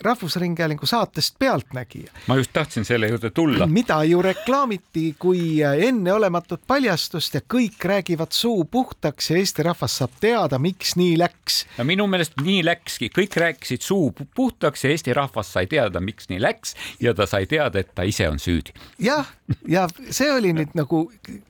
Rahvusringhäälingu 0.00 0.86
saatest 0.86 1.38
Pealtnägija. 1.38 2.12
ma 2.26 2.36
just 2.36 2.50
tahtsin 2.52 2.84
selle 2.84 3.08
juurde 3.08 3.30
tulla. 3.30 3.66
mida 3.66 4.04
ju 4.04 4.22
reklaamiti 4.22 5.14
kui 5.18 5.62
enneolematut 5.62 6.60
paljastust 6.66 7.34
ja 7.34 7.40
kõik 7.54 7.84
räägivad 7.84 8.30
suu 8.30 8.64
puhtaks 8.64 9.30
ja 9.30 9.36
Eesti 9.36 9.62
rahvas 9.62 9.98
saab 9.98 10.10
teada, 10.20 10.58
miks 10.58 10.96
nii 10.96 11.18
läks. 11.18 11.66
ja 11.78 11.84
minu 11.84 12.06
meelest 12.06 12.32
nii 12.42 12.64
läkski, 12.64 13.10
kõik 13.18 13.36
rääkisid 13.36 13.80
suu 13.80 14.12
puhtaks 14.34 14.84
ja 14.84 14.90
Eesti 14.90 15.12
rahvas 15.12 15.52
sai 15.52 15.66
teada, 15.66 16.00
miks 16.00 16.28
nii 16.28 16.42
läks 16.42 16.74
ja 17.00 17.14
ta 17.14 17.26
sai 17.26 17.46
teada, 17.46 17.78
et 17.78 17.94
ta 17.94 18.02
ise 18.02 18.28
on 18.28 18.38
süüdi. 18.38 18.74
jah, 18.98 19.30
ja 19.68 19.86
see 20.10 20.32
oli 20.32 20.52
nüüd 20.56 20.74
nagu 20.74 21.04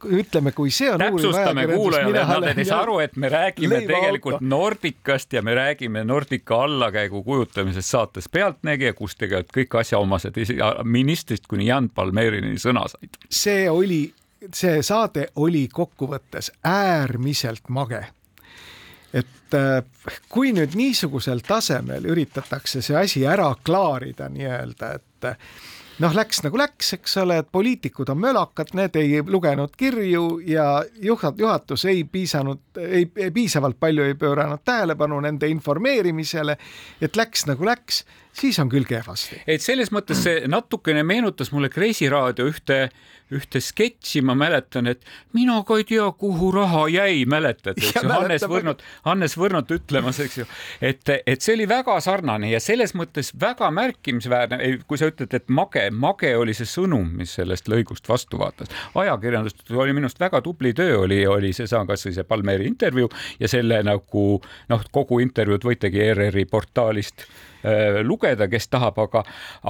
ütleme, 0.05 0.53
kui 0.53 0.71
see 0.75 0.91
on. 0.93 0.99
täpsustame 1.01 1.67
kuulajale, 1.71 2.25
nad 2.47 2.59
ei 2.59 2.69
saa 2.69 2.83
aru, 2.83 2.99
et 3.05 3.17
me 3.17 3.29
räägime 3.33 3.81
tegelikult 3.87 4.39
auto. 4.39 4.47
Nordicast 4.55 5.33
ja 5.33 5.43
me 5.43 5.55
räägime 5.55 6.05
Nordica 6.05 6.63
allakäigu 6.65 7.23
kujutamisest 7.23 7.91
saates 7.91 8.29
Pealtnägija, 8.35 8.95
kus 8.99 9.17
tegelikult 9.19 9.55
kõik 9.55 9.79
asjaomased 9.81 10.41
ministrist 10.85 11.47
kuni 11.51 11.69
Jan 11.71 11.89
Palmerini 11.95 12.59
sõna 12.59 12.87
said. 12.91 13.19
see 13.31 13.69
oli, 13.71 14.03
see 14.53 14.83
saade 14.83 15.29
oli 15.43 15.69
kokkuvõttes 15.73 16.53
äärmiselt 16.67 17.71
mage 17.71 18.03
et 19.15 19.55
äh, 19.55 19.85
kui 20.29 20.51
nüüd 20.57 20.75
niisugusel 20.75 21.45
tasemel 21.47 22.11
üritatakse 22.11 22.83
see 22.83 22.99
asi 22.99 23.23
ära 23.31 23.53
klaarida 23.63 24.27
nii-öelda, 24.33 24.91
et 24.99 25.29
noh, 26.03 26.15
läks 26.15 26.43
nagu 26.45 26.59
läks, 26.59 26.93
eks 26.97 27.17
ole, 27.23 27.39
et 27.43 27.51
poliitikud 27.53 28.11
on 28.11 28.19
mölakad, 28.21 28.73
need 28.75 28.97
ei 28.99 29.21
lugenud 29.27 29.77
kirju 29.79 30.41
ja 30.47 30.67
juhat-, 31.03 31.39
juhatus 31.39 31.85
ei 31.91 32.05
piisanud, 32.05 32.63
ei, 32.81 33.07
ei 33.17 33.31
piisavalt 33.35 33.79
palju 33.81 34.09
ei 34.09 34.19
pööranud 34.19 34.65
tähelepanu 34.65 35.21
nende 35.25 35.49
informeerimisele, 35.53 36.59
et 37.01 37.17
läks 37.17 37.47
nagu 37.51 37.67
läks, 37.69 38.03
siis 38.35 38.59
on 38.59 38.71
küll 38.73 38.87
kehvasti. 38.89 39.43
et 39.47 39.63
selles 39.63 39.93
mõttes 39.95 40.25
see 40.27 40.47
natukene 40.51 41.03
meenutas 41.07 41.53
mulle 41.55 41.71
Kreisi 41.73 42.09
raadio 42.13 42.49
ühte 42.51 42.89
ühte 43.33 43.61
sketši, 43.63 44.21
ma 44.27 44.35
mäletan, 44.37 44.89
et 44.91 45.05
mina 45.37 45.57
ka 45.67 45.79
ei 45.81 45.87
tea, 45.89 46.05
kuhu 46.19 46.51
raha 46.53 46.85
jäi, 46.93 47.25
mäletad, 47.31 47.79
eks 47.81 47.97
ju, 47.97 48.03
Hannes 48.11 48.45
Võrnot, 48.51 48.83
Hannes 49.07 49.37
Võrnot 49.41 49.73
ütlemas, 49.75 50.21
eks 50.23 50.41
ju, 50.43 50.47
et, 50.85 51.13
et 51.25 51.45
see 51.45 51.57
oli 51.57 51.67
väga 51.71 51.97
sarnane 52.05 52.51
ja 52.53 52.61
selles 52.63 52.95
mõttes 52.99 53.33
väga 53.41 53.71
märkimisväärne, 53.75 54.61
kui 54.91 55.01
sa 55.01 55.09
ütled, 55.11 55.33
et 55.35 55.49
mage, 55.49 55.87
mage 55.91 56.35
oli 56.37 56.57
see 56.57 56.69
sõnum, 56.69 57.09
mis 57.19 57.33
sellest 57.39 57.71
lõigust 57.73 58.09
vastu 58.11 58.41
vaatas. 58.41 58.73
ajakirjandus 58.95 59.57
oli 59.73 59.97
minu 59.97 60.11
arust 60.11 60.21
väga 60.21 60.43
tubli 60.45 60.75
töö, 60.77 61.01
oli, 61.07 61.23
oli 61.27 61.55
seesama 61.57 61.89
kasvõi 61.89 62.15
see 62.19 62.29
Palmeri 62.29 62.69
intervjuu 62.69 63.09
ja 63.41 63.51
selle 63.51 63.81
nagu 63.87 64.27
noh, 64.69 64.87
kogu 64.93 65.23
intervjuud 65.25 65.65
võitegi 65.65 66.05
ERR-i 66.11 66.45
portaalist 66.51 67.27
lugeda, 68.05 68.49
kes 68.51 68.69
tahab, 68.73 68.99
aga, 69.07 69.23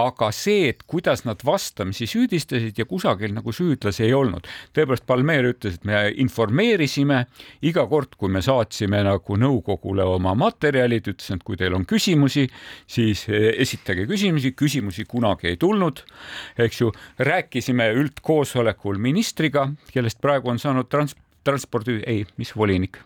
aga 0.03 0.31
see, 0.35 0.69
et 0.73 0.83
kuidas 0.91 1.25
nad 1.29 1.41
vastamisi 1.47 2.09
süüdistasid 2.11 2.79
ja 2.79 2.87
kusagil 2.89 3.35
nagu 3.37 3.53
süüdlasi 3.55 4.07
ei 4.09 4.15
olnud. 4.17 4.49
tõepoolest, 4.75 5.07
Palmeer 5.07 5.51
ütles, 5.53 5.79
et 5.79 5.85
me 5.89 6.01
informeerisime. 6.25 7.25
Iga 7.63 7.87
kord, 7.91 8.17
kui 8.19 8.33
me 8.33 8.43
saatsime 8.45 9.03
nagu 9.07 9.39
nõukogule 9.39 10.07
oma 10.17 10.35
materjalid, 10.39 11.13
ütles, 11.15 11.31
et 11.35 11.47
kui 11.47 11.59
teil 11.61 11.77
on 11.77 11.87
küsimusi, 11.89 12.49
siis 12.87 13.27
äh, 13.31 13.51
esitage 13.63 14.09
küsimusi, 14.11 14.55
küsimusi 14.59 15.07
kunagi 15.09 15.53
ei 15.53 15.61
tulnud, 15.61 16.05
eks 16.59 16.81
ju, 16.81 16.93
rääkisime 17.19 17.91
üldkoosolekul 18.01 18.99
ministriga, 18.99 19.69
kellest 19.93 20.21
praegu 20.25 20.53
on 20.53 20.63
saanud 20.63 20.91
trans-, 20.93 21.17
transpordi, 21.45 22.01
ei, 22.07 22.25
mis 22.41 22.57
volinik 22.57 23.03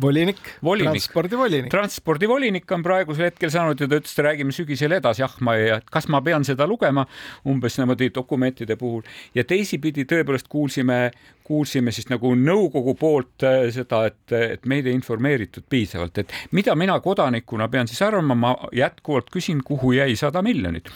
volinik, 0.00 0.38
volinik., 0.64 0.90
transpordivolinik. 0.90 1.70
transpordivolinik 1.70 2.70
on 2.72 2.82
praegusel 2.82 3.26
hetkel 3.28 3.50
saanud 3.52 3.80
ja 3.80 3.88
ta 3.88 3.98
ütles, 4.00 4.14
et 4.16 4.24
räägime 4.24 4.54
sügisel 4.56 4.96
edasi, 4.96 5.22
jah, 5.22 5.34
ma 5.44 5.56
ei, 5.60 5.74
kas 5.92 6.08
ma 6.08 6.22
pean 6.24 6.46
seda 6.46 6.66
lugema? 6.70 7.04
Umbes 7.48 7.76
niimoodi 7.78 8.08
dokumentide 8.14 8.78
puhul. 8.80 9.04
Ja 9.36 9.44
teisipidi 9.44 10.06
tõepoolest 10.08 10.48
kuulsime, 10.52 10.98
kuulsime 11.44 11.92
siis 11.92 12.08
nagu 12.12 12.32
nõukogu 12.38 12.96
poolt 13.00 13.44
äh, 13.44 13.66
seda, 13.74 14.06
et, 14.10 14.22
et 14.38 14.64
meid 14.70 14.88
ei 14.88 14.96
informeeritud 14.96 15.68
piisavalt, 15.68 16.24
et 16.24 16.32
mida 16.56 16.74
mina 16.78 16.96
kodanikuna 17.04 17.68
pean 17.68 17.90
siis 17.90 18.00
arvama, 18.06 18.34
ma 18.34 18.56
jätkuvalt 18.72 19.28
küsin, 19.34 19.60
kuhu 19.64 19.92
jäi 19.98 20.16
sada 20.16 20.42
miljonit 20.42 20.88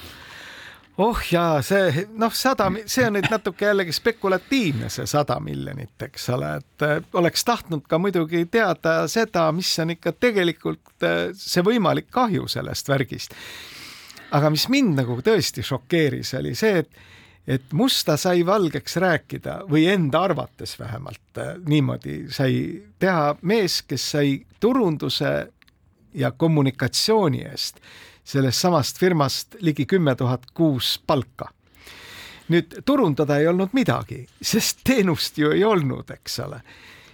oh 0.99 1.21
jaa, 1.31 1.63
see 1.63 2.07
noh, 2.19 2.33
sada, 2.35 2.69
see 2.87 3.07
on 3.07 3.17
nüüd 3.19 3.29
natuke 3.31 3.69
jällegi 3.69 3.95
spekulatiivne, 3.95 4.91
see 4.93 5.07
sada 5.09 5.39
miljonit, 5.43 5.95
eks 6.09 6.29
ole, 6.35 6.55
et 6.61 6.87
äh, 6.87 6.97
oleks 7.19 7.45
tahtnud 7.47 7.87
ka 7.89 8.01
muidugi 8.03 8.45
teada 8.51 9.01
seda, 9.11 9.49
mis 9.55 9.71
on 9.83 9.95
ikka 9.95 10.15
tegelikult 10.19 11.07
äh, 11.07 11.21
see 11.39 11.65
võimalik 11.67 12.11
kahju 12.15 12.49
sellest 12.51 12.91
värgist. 12.91 13.37
aga 14.31 14.51
mis 14.51 14.67
mind 14.69 14.99
nagu 14.99 15.21
tõesti 15.25 15.63
šokeeris, 15.65 16.35
oli 16.41 16.55
see, 16.59 16.83
et 16.85 17.07
et 17.49 17.71
musta 17.73 18.19
sai 18.21 18.43
valgeks 18.45 18.99
rääkida 19.01 19.63
või 19.71 19.87
enda 19.89 20.21
arvates 20.27 20.75
vähemalt 20.79 21.39
äh, 21.41 21.55
niimoodi 21.65 22.27
sai 22.29 22.83
teha 23.01 23.37
mees, 23.43 23.81
kes 23.89 24.11
sai 24.11 24.35
turunduse 24.61 25.31
ja 26.15 26.31
kommunikatsiooni 26.31 27.47
eest 27.49 27.81
sellest 28.29 28.61
samast 28.61 28.99
firmast 28.99 29.57
ligi 29.61 29.87
kümme 29.87 30.15
tuhat 30.15 30.47
kuus 30.55 31.03
palka. 31.07 31.49
nüüd 32.49 32.79
turundada 32.85 33.37
ei 33.39 33.47
olnud 33.49 33.75
midagi, 33.77 34.23
sest 34.41 34.79
teenust 34.85 35.37
ju 35.39 35.51
ei 35.53 35.65
olnud, 35.65 36.11
eks 36.11 36.39
ole. 36.41 36.61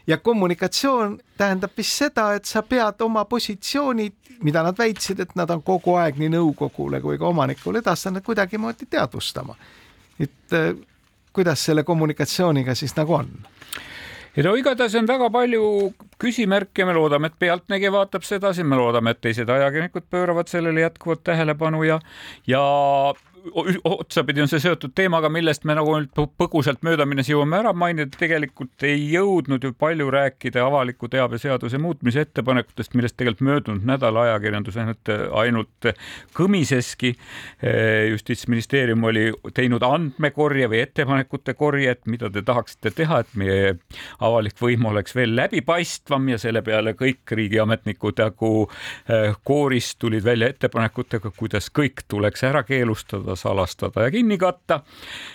ja 0.07 0.19
kommunikatsioon 0.19 1.19
tähendab 1.37 1.71
vist 1.77 2.03
seda, 2.03 2.33
et 2.35 2.45
sa 2.45 2.63
pead 2.63 3.01
oma 3.01 3.25
positsioonid, 3.25 4.13
mida 4.43 4.63
nad 4.63 4.79
väitsid, 4.79 5.21
et 5.21 5.35
nad 5.35 5.51
on 5.51 5.63
kogu 5.63 5.95
aeg 5.99 6.19
nii 6.19 6.29
nõukogule 6.35 7.01
kui 7.01 7.19
ka 7.19 7.27
omanikule 7.27 7.79
edastanud, 7.79 8.23
kuidagimoodi 8.23 8.87
teadvustama. 8.91 9.55
et 10.19 10.53
eh, 10.53 10.75
kuidas 11.33 11.65
selle 11.65 11.83
kommunikatsiooniga 11.83 12.75
siis 12.75 12.97
nagu 12.97 13.15
on 13.15 13.31
ja 14.37 14.45
no 14.47 14.55
igatahes 14.59 14.95
on 14.99 15.07
väga 15.09 15.31
palju 15.31 15.67
küsimärke, 16.21 16.87
me 16.87 16.95
loodame, 16.97 17.31
et 17.31 17.39
Pealtnägija 17.39 17.93
vaatab 17.95 18.27
sedasi, 18.27 18.65
me 18.65 18.79
loodame, 18.79 19.15
et 19.15 19.23
teised 19.25 19.51
ajakirjanikud 19.51 20.09
pööravad 20.11 20.51
sellele 20.51 20.87
jätkuvalt 20.87 21.25
tähelepanu 21.27 21.83
ja, 21.87 22.01
ja 22.47 22.65
otsapidi 23.85 24.41
on 24.41 24.49
see 24.49 24.61
seotud 24.63 24.95
teemaga, 24.97 25.29
millest 25.33 25.67
me 25.69 25.77
nagu 25.77 25.97
põgusalt 26.41 26.81
mööda 26.87 27.05
minnes 27.09 27.29
jõuame 27.29 27.59
ära 27.61 27.73
mainida, 27.77 28.09
tegelikult 28.19 28.85
ei 28.87 29.03
jõudnud 29.13 29.65
ju 29.65 29.73
palju 29.79 30.09
rääkida 30.13 30.63
avaliku 30.65 31.09
teabe 31.13 31.39
seaduse 31.43 31.79
muutmise 31.83 32.25
ettepanekutest, 32.25 32.95
millest 32.97 33.19
tegelikult 33.21 33.45
möödunud 33.45 33.89
nädala 33.89 34.29
ajakirjandus 34.29 34.79
ainult, 34.81 35.13
ainult 35.41 35.91
kõmiseski. 36.37 37.15
justiitsministeerium 38.11 39.05
oli 39.05 39.27
teinud 39.55 39.83
andmekorje 39.83 40.69
või 40.71 40.81
ettepanekute 40.85 41.55
korjet, 41.55 42.07
mida 42.07 42.31
te 42.31 42.43
tahaksite 42.43 42.91
teha, 42.97 43.21
et 43.25 43.37
meie 43.39 43.75
avalik 44.25 44.59
võim 44.61 44.87
oleks 44.89 45.15
veel 45.17 45.35
läbipaistvam 45.37 46.29
ja 46.33 46.39
selle 46.39 46.63
peale 46.63 46.95
kõik 46.99 47.35
riigiametnikud 47.37 48.21
nagu 48.25 48.53
eh, 48.65 49.35
koorist 49.45 49.99
tulid 49.99 50.25
välja 50.25 50.49
ettepanekutega, 50.53 51.33
kuidas 51.37 51.71
kõik 51.75 52.05
tuleks 52.09 52.45
ära 52.47 52.63
keelustada, 52.67 53.34
salastada 53.37 54.07
ja 54.07 54.11
kinni 54.11 54.39
katta. 54.39 54.81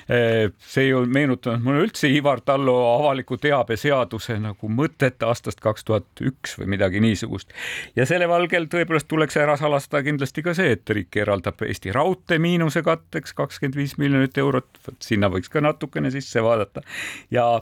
Eh, 0.09 0.51
see 0.59 0.89
ju 0.89 1.03
meenutanud 1.05 1.63
mulle 1.63 1.85
üldse 1.87 2.09
Ivar 2.11 2.41
Tallo 2.45 2.75
avaliku 2.95 3.37
teabe 3.41 3.77
seaduse 3.77 4.37
nagu 4.41 4.69
mõtet 4.73 5.23
aastast 5.25 5.61
kaks 5.63 5.87
tuhat 5.87 6.23
üks 6.25 6.57
või 6.59 6.73
midagi 6.75 7.01
niisugust. 7.03 7.53
ja 7.95 8.05
selle 8.09 8.27
valgel 8.29 8.67
tõepoolest 8.71 9.07
tuleks 9.07 9.37
ära 9.37 9.57
salastada 9.57 10.03
kindlasti 10.03 10.43
ka 10.45 10.53
see, 10.57 10.73
et 10.77 10.89
riik 10.89 11.17
eraldab 11.17 11.61
Eesti 11.65 11.93
Raudtee 11.95 12.39
miinuse 12.39 12.83
katteks 12.85 13.33
kakskümmend 13.33 13.75
viis 13.75 13.97
miljonit 13.97 14.37
eurot, 14.37 14.69
vot 14.87 15.01
sinna 15.03 15.29
võiks 15.29 15.49
ka 15.49 15.61
natukene 15.61 16.11
sisse 16.11 16.43
vaadata 16.43 16.83
ja, 17.31 17.61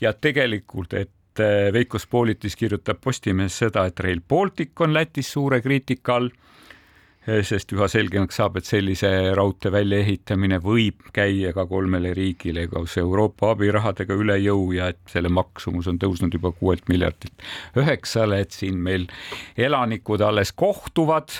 ja 0.00 0.12
tegelikult, 0.12 0.94
et 0.94 1.42
eh, 1.42 1.70
Veiko 1.72 1.98
Spolitis 1.98 2.56
kirjutab 2.56 3.00
Postimehes 3.04 3.58
seda, 3.64 3.86
et 3.86 4.00
Rail 4.00 4.20
Baltic 4.20 4.80
on 4.80 4.94
Lätis 4.94 5.32
suure 5.32 5.60
kriitika 5.64 6.18
all 6.18 6.30
sest 7.44 7.72
üha 7.76 7.88
selgemaks 7.90 8.38
saab, 8.40 8.56
et 8.56 8.68
sellise 8.68 9.08
raudtee 9.36 9.72
väljaehitamine 9.72 10.60
võib 10.64 11.10
käia 11.14 11.52
ka 11.56 11.66
kolmele 11.68 12.14
riigile 12.16 12.64
koos 12.72 12.96
Euroopa 13.00 13.52
abirahadega 13.52 14.16
üle 14.16 14.38
jõu 14.40 14.70
ja 14.76 14.88
et 14.94 15.00
selle 15.12 15.28
maksumus 15.32 15.90
on 15.90 16.00
tõusnud 16.00 16.34
juba 16.38 16.54
kuuelt 16.56 16.88
miljardilt 16.88 17.44
üheksale, 17.78 18.40
et 18.44 18.56
siin 18.56 18.80
meil 18.80 19.08
elanikud 19.60 20.24
alles 20.24 20.54
kohtuvad 20.56 21.34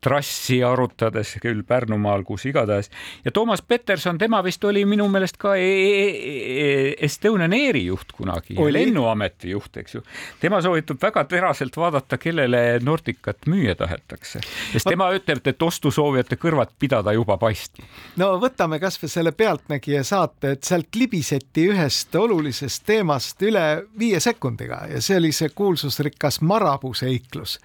trassi 0.00 0.60
arutades 0.64 1.34
küll 1.42 1.62
Pärnumaal, 1.66 2.22
kus 2.24 2.46
igatahes. 2.46 2.90
ja 3.24 3.30
Toomas 3.30 3.62
Peterson, 3.62 4.18
tema 4.18 4.42
vist 4.44 4.64
oli 4.64 4.84
minu 4.86 5.08
meelest 5.08 5.36
ka 5.40 5.56
e 5.56 5.66
e 5.66 6.34
e 6.66 6.94
Estonian 7.06 7.52
Airi 7.52 7.86
juht 7.86 8.12
kunagi, 8.12 8.56
lennuameti 8.72 9.50
juht, 9.50 9.76
eks 9.76 9.94
ju. 9.94 10.02
tema 10.40 10.60
soovitab 10.62 11.02
väga 11.02 11.24
teraselt 11.24 11.76
vaadata, 11.76 12.18
kellele 12.18 12.78
Nordicat 12.82 13.46
müüa 13.46 13.74
tahetakse, 13.74 14.40
sest 14.72 14.88
tema 14.88 15.10
ütleb, 15.16 15.42
et 15.46 15.62
ostusoovijate 15.62 16.38
kõrvad 16.40 16.76
pidada 16.78 17.12
juba 17.16 17.38
paistma. 17.40 17.86
no 18.16 18.34
võtame 18.42 18.80
kasvõi 18.82 19.10
selle 19.10 19.32
Pealtnägija 19.32 20.04
saate, 20.04 20.56
et 20.56 20.64
sealt 20.64 20.94
libiseti 20.94 21.68
ühest 21.72 22.14
olulisest 22.14 22.84
teemast 22.86 23.42
üle 23.42 23.66
viie 23.98 24.20
sekundiga 24.20 24.86
ja 24.92 25.00
see 25.00 25.18
oli 25.20 25.32
see 25.32 25.52
kuulsusrikas 25.54 26.40
Marabuu 26.40 26.94
seiklus 26.94 27.58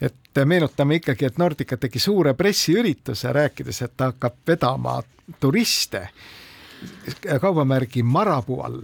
et 0.00 0.44
meenutame 0.44 1.00
ikkagi, 1.00 1.26
et 1.26 1.38
Nordica 1.38 1.76
tegi 1.76 1.98
suure 2.02 2.34
pressiürituse, 2.38 3.32
rääkides, 3.34 3.82
et 3.82 3.96
ta 3.96 4.12
hakkab 4.12 4.36
vedama 4.46 5.00
turiste 5.40 6.08
kaubamärgi 7.40 8.02
Marabou 8.02 8.60
all. 8.62 8.82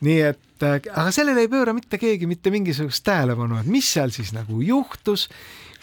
nii 0.00 0.20
et, 0.22 0.62
aga 0.62 1.10
sellele 1.12 1.42
ei 1.44 1.50
pööra 1.50 1.74
mitte 1.74 1.98
keegi 1.98 2.26
mitte 2.26 2.50
mingisugust 2.54 3.04
tähelepanu, 3.04 3.58
et 3.58 3.66
mis 3.66 3.92
seal 3.92 4.14
siis 4.14 4.32
nagu 4.32 4.60
juhtus, 4.62 5.28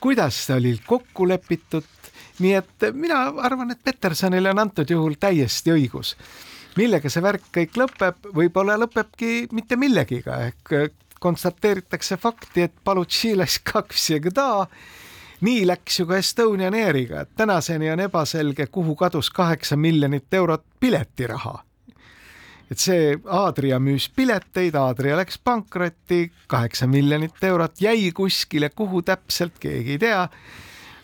kuidas 0.02 0.40
oli 0.56 0.80
kokku 0.88 1.28
lepitud. 1.28 1.86
nii 2.40 2.54
et 2.54 2.90
mina 2.94 3.28
arvan, 3.44 3.72
et 3.72 3.84
Petersonile 3.84 4.52
on 4.52 4.60
antud 4.60 4.90
juhul 4.90 5.20
täiesti 5.20 5.72
õigus 5.72 6.16
millega 6.76 7.10
see 7.10 7.24
värk 7.24 7.50
kõik 7.56 7.78
lõpeb, 7.80 8.30
võib-olla 8.36 8.76
lõpebki 8.80 9.48
mitte 9.56 9.78
millegiga 9.80 10.42
ehk 10.50 10.74
konstateeritakse 11.20 12.18
fakti, 12.18 12.62
et 12.62 12.74
Balutši 12.84 13.36
läks 13.38 13.60
kaks 13.64 14.10
ja 14.10 14.20
gda. 14.20 14.68
nii 15.42 15.66
läks 15.68 16.00
ju 16.00 16.06
ka 16.08 16.18
Estonian 16.18 16.74
Airiga, 16.74 17.22
et 17.22 17.36
tänaseni 17.38 17.90
on 17.92 18.00
ebaselge, 18.00 18.68
kuhu 18.68 18.96
kadus 18.96 19.30
kaheksa 19.30 19.76
miljonit 19.76 20.34
eurot 20.34 20.64
piletiraha. 20.80 21.64
et 22.72 22.80
see 22.80 23.18
Aadria 23.26 23.80
müüs 23.80 24.10
pileteid, 24.16 24.76
Aadria 24.76 25.18
läks 25.18 25.38
pankrotti, 25.38 26.32
kaheksa 26.48 26.88
miljonit 26.88 27.44
eurot 27.44 27.82
jäi 27.82 28.12
kuskile, 28.12 28.70
kuhu 28.70 29.02
täpselt, 29.02 29.60
keegi 29.60 29.92
ei 29.92 29.98
tea. 29.98 30.30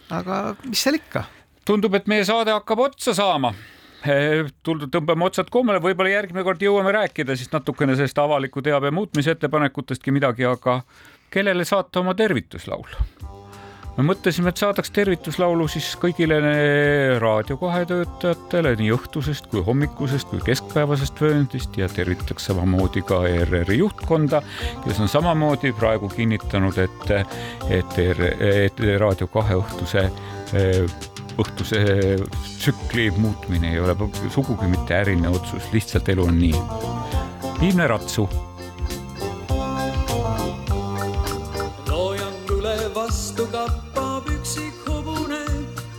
aga 0.10 0.56
mis 0.66 0.84
seal 0.84 0.96
ikka 0.96 1.24
tundub, 1.66 1.94
et 1.96 2.08
meie 2.08 2.26
saade 2.26 2.52
hakkab 2.52 2.80
otsa 2.80 3.14
saama 3.14 3.54
tõmbame 4.02 5.28
otsad 5.28 5.50
koomale, 5.54 5.82
võib-olla 5.84 6.16
järgmine 6.16 6.46
kord 6.48 6.62
jõuame 6.64 6.94
rääkida 6.96 7.36
siis 7.38 7.52
natukene 7.54 7.96
sellest 8.00 8.18
avaliku 8.22 8.64
teabe 8.66 8.92
muutmise 8.92 9.36
ettepanekutestki 9.36 10.14
midagi, 10.16 10.48
aga 10.50 10.82
kellele 11.32 11.66
saata 11.66 12.02
oma 12.02 12.16
tervituslaul? 12.18 12.90
me 13.98 14.06
mõtlesime, 14.08 14.50
et 14.50 14.62
saadaks 14.62 14.92
tervituslaulu 14.96 15.66
siis 15.70 15.90
kõigile 16.00 16.38
Raadio 17.20 17.58
kahe 17.60 17.84
töötajatele 17.90 18.72
nii 18.80 18.94
õhtusest 18.96 19.50
kui 19.52 19.64
hommikusest 19.68 20.32
kui 20.32 20.40
keskpäevasest 20.48 21.20
vööndist 21.22 21.76
ja 21.78 21.90
tervitaks 21.92 22.48
samamoodi 22.50 23.04
ka 23.06 23.22
ERR-i 23.28 23.82
juhtkonda, 23.82 24.42
kes 24.86 25.04
on 25.04 25.12
samamoodi 25.12 25.74
praegu 25.78 26.10
kinnitanud, 26.16 26.80
et, 26.82 27.16
et, 27.70 28.00
et 28.00 28.86
Raadio 29.04 29.28
kahe 29.32 29.60
õhtuse 29.60 30.08
eh, 30.08 31.11
õhtuse 31.40 31.82
tsükli 32.58 33.12
muutmine 33.12 33.72
ei 33.74 33.80
ole 33.80 33.96
sugugi 34.30 34.68
mitte 34.68 34.96
äriline 34.96 35.30
otsus, 35.30 35.64
lihtsalt 35.74 36.10
elu 36.10 36.26
on 36.28 36.40
nii. 36.40 36.56
Viimne 37.62 37.88
Ratsu. 37.88 38.30
loojangule 41.90 42.76
vastu 42.96 43.48
kappab 43.52 44.28
üksik 44.30 44.74
hobune, 44.88 45.46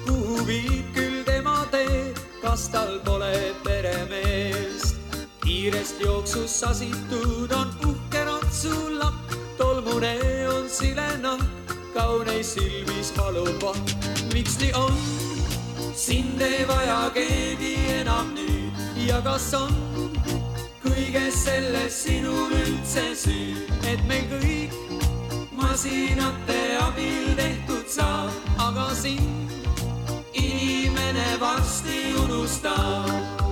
kuhu 0.06 0.46
viib 0.46 0.94
küll 0.94 1.24
tema 1.24 1.66
tee, 1.70 2.14
kas 2.42 2.68
tal 2.68 2.98
pole 3.04 3.54
peremeest. 3.64 4.96
kiirest 5.44 6.00
jooksust 6.00 6.60
sasitud 6.60 7.52
on 7.52 7.70
uhke 7.86 8.24
ratsulapp, 8.24 9.36
tolmune 9.58 10.16
on 10.48 10.68
silenahk, 10.68 11.76
kauneis 11.94 12.54
silmis 12.54 13.12
valub 13.16 13.62
vahk. 13.62 14.11
Miks 14.42 14.58
nii 14.58 14.72
on? 14.74 14.92
sind 15.94 16.40
ei 16.42 16.64
vaja 16.68 17.10
keegi 17.14 17.74
enam 18.00 18.32
nüüd 18.34 18.74
ja 19.06 19.20
kas 19.22 19.52
on 19.54 19.70
kõiges 20.82 21.36
selles 21.44 21.98
sinul 22.06 22.50
üldse 22.50 23.04
süü, 23.22 23.62
et 23.86 24.02
meil 24.10 24.26
kõik 24.32 24.74
masinate 25.54 26.58
abil 26.88 27.30
tehtud 27.38 27.86
saab, 27.86 28.34
aga 28.66 28.88
sind 28.98 29.54
inimene 30.34 31.38
varsti 31.38 32.02
unustab. 32.24 33.42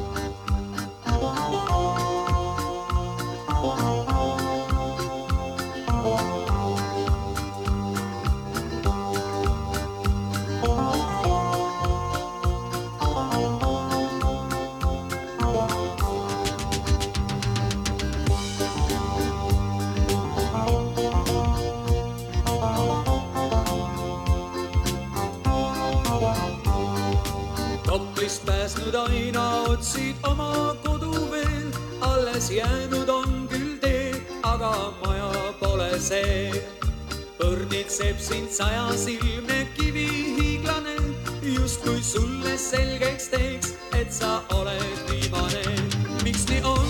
See. 36.00 36.50
õrnitseb 37.40 38.18
sind 38.20 38.50
sajasilmne 38.52 39.66
kivihiiglane, 39.76 40.96
justkui 41.42 42.02
sulle 42.04 42.56
selgeks 42.58 43.28
teeks, 43.32 43.74
et 43.96 44.12
sa 44.12 44.40
oled 44.56 45.02
viimane. 45.10 45.64
miks 46.24 46.46
nii 46.48 46.62
on? 46.64 46.88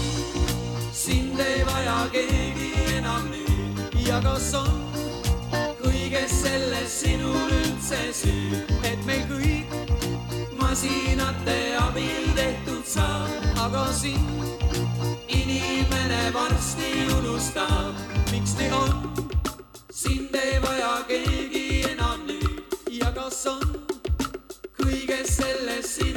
sind 0.92 1.40
ei 1.40 1.62
vaja 1.66 1.98
keegi 2.12 2.70
enam 2.98 3.30
nüüd 3.30 3.98
ja 4.06 4.20
kas 4.22 4.52
on 4.58 4.74
kõiges 5.82 6.34
selles 6.42 7.00
sinul 7.02 7.54
üldse 7.60 8.02
süü, 8.22 8.62
et 8.84 9.06
meil 9.06 9.26
kõik 9.30 9.74
masinate 10.58 11.58
abil 11.86 12.30
tehtud 12.36 12.86
saab, 12.86 13.50
aga 13.66 13.86
sind 13.94 14.89
inimene 15.50 16.22
varsti 16.34 16.90
unustab. 17.18 17.94
miks 18.32 18.54
nii 18.58 18.70
on? 18.82 18.92
sind 19.92 20.34
ei 20.34 20.62
vaja 20.62 20.92
keegi 21.08 21.66
enam 21.92 22.20
nüüd 22.28 22.78
ja 23.00 23.10
kas 23.16 23.42
on 23.46 23.66
kõiges 24.78 25.36
selles 25.40 25.96
sinul 25.96 26.09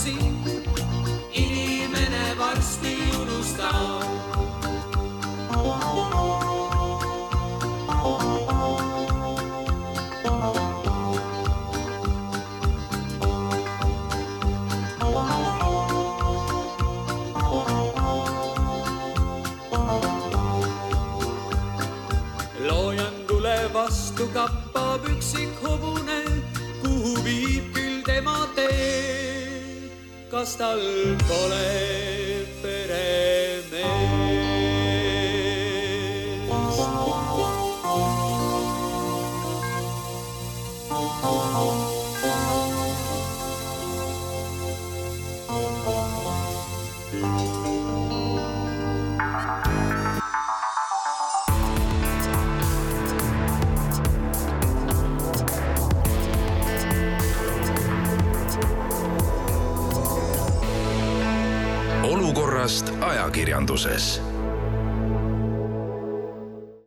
sind 0.00 0.46
inimene 1.32 2.34
varsti 2.38 2.96
unustab. 3.20 4.19
Kas 30.40 30.56
tal 30.56 30.80
pole 31.28 31.66
peremeest? 32.62 33.39
Ajakirjanduses 63.60 64.20